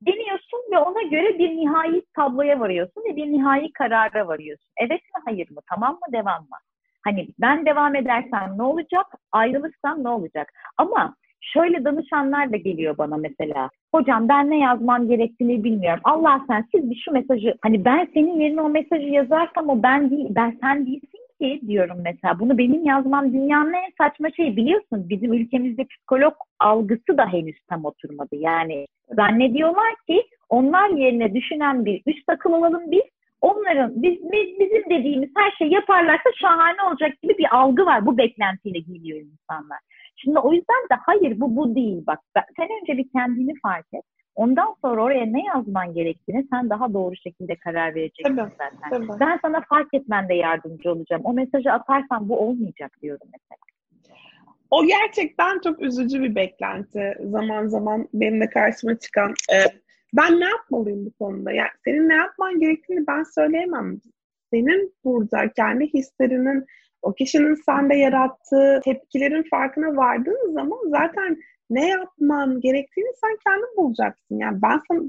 Deniyorsun 0.01 0.59
ve 0.71 0.77
ona 0.77 1.01
göre 1.01 1.39
bir 1.39 1.49
nihai 1.49 2.01
tabloya 2.15 2.59
varıyorsun 2.59 3.03
ve 3.09 3.15
bir 3.15 3.25
nihai 3.25 3.71
karara 3.73 4.27
varıyorsun. 4.27 4.71
Evet 4.77 5.01
mi 5.01 5.21
hayır 5.25 5.51
mı 5.51 5.61
tamam 5.69 5.93
mı 5.93 6.13
devam 6.13 6.41
mı? 6.41 6.57
Hani 7.03 7.27
ben 7.39 7.65
devam 7.65 7.95
edersem 7.95 8.53
ne 8.57 8.63
olacak, 8.63 9.05
ayrılırsam 9.31 10.03
ne 10.03 10.09
olacak? 10.09 10.53
Ama 10.77 11.15
şöyle 11.41 11.85
danışanlar 11.85 12.51
da 12.51 12.57
geliyor 12.57 12.97
bana 12.97 13.17
mesela. 13.17 13.69
Hocam 13.91 14.29
ben 14.29 14.49
ne 14.49 14.59
yazmam 14.59 15.07
gerektiğini 15.07 15.63
bilmiyorum. 15.63 16.01
Allah 16.03 16.41
sen 16.47 16.65
siz 16.75 16.89
bir 16.89 17.01
şu 17.05 17.11
mesajı 17.11 17.55
hani 17.61 17.85
ben 17.85 18.07
senin 18.13 18.39
yerine 18.39 18.61
o 18.61 18.69
mesajı 18.69 19.07
yazarsam 19.07 19.69
o 19.69 19.83
ben 19.83 20.11
değil 20.11 20.27
ben 20.29 20.57
sen 20.61 20.85
değilsin 20.85 21.19
ki 21.41 21.61
diyorum 21.67 21.97
mesela. 22.03 22.39
Bunu 22.39 22.57
benim 22.57 22.85
yazmam 22.85 23.33
dünyanın 23.33 23.73
en 23.73 23.91
saçma 23.97 24.29
şeyi 24.35 24.57
biliyorsun. 24.57 25.09
Bizim 25.09 25.33
ülkemizde 25.33 25.85
psikolog 25.85 26.33
algısı 26.59 27.17
da 27.17 27.33
henüz 27.33 27.55
tam 27.69 27.85
oturmadı. 27.85 28.35
Yani 28.35 28.85
zannediyorlar 29.15 29.93
ki 30.07 30.23
onlar 30.49 30.89
yerine 30.89 31.33
düşünen 31.35 31.85
bir 31.85 32.01
üst 32.05 32.29
akıl 32.29 32.51
olalım 32.53 32.91
biz. 32.91 33.03
Onların 33.41 34.03
biz, 34.03 34.17
bizim 34.59 34.89
dediğimiz 34.89 35.29
her 35.37 35.51
şeyi 35.51 35.73
yaparlarsa 35.73 36.29
şahane 36.41 36.81
olacak 36.89 37.21
gibi 37.21 37.37
bir 37.37 37.55
algı 37.55 37.85
var. 37.85 38.05
Bu 38.05 38.17
beklentiyle 38.17 38.79
geliyor 38.79 39.19
insanlar. 39.19 39.79
Şimdi 40.23 40.39
o 40.39 40.53
yüzden 40.53 40.83
de 40.91 40.95
hayır 41.05 41.39
bu 41.39 41.55
bu 41.55 41.75
değil 41.75 42.03
bak. 42.07 42.19
Sen 42.57 42.67
önce 42.81 42.97
bir 42.97 43.09
kendini 43.09 43.53
fark 43.63 43.85
et. 43.93 44.03
Ondan 44.35 44.75
sonra 44.81 45.03
oraya 45.03 45.25
ne 45.25 45.45
yazman 45.45 45.93
gerektiğini 45.93 46.47
sen 46.51 46.69
daha 46.69 46.93
doğru 46.93 47.15
şekilde 47.15 47.55
karar 47.55 47.95
vereceksin 47.95 48.35
tabii, 48.35 48.51
zaten. 48.57 48.89
Tabii. 48.89 49.19
Ben 49.19 49.39
sana 49.41 49.61
fark 49.69 49.93
etmende 49.93 50.33
yardımcı 50.33 50.91
olacağım. 50.91 51.21
O 51.25 51.33
mesajı 51.33 51.71
atarsan 51.71 52.29
bu 52.29 52.39
olmayacak 52.39 52.91
diyorum 53.01 53.27
mesela. 53.31 53.59
O 54.69 54.85
gerçekten 54.85 55.59
çok 55.63 55.81
üzücü 55.81 56.23
bir 56.23 56.35
beklenti. 56.35 57.15
Zaman 57.23 57.67
zaman 57.67 58.07
benim 58.13 58.41
de 58.41 58.49
karşıma 58.49 58.99
çıkan. 58.99 59.29
E, 59.29 59.57
ben 60.13 60.39
ne 60.39 60.49
yapmalıyım 60.49 61.05
bu 61.05 61.11
konuda? 61.25 61.51
Yani 61.51 61.69
senin 61.85 62.09
ne 62.09 62.15
yapman 62.15 62.59
gerektiğini 62.59 63.07
ben 63.07 63.23
söyleyemem. 63.23 63.97
Senin 64.53 64.93
burada 65.03 65.53
kendi 65.53 65.85
hislerinin 65.93 66.65
o 67.01 67.13
kişinin 67.13 67.55
sende 67.55 67.95
yarattığı 67.95 68.81
tepkilerin 68.83 69.43
farkına 69.43 69.95
vardığın 69.95 70.53
zaman 70.53 70.79
zaten 70.89 71.37
ne 71.69 71.87
yapman 71.89 72.59
gerektiğini 72.59 73.11
sen 73.21 73.37
kendin 73.47 73.77
bulacaksın. 73.77 74.37
Yani 74.37 74.61
ben 74.61 74.81
sana 74.87 75.07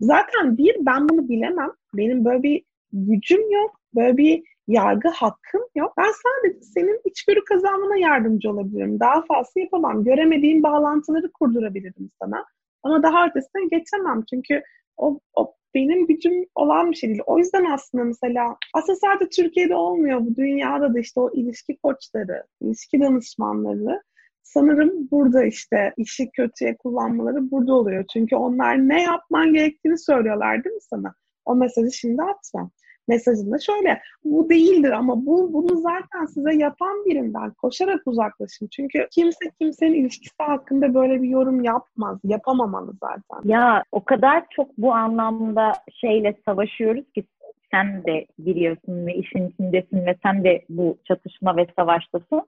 zaten 0.00 0.58
bir 0.58 0.76
ben 0.80 1.08
bunu 1.08 1.28
bilemem. 1.28 1.70
Benim 1.94 2.24
böyle 2.24 2.42
bir 2.42 2.64
gücüm 2.92 3.50
yok. 3.50 3.80
Böyle 3.94 4.16
bir 4.16 4.42
yargı 4.68 5.08
hakkım 5.08 5.62
yok. 5.76 5.94
Ben 5.98 6.10
sadece 6.22 6.62
senin 6.62 7.00
içgörü 7.04 7.44
kazanmana 7.44 7.96
yardımcı 7.96 8.50
olabilirim. 8.50 9.00
Daha 9.00 9.22
fazla 9.22 9.60
yapamam. 9.60 10.04
Göremediğim 10.04 10.62
bağlantıları 10.62 11.32
kurdurabilirim 11.32 12.10
sana. 12.22 12.44
Ama 12.82 13.02
daha 13.02 13.26
ötesine 13.26 13.64
geçemem. 13.70 14.24
Çünkü 14.30 14.62
o, 15.00 15.20
o 15.36 15.54
benim 15.74 16.06
gücüm 16.06 16.44
olan 16.54 16.90
bir 16.90 16.96
şey 16.96 17.10
değil. 17.10 17.22
O 17.26 17.38
yüzden 17.38 17.64
aslında 17.64 18.04
mesela 18.04 18.56
aslında 18.74 18.98
sadece 18.98 19.42
Türkiye'de 19.42 19.74
olmuyor 19.74 20.20
bu 20.20 20.36
dünyada 20.36 20.94
da 20.94 20.98
işte 20.98 21.20
o 21.20 21.30
ilişki 21.34 21.76
koçları, 21.82 22.44
ilişki 22.60 23.00
danışmanları 23.00 24.02
sanırım 24.42 25.10
burada 25.10 25.44
işte 25.44 25.94
işi 25.96 26.30
kötüye 26.30 26.76
kullanmaları 26.76 27.50
burada 27.50 27.74
oluyor. 27.74 28.04
Çünkü 28.12 28.36
onlar 28.36 28.88
ne 28.88 29.02
yapman 29.02 29.52
gerektiğini 29.52 29.98
söylüyorlar 29.98 30.64
değil 30.64 30.74
mi 30.74 30.82
sana? 30.90 31.14
O 31.44 31.54
mesajı 31.54 31.92
şimdi 31.92 32.22
atma 32.22 32.70
mesajında 33.08 33.58
şöyle 33.58 34.00
bu 34.24 34.50
değildir 34.50 34.90
ama 34.90 35.26
bu 35.26 35.52
bunu 35.52 35.76
zaten 35.80 36.26
size 36.26 36.54
yapan 36.54 37.04
birinden 37.06 37.50
koşarak 37.50 38.02
uzaklaşın. 38.06 38.68
Çünkü 38.76 39.06
kimse 39.10 39.50
kimsenin 39.60 39.94
ilişkisi 39.94 40.42
hakkında 40.42 40.94
böyle 40.94 41.22
bir 41.22 41.28
yorum 41.28 41.64
yapmaz. 41.64 42.18
Yapamamalı 42.24 42.92
zaten. 43.00 43.48
Ya 43.48 43.82
o 43.92 44.04
kadar 44.04 44.44
çok 44.50 44.78
bu 44.78 44.94
anlamda 44.94 45.72
şeyle 46.00 46.36
savaşıyoruz 46.46 47.12
ki 47.14 47.24
sen 47.70 48.04
de 48.04 48.26
giriyorsun 48.44 49.06
ve 49.06 49.14
işin 49.14 49.48
içindesin 49.48 50.06
ve 50.06 50.16
sen 50.22 50.44
de 50.44 50.62
bu 50.68 50.98
çatışma 51.04 51.56
ve 51.56 51.66
savaştasın. 51.76 52.42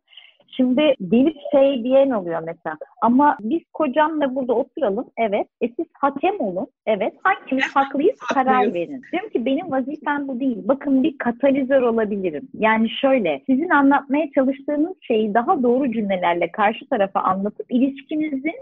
Şimdi 0.56 0.94
gelip 1.08 1.36
şey 1.52 1.84
diyen 1.84 2.10
oluyor 2.10 2.42
mesela. 2.46 2.76
Ama 3.02 3.36
biz 3.40 3.60
kocamla 3.72 4.34
burada 4.34 4.52
oturalım. 4.52 5.06
Evet. 5.16 5.46
E 5.60 5.68
siz 5.68 5.86
hakem 5.92 6.40
olun. 6.40 6.66
Evet. 6.86 7.14
Hangimiz 7.22 7.76
haklıyız 7.76 8.18
karar 8.18 8.74
verin. 8.74 9.02
Diyorum 9.12 9.30
ki 9.30 9.46
benim 9.46 9.70
vazifem 9.70 10.28
bu 10.28 10.40
değil. 10.40 10.58
Bakın 10.64 11.02
bir 11.02 11.18
katalizör 11.18 11.82
olabilirim. 11.82 12.48
Yani 12.54 12.90
şöyle 12.90 13.42
sizin 13.46 13.68
anlatmaya 13.68 14.30
çalıştığınız 14.34 14.96
şeyi 15.00 15.34
daha 15.34 15.62
doğru 15.62 15.92
cümlelerle 15.92 16.52
karşı 16.52 16.88
tarafa 16.88 17.20
anlatıp 17.20 17.66
ilişkinizin 17.70 18.54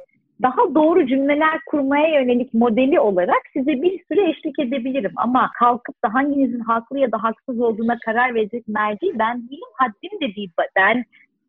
daha 0.43 0.75
doğru 0.75 1.07
cümleler 1.07 1.61
kurmaya 1.67 2.21
yönelik 2.21 2.55
modeli 2.55 3.01
olarak 3.01 3.43
size 3.53 3.83
bir 3.83 4.05
süre 4.09 4.31
eşlik 4.31 4.59
edebilirim. 4.59 5.13
Ama 5.17 5.51
kalkıp 5.59 6.05
da 6.05 6.15
hanginizin 6.15 6.61
haklı 6.61 6.99
ya 6.99 7.13
da 7.13 7.23
haksız 7.23 7.61
olduğuna 7.61 7.99
karar 8.05 8.35
verecek 8.35 8.65
merci 8.69 9.19
ben 9.19 9.49
değilim. 9.49 9.69
Haddim 9.75 10.21
de 10.21 10.35
değil. 10.37 10.51
Ben 10.77 11.05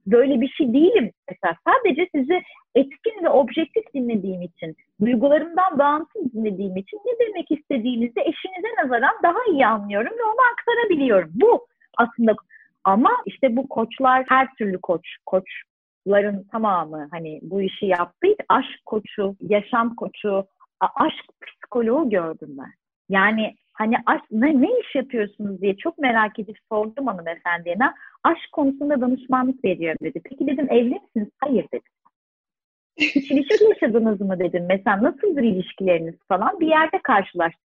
böyle 0.08 0.41
bir 0.41 0.47
şey 0.47 0.74
değilim. 0.74 1.12
Mesela 1.30 1.56
sadece 1.68 2.10
sizi 2.16 2.41
etkin 2.76 3.24
ve 3.24 3.30
objektif 3.30 3.84
dinlediğim 3.93 4.41
için, 4.41 4.76
duygularımdan 5.02 5.80
bağımsız 5.80 6.34
dinlediğim 6.34 6.78
için 6.78 6.97
ne 7.06 7.26
demek 7.26 7.52
istediğinizi 7.52 8.20
eşinize 8.20 8.84
nazaran 8.84 9.16
daha 9.24 9.39
iyi 9.52 9.66
anlıyorum 9.66 10.12
ve 10.20 10.24
onu 10.24 10.41
aktarabiliyorum. 10.54 11.30
Bu 11.34 11.68
aslında 11.97 12.36
ama 12.84 13.12
işte 13.26 13.56
bu 13.56 13.68
koçlar 13.68 14.26
her 14.30 14.47
türlü 14.58 14.82
koç, 14.82 15.02
koçların 15.26 16.43
tamamı 16.52 17.08
hani 17.12 17.39
bu 17.43 17.62
işi 17.62 17.86
yaptıydı. 17.86 18.43
Aşk 18.49 18.86
koçu, 18.86 19.36
yaşam 19.41 19.95
koçu, 19.95 20.45
aşk 20.80 21.26
psikoloğu 21.41 22.10
gördüm 22.10 22.49
ben. 22.49 22.81
Yani 23.12 23.55
hani 23.74 23.95
aşk, 24.05 24.24
ne, 24.32 24.62
ne 24.62 24.80
iş 24.80 24.95
yapıyorsunuz 24.95 25.62
diye 25.62 25.78
çok 25.78 25.97
merak 25.97 26.39
edip 26.39 26.57
sordum 26.70 27.07
hanımefendiye. 27.07 27.76
Aşk 28.24 28.51
konusunda 28.51 29.01
danışmanlık 29.01 29.66
veriyorum 29.66 29.99
dedi. 30.03 30.22
Peki 30.24 30.47
dedim 30.47 30.68
evli 30.70 30.99
misiniz? 30.99 31.30
Hayır 31.39 31.66
dedi. 31.74 31.84
Hiç 32.97 33.32
ilişki 33.32 33.64
yaşadınız 33.64 34.22
mı 34.22 34.39
dedim. 34.39 34.66
Mesela 34.70 35.03
nasıldır 35.03 35.43
ilişkileriniz 35.43 36.16
falan. 36.28 36.59
Bir 36.59 36.68
yerde 36.68 36.99
karşılaştık 37.03 37.62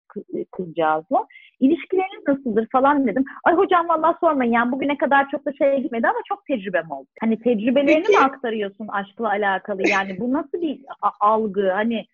kızcağızla. 0.51 1.27
İlişkileriniz 1.59 2.27
nasıldır 2.27 2.67
falan 2.71 3.07
dedim. 3.07 3.25
Ay 3.43 3.55
hocam 3.55 3.87
vallahi 3.89 4.17
sormayın 4.19 4.51
yani 4.51 4.71
bugüne 4.71 4.97
kadar 4.97 5.29
çok 5.31 5.45
da 5.45 5.53
şeye 5.53 5.79
gitmedi 5.79 6.07
ama 6.07 6.19
çok 6.27 6.45
tecrübem 6.45 6.91
oldu. 6.91 7.07
Hani 7.21 7.39
tecrübelerini 7.39 8.03
Peki. 8.07 8.17
mi 8.17 8.23
aktarıyorsun 8.23 8.87
aşkla 8.87 9.29
alakalı? 9.29 9.89
Yani 9.89 10.19
bu 10.19 10.33
nasıl 10.33 10.61
bir 10.61 10.79
algı? 11.19 11.71
Hani 11.71 12.05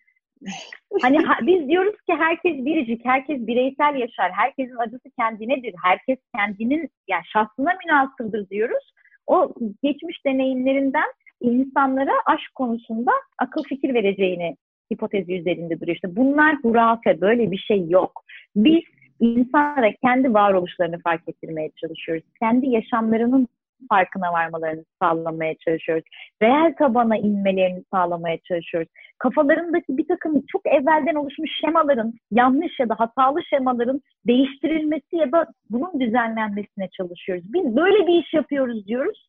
hani 1.02 1.18
ha, 1.18 1.34
biz 1.42 1.68
diyoruz 1.68 1.94
ki 2.08 2.14
herkes 2.18 2.64
biricik, 2.64 3.04
herkes 3.04 3.46
bireysel 3.46 3.94
yaşar, 3.94 4.32
herkesin 4.32 4.76
acısı 4.76 5.10
kendinedir, 5.18 5.74
herkes 5.84 6.18
kendinin 6.36 6.88
yani 7.08 7.22
şahsına 7.32 7.72
münasırdır 7.84 8.50
diyoruz. 8.50 8.92
O 9.26 9.54
geçmiş 9.82 10.24
deneyimlerinden 10.24 11.08
insanlara 11.40 12.12
aşk 12.26 12.54
konusunda 12.54 13.12
akıl 13.38 13.62
fikir 13.62 13.94
vereceğini 13.94 14.56
hipotezi 14.92 15.34
üzerinde 15.34 15.80
duruyor. 15.80 15.94
İşte 15.94 16.16
bunlar 16.16 16.56
hurafe, 16.62 17.20
böyle 17.20 17.50
bir 17.50 17.58
şey 17.58 17.88
yok. 17.88 18.24
Biz 18.56 18.82
insanlara 19.20 19.92
kendi 20.04 20.34
varoluşlarını 20.34 20.98
fark 20.98 21.28
ettirmeye 21.28 21.70
çalışıyoruz. 21.76 22.24
Kendi 22.40 22.68
yaşamlarının 22.68 23.48
farkına 23.90 24.32
varmalarını 24.32 24.84
sağlamaya 25.02 25.54
çalışıyoruz. 25.64 26.04
Reel 26.42 26.74
tabana 26.78 27.16
inmelerini 27.16 27.84
sağlamaya 27.94 28.38
çalışıyoruz. 28.48 28.88
Kafalarındaki 29.18 29.98
bir 29.98 30.08
takım 30.08 30.44
çok 30.52 30.66
evvelden 30.66 31.14
oluşmuş 31.14 31.50
şemaların, 31.60 32.12
yanlış 32.30 32.80
ya 32.80 32.88
da 32.88 32.94
hatalı 32.98 33.40
şemaların 33.50 34.00
değiştirilmesi 34.26 35.16
ya 35.16 35.32
da 35.32 35.46
bunun 35.70 36.00
düzenlenmesine 36.00 36.88
çalışıyoruz. 36.96 37.44
Biz 37.52 37.76
böyle 37.76 38.06
bir 38.06 38.24
iş 38.24 38.34
yapıyoruz 38.34 38.86
diyoruz. 38.86 39.28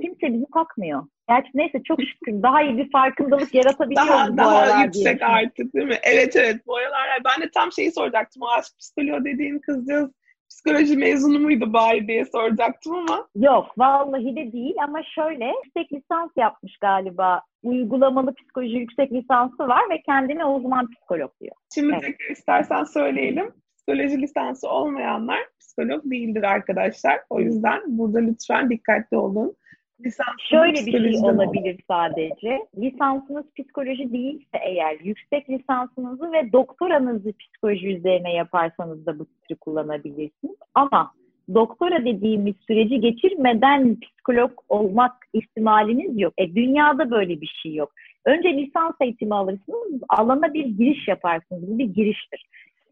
Kimse 0.00 0.32
bizi 0.34 0.46
takmıyor. 0.54 1.02
Gerçi 1.28 1.50
neyse 1.54 1.82
çok 1.84 1.98
şükür 2.00 2.42
daha 2.42 2.62
iyi 2.62 2.76
bir 2.78 2.90
farkındalık 2.90 3.54
yaratabiliyoruz 3.60 4.10
daha, 4.10 4.32
bu 4.32 4.36
Daha 4.36 4.84
yüksek 4.84 5.18
diye. 5.18 5.28
artık 5.28 5.74
değil 5.74 5.86
mi? 5.86 5.98
Evet 6.02 6.36
evet 6.36 6.56
bu 6.66 6.76
aralar 6.76 7.20
ben 7.24 7.42
de 7.46 7.50
tam 7.54 7.72
şeyi 7.72 7.92
soracaktım. 7.92 8.42
O 8.42 8.46
aşk 8.46 8.78
psikoloğu 8.78 9.24
dediğin 9.24 9.58
kızcağız 9.58 10.10
psikoloji 10.52 10.96
mezunu 10.96 11.38
muydu 11.38 11.72
bari 11.72 12.08
diye 12.08 12.24
soracaktım 12.24 12.94
ama. 12.94 13.28
Yok 13.36 13.78
vallahi 13.78 14.36
de 14.36 14.52
değil 14.52 14.74
ama 14.84 15.02
şöyle 15.02 15.44
yüksek 15.64 15.92
lisans 15.92 16.30
yapmış 16.36 16.78
galiba. 16.78 17.42
Uygulamalı 17.62 18.34
psikoloji 18.34 18.76
yüksek 18.76 19.12
lisansı 19.12 19.68
var 19.68 19.82
ve 19.90 20.02
kendine 20.02 20.44
uzman 20.44 20.90
psikolog 20.90 21.30
diyor. 21.40 21.56
Şimdi 21.74 21.92
evet. 21.92 22.02
tekrar 22.02 22.30
istersen 22.30 22.84
söyleyelim. 22.84 23.50
Psikoloji 23.76 24.22
lisansı 24.22 24.68
olmayanlar 24.68 25.38
psikolog 25.60 26.04
değildir 26.04 26.42
arkadaşlar. 26.42 27.20
O 27.30 27.40
yüzden 27.40 27.80
burada 27.86 28.18
lütfen 28.18 28.70
dikkatli 28.70 29.16
olun. 29.16 29.56
Lisansınız 30.04 30.40
Şöyle 30.50 30.86
bir 30.86 31.12
şey 31.12 31.30
olabilir 31.30 31.80
sadece. 31.88 32.66
Lisansınız 32.78 33.44
psikoloji 33.58 34.12
değilse 34.12 34.58
eğer 34.66 34.96
yüksek 35.00 35.50
lisansınızı 35.50 36.32
ve 36.32 36.52
doktoranızı 36.52 37.32
psikoloji 37.32 37.88
üzerine 37.88 38.32
yaparsanız 38.32 39.06
da 39.06 39.18
bu 39.18 39.24
titri 39.24 39.56
kullanabilirsiniz. 39.56 40.56
Ama 40.74 41.12
doktora 41.54 42.04
dediğimiz 42.04 42.54
süreci 42.66 43.00
geçirmeden 43.00 44.00
psikolog 44.00 44.50
olmak 44.68 45.12
ihtimaliniz 45.32 46.20
yok. 46.20 46.34
E, 46.38 46.54
dünyada 46.54 47.10
böyle 47.10 47.40
bir 47.40 47.58
şey 47.62 47.74
yok. 47.74 47.92
Önce 48.24 48.56
lisans 48.56 48.94
eğitimi 49.00 49.34
alırsınız, 49.34 50.02
alana 50.08 50.54
bir 50.54 50.66
giriş 50.66 51.08
yaparsınız. 51.08 51.62
Bu 51.68 51.78
bir 51.78 51.84
giriştir. 51.84 52.46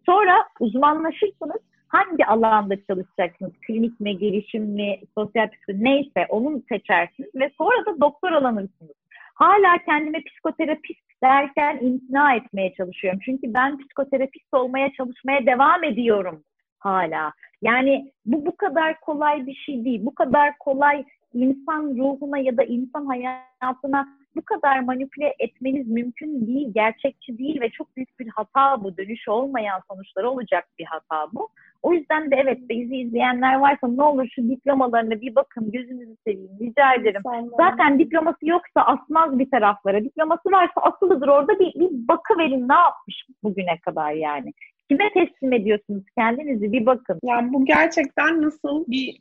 Sonra 0.07 0.35
uzmanlaşırsınız 0.61 1.61
hangi 1.91 2.27
alanda 2.27 2.77
çalışacaksınız? 2.87 3.53
Klinik 3.67 4.01
mi, 4.01 4.19
gelişim 4.19 4.65
mi, 4.65 5.01
sosyal 5.15 5.49
psikoloji 5.49 5.85
neyse 5.85 6.27
onu 6.29 6.63
seçersiniz 6.69 7.31
ve 7.35 7.51
sonra 7.59 7.87
da 7.87 8.01
doktor 8.01 8.33
alanırsınız. 8.33 8.97
Hala 9.35 9.79
kendime 9.87 10.23
psikoterapist 10.25 11.23
derken 11.23 11.79
imtina 11.81 12.35
etmeye 12.35 12.75
çalışıyorum. 12.75 13.21
Çünkü 13.25 13.55
ben 13.55 13.79
psikoterapist 13.79 14.55
olmaya 14.55 14.93
çalışmaya 14.93 15.47
devam 15.47 15.85
ediyorum 15.85 16.45
hala. 16.81 17.33
Yani 17.63 18.13
bu 18.27 18.47
bu 18.47 18.57
kadar 18.57 19.01
kolay 19.01 19.47
bir 19.47 19.55
şey 19.55 19.85
değil. 19.85 20.01
Bu 20.05 20.15
kadar 20.15 20.59
kolay 20.59 21.05
insan 21.35 21.97
ruhuna 21.99 22.39
ya 22.39 22.57
da 22.57 22.65
insan 22.65 23.07
hayatına 23.07 24.09
bu 24.37 24.43
kadar 24.45 24.81
manipüle 24.81 25.35
etmeniz 25.39 25.89
mümkün 25.89 26.47
değil, 26.47 26.71
gerçekçi 26.75 27.39
değil 27.39 27.61
ve 27.61 27.71
çok 27.71 27.97
büyük 27.97 28.19
bir 28.19 28.29
hata 28.29 28.85
bu. 28.85 28.97
Dönüş 28.97 29.29
olmayan 29.29 29.81
sonuçları 29.91 30.31
olacak 30.31 30.69
bir 30.79 30.85
hata 30.85 31.27
bu. 31.33 31.49
O 31.83 31.93
yüzden 31.93 32.31
de 32.31 32.37
evet 32.37 32.59
bizi 32.69 32.97
izleyenler 32.97 33.55
varsa 33.55 33.89
ne 33.89 34.03
olur 34.03 34.29
şu 34.35 34.51
diplomalarına 34.51 35.21
bir 35.21 35.35
bakın 35.35 35.71
gözünüzü 35.71 36.17
seveyim 36.27 36.59
rica 36.61 36.95
ederim. 36.95 37.23
Zaten 37.57 37.99
diploması 37.99 38.47
yoksa 38.47 38.81
asmaz 38.81 39.39
bir 39.39 39.51
taraflara. 39.51 40.05
Diploması 40.05 40.51
varsa 40.51 40.81
asılıdır 40.81 41.29
orada 41.29 41.59
bir, 41.59 41.81
bir 41.81 42.09
bakı 42.09 42.39
verin 42.39 42.69
ne 42.69 42.75
yapmış 42.75 43.27
bugüne 43.43 43.79
kadar 43.79 44.13
yani. 44.13 44.53
Kime 44.91 45.13
teslim 45.13 45.53
ediyorsunuz 45.53 46.05
kendinizi 46.19 46.73
bir 46.73 46.87
bakın. 46.87 47.19
Yani 47.25 47.53
bu 47.53 47.65
gerçekten 47.65 48.43
nasıl 48.43 48.85
bir 48.87 49.21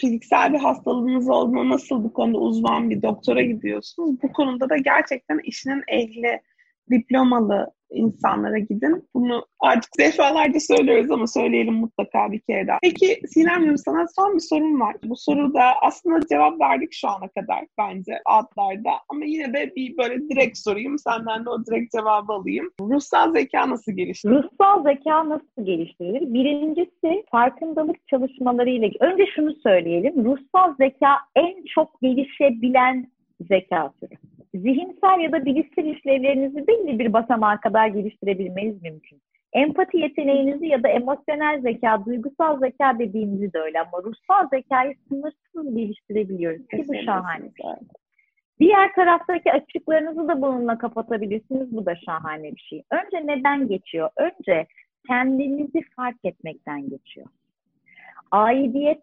fiziksel 0.00 0.52
bir 0.52 0.58
hastalığınız 0.58 1.28
olduğuna 1.28 1.68
nasıl 1.68 2.04
bu 2.04 2.12
konuda 2.12 2.38
uzman 2.38 2.90
bir 2.90 3.02
doktora 3.02 3.42
gidiyorsunuz. 3.42 4.22
Bu 4.22 4.32
konuda 4.32 4.68
da 4.70 4.76
gerçekten 4.76 5.40
işinin 5.44 5.82
ehli 5.88 6.40
diplomalı 6.90 7.72
insanlara 7.94 8.58
gidin. 8.58 9.08
Bunu 9.14 9.46
artık 9.60 9.90
defalarca 9.98 10.60
söylüyoruz 10.60 11.10
ama 11.10 11.26
söyleyelim 11.26 11.74
mutlaka 11.74 12.32
bir 12.32 12.40
kere 12.40 12.66
daha. 12.66 12.78
Peki 12.82 13.20
Sinem'cim 13.26 13.78
sana 13.78 14.06
son 14.16 14.34
bir 14.34 14.40
sorum 14.40 14.80
var. 14.80 14.96
Bu 15.04 15.16
soruda 15.16 15.62
aslında 15.82 16.26
cevap 16.26 16.60
verdik 16.60 16.92
şu 16.92 17.08
ana 17.08 17.28
kadar 17.28 17.66
bence 17.78 18.12
adlarda 18.26 18.90
ama 19.08 19.24
yine 19.24 19.54
de 19.54 19.72
bir 19.76 19.96
böyle 19.96 20.28
direkt 20.28 20.58
sorayım. 20.58 20.98
Senden 20.98 21.44
de 21.44 21.50
o 21.50 21.66
direkt 21.66 21.92
cevabı 21.92 22.32
alayım. 22.32 22.70
Ruhsal 22.80 23.32
zeka 23.32 23.70
nasıl 23.70 23.92
geliştirilir? 23.92 24.42
Ruhsal 24.42 24.82
zeka 24.82 25.28
nasıl 25.28 25.64
geliştirilir? 25.64 26.34
Birincisi 26.34 27.24
farkındalık 27.30 28.08
çalışmalarıyla. 28.08 28.88
Önce 29.00 29.26
şunu 29.34 29.54
söyleyelim. 29.54 30.24
Ruhsal 30.24 30.74
zeka 30.76 31.16
en 31.36 31.64
çok 31.74 32.00
gelişebilen 32.00 33.06
zeka 33.40 33.92
türü 34.00 34.33
zihinsel 34.54 35.20
ya 35.20 35.32
da 35.32 35.44
bilişsel 35.44 35.84
işlevlerinizi 35.84 36.66
belli 36.66 36.98
bir 36.98 37.12
basamağa 37.12 37.60
kadar 37.60 37.86
geliştirebilmeniz 37.86 38.82
mümkün. 38.82 39.20
Empati 39.52 39.96
yeteneğinizi 39.96 40.66
ya 40.66 40.82
da 40.82 40.88
emosyonel 40.88 41.60
zeka, 41.60 42.04
duygusal 42.06 42.60
zeka 42.60 42.98
dediğimizi 42.98 43.52
de 43.52 43.58
öyle 43.58 43.80
ama 43.80 43.98
ruhsal 44.02 44.48
zekayı 44.52 44.94
sınırsız 45.08 45.76
geliştirebiliyoruz 45.76 46.66
ki 46.66 46.84
bu 46.88 46.94
şahane 47.04 47.44
bir 47.44 47.62
şey. 47.62 47.70
Diğer 48.60 48.94
taraftaki 48.94 49.52
açıklarınızı 49.52 50.28
da 50.28 50.42
bununla 50.42 50.78
kapatabilirsiniz. 50.78 51.76
Bu 51.76 51.86
da 51.86 51.96
şahane 51.96 52.52
bir 52.52 52.60
şey. 52.60 52.82
Önce 52.90 53.26
neden 53.26 53.68
geçiyor? 53.68 54.10
Önce 54.16 54.66
kendinizi 55.06 55.82
fark 55.96 56.24
etmekten 56.24 56.88
geçiyor. 56.88 57.26
Aidiyet 58.30 59.02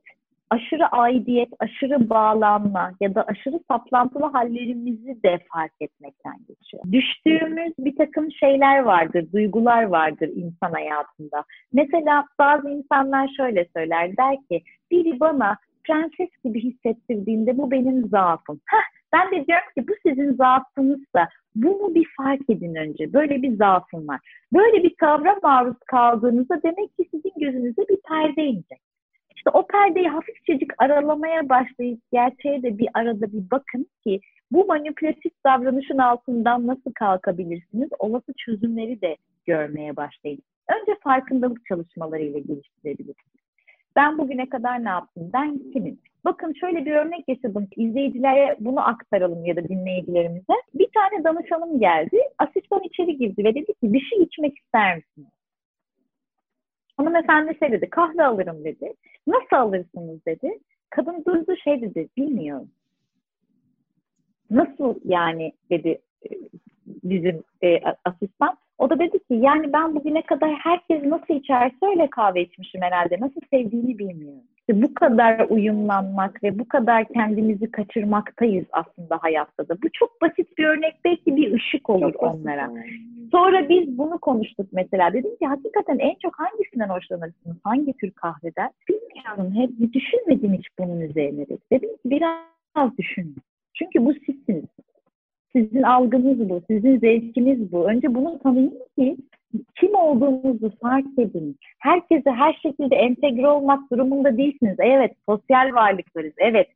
aşırı 0.51 0.87
aidiyet, 0.87 1.49
aşırı 1.59 2.09
bağlanma 2.09 2.91
ya 3.01 3.15
da 3.15 3.23
aşırı 3.23 3.59
saplantılı 3.67 4.25
hallerimizi 4.25 5.23
de 5.23 5.39
fark 5.53 5.73
etmekten 5.79 6.37
geçiyor. 6.47 6.83
Düştüğümüz 6.91 7.73
bir 7.79 7.95
takım 7.95 8.31
şeyler 8.31 8.79
vardır, 8.79 9.25
duygular 9.33 9.83
vardır 9.83 10.29
insan 10.35 10.71
hayatında. 10.71 11.43
Mesela 11.73 12.25
bazı 12.39 12.69
insanlar 12.69 13.29
şöyle 13.37 13.67
söyler, 13.75 14.17
der 14.17 14.35
ki 14.49 14.63
biri 14.91 15.19
bana 15.19 15.57
prenses 15.83 16.29
gibi 16.43 16.63
hissettirdiğinde 16.63 17.57
bu 17.57 17.71
benim 17.71 18.07
zaafım. 18.07 18.59
Heh, 18.65 19.01
ben 19.13 19.31
de 19.31 19.47
diyorum 19.47 19.67
ki 19.77 19.87
bu 19.87 19.93
sizin 20.09 20.33
zaafınızsa 20.33 21.27
bunu 21.55 21.95
bir 21.95 22.07
fark 22.17 22.49
edin 22.49 22.75
önce. 22.75 23.13
Böyle 23.13 23.41
bir 23.41 23.57
zaafım 23.57 24.07
var. 24.07 24.19
Böyle 24.53 24.83
bir 24.83 24.95
kavram 24.95 25.39
maruz 25.43 25.77
kaldığınızda 25.87 26.63
demek 26.63 26.97
ki 26.97 27.09
sizin 27.11 27.33
gözünüze 27.39 27.81
bir 27.89 27.97
perde 28.07 28.43
inecek. 28.43 28.90
İşte 29.41 29.57
o 29.57 29.67
perdeyi 29.67 30.07
hafifçecik 30.07 30.71
aralamaya 30.77 31.49
başlayıp 31.49 31.99
gerçeğe 32.11 32.63
de 32.63 32.77
bir 32.77 32.87
arada 32.93 33.31
bir 33.33 33.51
bakın 33.51 33.87
ki 34.03 34.19
bu 34.51 34.65
manipülatif 34.65 35.31
davranışın 35.45 35.97
altından 35.97 36.67
nasıl 36.67 36.91
kalkabilirsiniz? 36.95 37.89
Olası 37.99 38.33
çözümleri 38.37 39.01
de 39.01 39.17
görmeye 39.45 39.95
başlayın. 39.95 40.39
Önce 40.69 40.99
farkındalık 41.03 41.65
çalışmalarıyla 41.65 42.39
geliştirebilirsiniz. 42.39 43.41
Ben 43.95 44.17
bugüne 44.17 44.49
kadar 44.49 44.83
ne 44.83 44.89
yaptım? 44.89 45.29
Ben 45.33 45.59
kimim? 45.73 45.99
Bakın 46.25 46.53
şöyle 46.59 46.85
bir 46.85 46.91
örnek 46.91 47.23
yaşadım. 47.27 47.67
İzleyicilere 47.75 48.55
bunu 48.59 48.87
aktaralım 48.87 49.45
ya 49.45 49.55
da 49.55 49.67
dinleyicilerimize. 49.67 50.53
Bir 50.73 50.87
tane 50.93 51.23
danışanım 51.23 51.79
geldi. 51.79 52.17
Asistan 52.37 52.81
içeri 52.83 53.17
girdi 53.17 53.43
ve 53.43 53.55
dedi 53.55 53.73
ki 53.73 53.93
bir 53.93 54.01
şey 54.01 54.23
içmek 54.23 54.57
ister 54.57 54.95
misiniz? 54.95 55.40
Hanımefendi 57.01 57.57
şey 57.59 57.71
dedi, 57.71 57.89
kahve 57.89 58.23
alırım 58.23 58.63
dedi. 58.63 58.93
Nasıl 59.27 59.55
alırsınız 59.55 60.25
dedi. 60.25 60.59
Kadın 60.89 61.25
durdu 61.25 61.55
şey 61.63 61.81
dedi, 61.81 62.07
bilmiyorum. 62.17 62.71
Nasıl 64.51 64.95
yani 65.05 65.51
dedi 65.69 66.01
e, 66.25 66.29
bizim 66.85 67.43
e, 67.63 67.79
asistan. 68.05 68.57
O 68.77 68.89
da 68.89 68.99
dedi 68.99 69.19
ki 69.19 69.33
yani 69.33 69.73
ben 69.73 69.95
bugüne 69.95 70.21
kadar 70.21 70.51
herkes 70.51 71.03
nasıl 71.03 71.33
içerse 71.33 71.75
öyle 71.81 72.09
kahve 72.09 72.41
içmişim 72.41 72.81
herhalde. 72.81 73.19
Nasıl 73.19 73.41
sevdiğini 73.49 73.99
bilmiyorum. 73.99 74.43
İşte 74.71 74.83
bu 74.83 74.93
kadar 74.93 75.45
uyumlanmak 75.49 76.43
ve 76.43 76.59
bu 76.59 76.67
kadar 76.67 77.07
kendimizi 77.07 77.71
kaçırmaktayız 77.71 78.65
aslında 78.71 79.17
hayatta 79.21 79.69
da. 79.69 79.81
Bu 79.83 79.87
çok 79.93 80.21
basit 80.21 80.57
bir 80.57 80.65
örnek 80.65 80.95
belki 81.05 81.35
bir 81.35 81.53
ışık 81.53 81.89
olur 81.89 82.13
çok 82.13 82.23
onlara. 82.23 82.71
Sonra 83.31 83.69
biz 83.69 83.97
bunu 83.97 84.17
konuştuk 84.17 84.67
mesela. 84.71 85.13
Dedim 85.13 85.35
ki 85.37 85.47
hakikaten 85.47 85.99
en 85.99 86.15
çok 86.21 86.39
hangisinden 86.39 86.89
hoşlanırsınız? 86.89 87.57
Hangi 87.63 87.93
tür 87.93 88.11
kahveden? 88.11 88.69
Bilmiyorum. 88.89 89.53
Hep 89.55 89.93
düşünmedim 89.93 90.53
hiç 90.53 90.67
bunun 90.79 91.01
üzerine 91.01 91.45
dedi. 91.45 91.59
Dedim 91.71 91.89
ki 91.89 92.01
biraz 92.05 92.97
düşünün. 92.97 93.35
Çünkü 93.73 94.05
bu 94.05 94.13
sizsiniz. 94.13 94.65
Sizin 95.55 95.83
algınız 95.83 96.49
bu, 96.49 96.61
sizin 96.67 96.99
zevkiniz 96.99 97.71
bu. 97.71 97.89
Önce 97.89 98.15
bunu 98.15 98.39
tanıyın 98.39 98.79
ki 98.99 99.17
kim 99.79 99.95
olduğunuzu 99.95 100.71
fark 100.81 101.19
edin. 101.19 101.57
Herkese 101.79 102.31
her 102.31 102.53
şekilde 102.53 102.95
entegre 102.95 103.47
olmak 103.47 103.91
durumunda 103.91 104.37
değilsiniz. 104.37 104.75
Evet, 104.79 105.11
sosyal 105.29 105.73
varlıklarız. 105.73 106.33
Evet, 106.37 106.67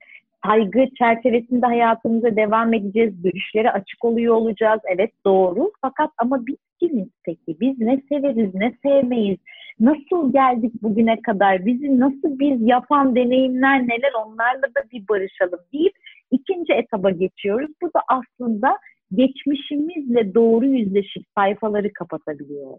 saygı 0.46 0.86
çerçevesinde 0.98 1.66
hayatımıza 1.66 2.36
devam 2.36 2.74
edeceğiz. 2.74 3.22
Görüşlere 3.24 3.72
açık 3.72 4.06
oluyor 4.06 4.36
olacağız. 4.36 4.82
Evet, 4.96 5.12
doğru. 5.26 5.72
Fakat 5.82 6.10
ama 6.18 6.48
biz 6.48 6.56
kimiz 6.80 7.08
peki? 7.24 7.60
Biz 7.60 7.80
ne 7.80 8.02
severiz, 8.10 8.56
ne 8.56 8.74
sevmeyiz? 8.84 9.38
Nasıl 9.80 10.34
geldik 10.34 10.74
bugüne 10.84 11.22
kadar? 11.22 11.66
Bizi 11.66 12.00
nasıl 12.00 12.40
biz 12.40 12.62
yapan 12.62 13.16
deneyimler 13.16 13.82
neler? 13.82 14.12
Onlarla 14.26 14.64
da 14.64 14.92
bir 14.92 15.08
barışalım 15.08 15.60
deyip 15.74 15.94
ikinci 16.32 16.74
etaba 16.74 17.10
geçiyoruz. 17.10 17.72
Bu 17.82 17.88
da 17.88 18.02
aslında 18.08 18.78
geçmişimizle 19.16 20.34
doğru 20.34 20.66
yüzleşip 20.66 21.24
sayfaları 21.38 21.94
kapatabiliyor 21.94 22.78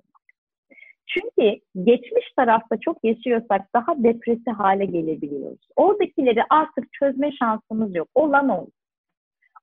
Çünkü 1.06 1.60
geçmiş 1.84 2.32
tarafta 2.36 2.76
çok 2.80 3.04
yaşıyorsak 3.04 3.74
daha 3.74 4.04
depresi 4.04 4.50
hale 4.50 4.84
gelebiliyoruz. 4.84 5.68
Oradakileri 5.76 6.42
artık 6.50 6.92
çözme 6.92 7.32
şansımız 7.32 7.96
yok. 7.96 8.08
Olan 8.14 8.48
oldu. 8.48 8.70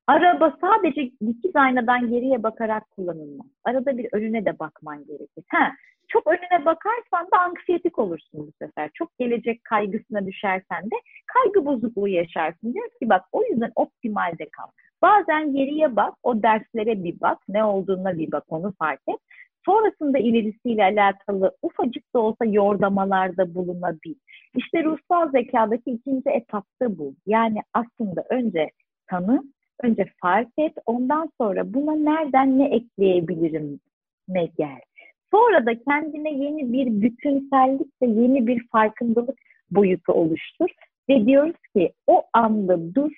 Araba 0.08 0.58
sadece 0.62 1.02
dikiz 1.02 1.56
aynadan 1.56 2.10
geriye 2.10 2.44
bakarak 2.44 2.92
kullanılmaz. 2.92 3.48
Arada 3.64 3.98
bir 3.98 4.08
önüne 4.12 4.46
de 4.46 4.60
bakman 4.60 5.06
gerekir. 5.06 5.44
Ha, 5.48 5.72
çok 6.08 6.28
önüne 6.28 6.66
bakarsan 6.66 7.28
da 7.34 7.40
anksiyetik 7.40 8.00
olursun 8.00 8.48
bu 8.48 8.52
sefer. 8.66 8.90
Çok 8.94 9.18
gelecek 9.18 9.64
kaygısına 9.64 10.26
düşersen 10.26 10.84
de 10.84 10.96
kaygı 11.28 11.66
bozukluğu 11.66 12.08
yaşarsın. 12.08 12.74
Diyor 12.74 12.90
ki 12.90 13.10
bak 13.10 13.26
o 13.32 13.44
yüzden 13.44 13.72
optimalde 13.76 14.50
kal. 14.52 14.68
Bazen 15.04 15.54
geriye 15.54 15.96
bak, 15.96 16.14
o 16.24 16.44
derslere 16.44 17.04
bir 17.04 17.20
bak, 17.22 17.38
ne 17.50 17.64
olduğuna 17.64 18.18
bir 18.18 18.32
bak, 18.32 18.44
onu 18.50 18.74
fark 18.80 19.02
et. 19.08 19.20
Sonrasında 19.66 20.18
ilerisiyle 20.18 20.84
alakalı 20.84 21.52
ufacık 21.62 22.14
da 22.16 22.20
olsa 22.20 22.46
yordamalarda 22.46 23.56
bulunabil. 23.56 24.16
İşte 24.56 24.84
ruhsal 24.84 25.32
zekadaki 25.32 25.92
ikinci 25.92 26.30
etapta 26.30 26.98
bu. 26.98 27.14
Yani 27.26 27.60
aslında 27.74 28.26
önce 28.30 28.70
tanı, 29.08 29.44
önce 29.84 30.06
fark 30.22 30.50
et, 30.58 30.74
ondan 30.86 31.30
sonra 31.42 31.74
buna 31.74 31.96
nereden 31.96 32.60
ne 32.60 32.76
ekleyebilirim 32.76 33.80
ne 34.28 34.46
gel. 34.58 34.82
Sonra 35.32 35.66
da 35.66 35.80
kendine 35.80 36.34
yeni 36.34 36.74
bir 36.74 37.02
bütünsellik 37.02 38.02
ve 38.02 38.08
yeni 38.08 38.48
bir 38.48 38.68
farkındalık 38.68 39.40
boyutu 39.72 40.14
oluştur. 40.14 40.70
Ve 41.10 41.26
diyoruz 41.26 41.56
ki 41.76 41.94
o 42.08 42.24
anda 42.34 42.96
dur, 42.96 43.12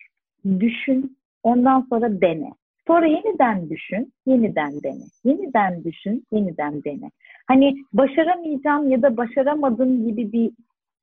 düşün, 0.60 1.18
ondan 1.46 1.82
sonra 1.89 2.22
dene. 2.22 2.50
Sonra 2.88 3.06
yeniden 3.06 3.70
düşün, 3.70 4.14
yeniden 4.26 4.84
dene. 4.84 5.04
Yeniden 5.24 5.84
düşün, 5.84 6.24
yeniden 6.32 6.84
dene. 6.84 7.12
Hani 7.48 7.76
başaramayacağım 7.93 8.91
ya 8.91 9.02
da 9.02 9.18
başaramadım 9.18 10.08
gibi 10.08 10.32
bir 10.32 10.52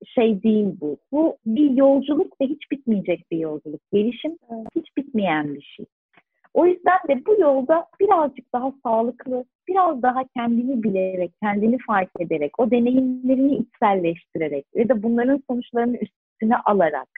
şey 0.06 0.42
değil 0.42 0.66
bu. 0.80 0.96
Bu 1.12 1.36
bir 1.46 1.70
yolculuk 1.70 2.40
ve 2.40 2.46
hiç 2.46 2.70
bitmeyecek 2.70 3.30
bir 3.30 3.38
yolculuk. 3.38 3.80
Gelişim 3.92 4.36
hiç 4.76 4.96
bitmeyen 4.96 5.54
bir 5.54 5.74
şey. 5.76 5.86
O 6.54 6.66
yüzden 6.66 6.98
de 7.08 7.26
bu 7.26 7.40
yolda 7.40 7.86
birazcık 8.00 8.52
daha 8.52 8.72
sağlıklı, 8.82 9.44
biraz 9.68 10.02
daha 10.02 10.24
kendini 10.36 10.82
bilerek, 10.82 11.32
kendini 11.42 11.78
fark 11.86 12.10
ederek, 12.20 12.60
o 12.60 12.70
deneyimlerini 12.70 13.56
içselleştirerek 13.56 14.66
ve 14.76 14.88
de 14.88 15.02
bunların 15.02 15.42
sonuçlarını 15.48 15.96
üstüne 15.96 16.56
alarak 16.56 17.08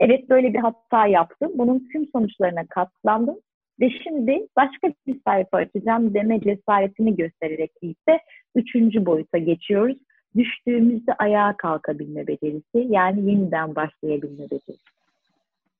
evet 0.00 0.30
böyle 0.30 0.54
bir 0.54 0.58
hata 0.58 1.06
yaptım, 1.06 1.52
bunun 1.54 1.88
tüm 1.92 2.06
sonuçlarına 2.06 2.66
katlandım 2.66 3.36
ve 3.80 3.90
şimdi 3.90 4.46
başka 4.56 4.92
bir 5.06 5.20
sayfa 5.24 5.56
açacağım 5.56 6.14
deme 6.14 6.40
cesaretini 6.40 7.16
göstererek 7.16 7.72
ise 7.82 8.20
üçüncü 8.54 9.06
boyuta 9.06 9.38
geçiyoruz. 9.38 9.96
Düştüğümüzde 10.36 11.14
ayağa 11.14 11.54
kalkabilme 11.58 12.26
becerisi 12.26 12.86
yani 12.88 13.30
yeniden 13.30 13.74
başlayabilme 13.74 14.44
becerisi. 14.50 14.90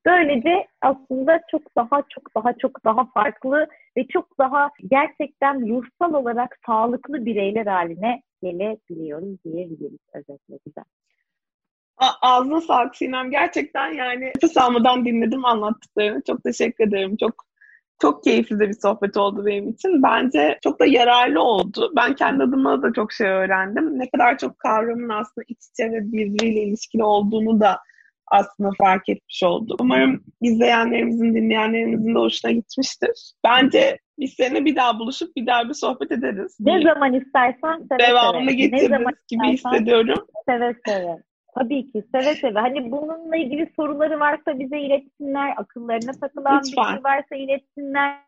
Böylece 0.06 0.66
aslında 0.80 1.40
çok 1.50 1.76
daha 1.76 2.02
çok 2.08 2.34
daha 2.34 2.52
çok 2.52 2.84
daha 2.84 3.04
farklı 3.04 3.66
ve 3.96 4.06
çok 4.06 4.38
daha 4.38 4.70
gerçekten 4.90 5.68
ruhsal 5.68 6.14
olarak 6.14 6.58
sağlıklı 6.66 7.26
bireyler 7.26 7.66
haline 7.66 8.22
gelebiliyoruz 8.42 9.44
diyebiliriz 9.44 9.98
özetle 10.14 10.58
güzel. 10.66 10.84
Ağzına 12.22 12.60
sağlık 12.60 12.96
Sinem. 12.96 13.30
Gerçekten 13.30 13.92
yani 13.92 14.20
nefes 14.20 14.56
almadan 14.56 15.04
dinledim 15.04 15.44
anlattıklarını. 15.44 16.22
Çok 16.26 16.44
teşekkür 16.44 16.88
ederim. 16.88 17.16
Çok 17.20 17.34
çok 18.02 18.24
keyifli 18.24 18.58
de 18.58 18.68
bir 18.68 18.76
sohbet 18.82 19.16
oldu 19.16 19.46
benim 19.46 19.68
için. 19.68 20.02
Bence 20.02 20.58
çok 20.62 20.80
da 20.80 20.86
yararlı 20.86 21.42
oldu. 21.42 21.92
Ben 21.96 22.14
kendi 22.14 22.42
adıma 22.42 22.82
da 22.82 22.92
çok 22.92 23.12
şey 23.12 23.26
öğrendim. 23.26 23.98
Ne 23.98 24.10
kadar 24.10 24.38
çok 24.38 24.58
kavramın 24.58 25.08
aslında 25.08 25.44
iç 25.48 25.58
içe 25.72 25.92
ve 25.92 26.12
birbiriyle 26.12 26.62
ilişkili 26.62 27.04
olduğunu 27.04 27.60
da 27.60 27.78
aslında 28.30 28.70
fark 28.78 29.08
etmiş 29.08 29.42
oldu. 29.42 29.76
Umarım 29.80 30.24
izleyenlerimizin, 30.42 31.34
dinleyenlerimizin 31.34 32.14
de 32.14 32.18
hoşuna 32.18 32.52
gitmiştir. 32.52 33.32
Bence 33.44 33.98
biz 34.18 34.32
seninle 34.32 34.64
bir 34.64 34.76
daha 34.76 34.98
buluşup 34.98 35.36
bir 35.36 35.46
daha 35.46 35.68
bir 35.68 35.74
sohbet 35.74 36.12
ederiz. 36.12 36.56
Ne 36.60 36.82
zaman 36.82 37.14
istersen 37.14 37.86
seve 37.88 38.08
Devamını 38.08 38.52
getiririz 38.52 39.06
gibi 39.28 39.46
hissediyorum. 39.46 40.26
Seve 40.46 40.74
seve. 40.86 41.29
Tabii 41.54 41.92
ki 41.92 42.04
seve 42.12 42.34
seve. 42.34 42.58
Hani 42.58 42.90
bununla 42.90 43.36
ilgili 43.36 43.72
soruları 43.76 44.20
varsa 44.20 44.58
bize 44.58 44.78
iletsinler. 44.80 45.54
Akıllarına 45.56 46.12
takılan 46.20 46.62
Lütfen. 46.66 46.84
bir 46.84 46.90
şey 46.94 47.04
varsa 47.04 47.36
iletsinler. 47.36 48.18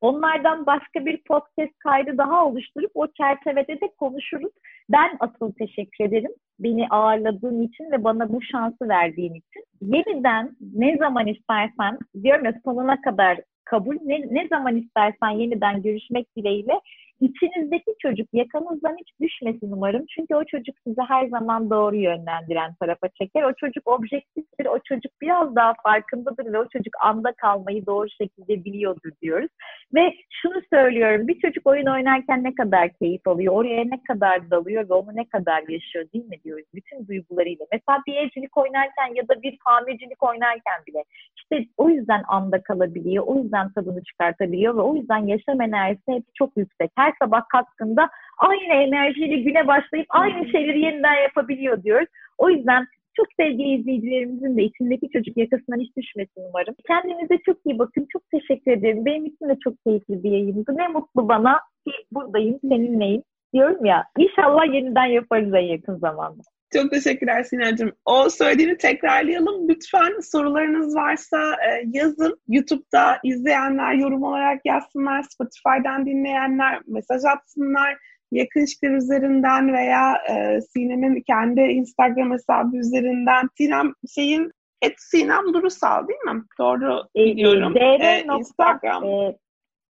Onlardan 0.00 0.66
başka 0.66 1.06
bir 1.06 1.22
podcast 1.22 1.78
kaydı 1.78 2.18
daha 2.18 2.46
oluşturup 2.46 2.90
o 2.94 3.06
çerçevede 3.06 3.80
de 3.80 3.88
konuşuruz. 3.98 4.52
Ben 4.88 5.16
asıl 5.20 5.52
teşekkür 5.52 6.04
ederim. 6.04 6.30
Beni 6.58 6.88
ağırladığın 6.88 7.62
için 7.62 7.92
ve 7.92 8.04
bana 8.04 8.32
bu 8.32 8.42
şansı 8.42 8.88
verdiğin 8.88 9.34
için. 9.34 9.64
Yeniden 9.80 10.56
ne 10.74 10.96
zaman 10.96 11.26
istersen 11.26 11.98
diyorum 12.22 12.44
ya 12.44 12.54
sonuna 12.64 13.00
kadar 13.00 13.40
kabul 13.64 13.96
ne, 14.02 14.20
ne 14.30 14.48
zaman 14.48 14.76
istersen 14.76 15.30
yeniden 15.30 15.82
görüşmek 15.82 16.36
dileğiyle 16.36 16.80
İçinizdeki 17.20 17.94
çocuk 17.98 18.28
yakanızdan 18.32 18.96
hiç 19.00 19.08
düşmesin 19.20 19.72
umarım. 19.72 20.04
Çünkü 20.06 20.34
o 20.34 20.44
çocuk 20.44 20.76
sizi 20.86 21.00
her 21.08 21.28
zaman 21.28 21.70
doğru 21.70 21.96
yönlendiren 21.96 22.74
tarafa 22.80 23.08
çeker. 23.08 23.42
O 23.42 23.52
çocuk 23.52 23.88
objektiftir, 23.88 24.66
o 24.66 24.78
çocuk 24.84 25.12
biraz 25.22 25.56
daha 25.56 25.74
farkındadır 25.82 26.52
ve 26.52 26.58
o 26.58 26.68
çocuk 26.68 26.94
anda 27.02 27.32
kalmayı 27.32 27.86
doğru 27.86 28.08
şekilde 28.08 28.64
biliyordur 28.64 29.10
diyoruz. 29.22 29.50
Ve 29.94 30.14
şunu 30.30 30.62
söylüyorum, 30.72 31.28
bir 31.28 31.40
çocuk 31.40 31.66
oyun 31.66 31.86
oynarken 31.86 32.44
ne 32.44 32.54
kadar 32.54 32.88
keyif 32.92 33.28
alıyor, 33.28 33.54
oraya 33.54 33.84
ne 33.84 34.02
kadar 34.02 34.50
dalıyor 34.50 34.88
ve 34.88 34.94
onu 34.94 35.10
ne 35.14 35.28
kadar 35.28 35.62
yaşıyor 35.68 36.04
değil 36.14 36.24
mi 36.24 36.36
diyoruz 36.44 36.64
bütün 36.74 37.06
duygularıyla. 37.08 37.66
Mesela 37.72 38.02
bir 38.06 38.14
evcilik 38.14 38.56
oynarken 38.56 39.14
ya 39.14 39.28
da 39.28 39.42
bir 39.42 39.58
tamircilik 39.66 40.22
oynarken 40.22 40.80
bile 40.86 41.04
işte 41.36 41.64
o 41.76 41.88
yüzden 41.88 42.22
anda 42.28 42.62
kalabiliyor, 42.62 43.24
o 43.26 43.38
yüzden 43.38 43.72
tadını 43.72 44.04
çıkartabiliyor 44.04 44.76
ve 44.76 44.80
o 44.80 44.96
yüzden 44.96 45.26
yaşam 45.26 45.60
enerjisi 45.60 46.12
hep 46.12 46.24
çok 46.34 46.56
yüksek. 46.56 46.90
Her 46.96 47.12
sabah 47.22 47.48
kalktığında 47.48 48.08
aynı 48.38 48.72
enerjiyle 48.72 49.36
güne 49.36 49.66
başlayıp 49.66 50.06
aynı 50.08 50.48
şeyleri 50.48 50.80
yeniden 50.80 51.14
yapabiliyor 51.14 51.82
diyoruz. 51.82 52.08
O 52.38 52.50
yüzden 52.50 52.86
çok 53.16 53.26
sevgili 53.40 53.68
izleyicilerimizin 53.80 54.56
de 54.56 54.62
içindeki 54.62 55.08
çocuk 55.12 55.36
yakasından 55.36 55.80
hiç 55.80 55.96
düşmesin 55.96 56.42
umarım. 56.48 56.74
Kendinize 56.86 57.38
çok 57.46 57.56
iyi 57.66 57.78
bakın. 57.78 58.06
Çok 58.12 58.22
teşekkür 58.30 58.70
ederim. 58.70 59.04
Benim 59.04 59.26
için 59.26 59.48
de 59.48 59.56
çok 59.64 59.74
keyifli 59.84 60.22
bir 60.22 60.30
yayındı. 60.30 60.72
Ne 60.76 60.88
mutlu 60.88 61.28
bana 61.28 61.60
ki 61.84 61.92
buradayım, 62.12 62.58
seninleyim 62.62 63.22
diyorum 63.52 63.84
ya. 63.84 64.04
İnşallah 64.18 64.74
yeniden 64.74 65.06
yaparız 65.06 65.54
en 65.54 65.60
yakın 65.60 65.98
zamanda. 65.98 66.42
Çok 66.72 66.90
teşekkürler 66.90 67.42
Sinem'cim. 67.42 67.92
O 68.04 68.28
söylediğini 68.28 68.76
tekrarlayalım. 68.76 69.68
Lütfen 69.68 70.20
sorularınız 70.20 70.96
varsa 70.96 71.52
e, 71.52 71.84
yazın. 71.92 72.40
YouTube'da 72.48 73.18
izleyenler 73.24 73.94
yorum 73.94 74.22
olarak 74.22 74.60
yazsınlar. 74.64 75.22
Spotify'dan 75.22 76.06
dinleyenler 76.06 76.80
mesaj 76.86 77.24
atsınlar. 77.24 77.96
Yakın 78.36 78.96
üzerinden 78.96 79.72
veya 79.72 80.14
e, 80.30 80.60
Sinem'in 80.60 81.22
kendi 81.26 81.60
Instagram 81.60 82.32
hesabı 82.32 82.76
üzerinden. 82.76 83.48
Sinem 83.58 83.92
şeyin 84.14 84.52
et 84.82 84.94
Sinem 84.98 85.54
Durusal 85.54 86.08
değil 86.08 86.36
mi? 86.36 86.42
Doğru 86.58 87.02
e, 87.16 87.24
biliyorum. 87.24 87.74
dr. 87.74 88.00
E, 88.00 88.26
Instagram. 88.38 89.04
E, 89.04 89.38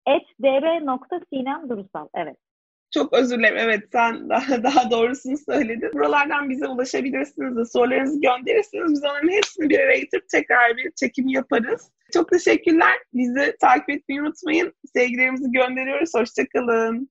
et 0.07 0.23
dr. 0.43 1.69
Durusal. 1.69 2.09
Evet. 2.15 2.37
Çok 2.95 3.13
özür 3.13 3.39
dilerim. 3.39 3.57
Evet 3.57 3.83
sen 3.93 4.29
daha, 4.29 4.63
daha 4.63 4.91
doğrusunu 4.91 5.37
söyledin. 5.51 5.91
Buralardan 5.95 6.51
bize 6.51 6.69
ulaşabilirsiniz 6.69 7.57
de 7.57 7.65
sorularınızı 7.65 8.21
gönderirsiniz. 8.21 8.93
Biz 8.93 9.05
onların 9.05 9.29
hepsini 9.29 9.69
bir 9.69 9.79
araya 9.79 9.99
getirip 9.99 10.29
tekrar 10.29 10.77
bir 10.77 10.91
çekim 10.91 11.29
yaparız. 11.29 11.91
Çok 12.13 12.31
teşekkürler. 12.31 12.95
Bizi 13.15 13.57
takip 13.61 13.91
etmeyi 13.91 14.23
unutmayın. 14.23 14.75
Sevgilerimizi 14.97 15.53
gönderiyoruz. 15.53 16.11
Hoşçakalın. 16.15 17.11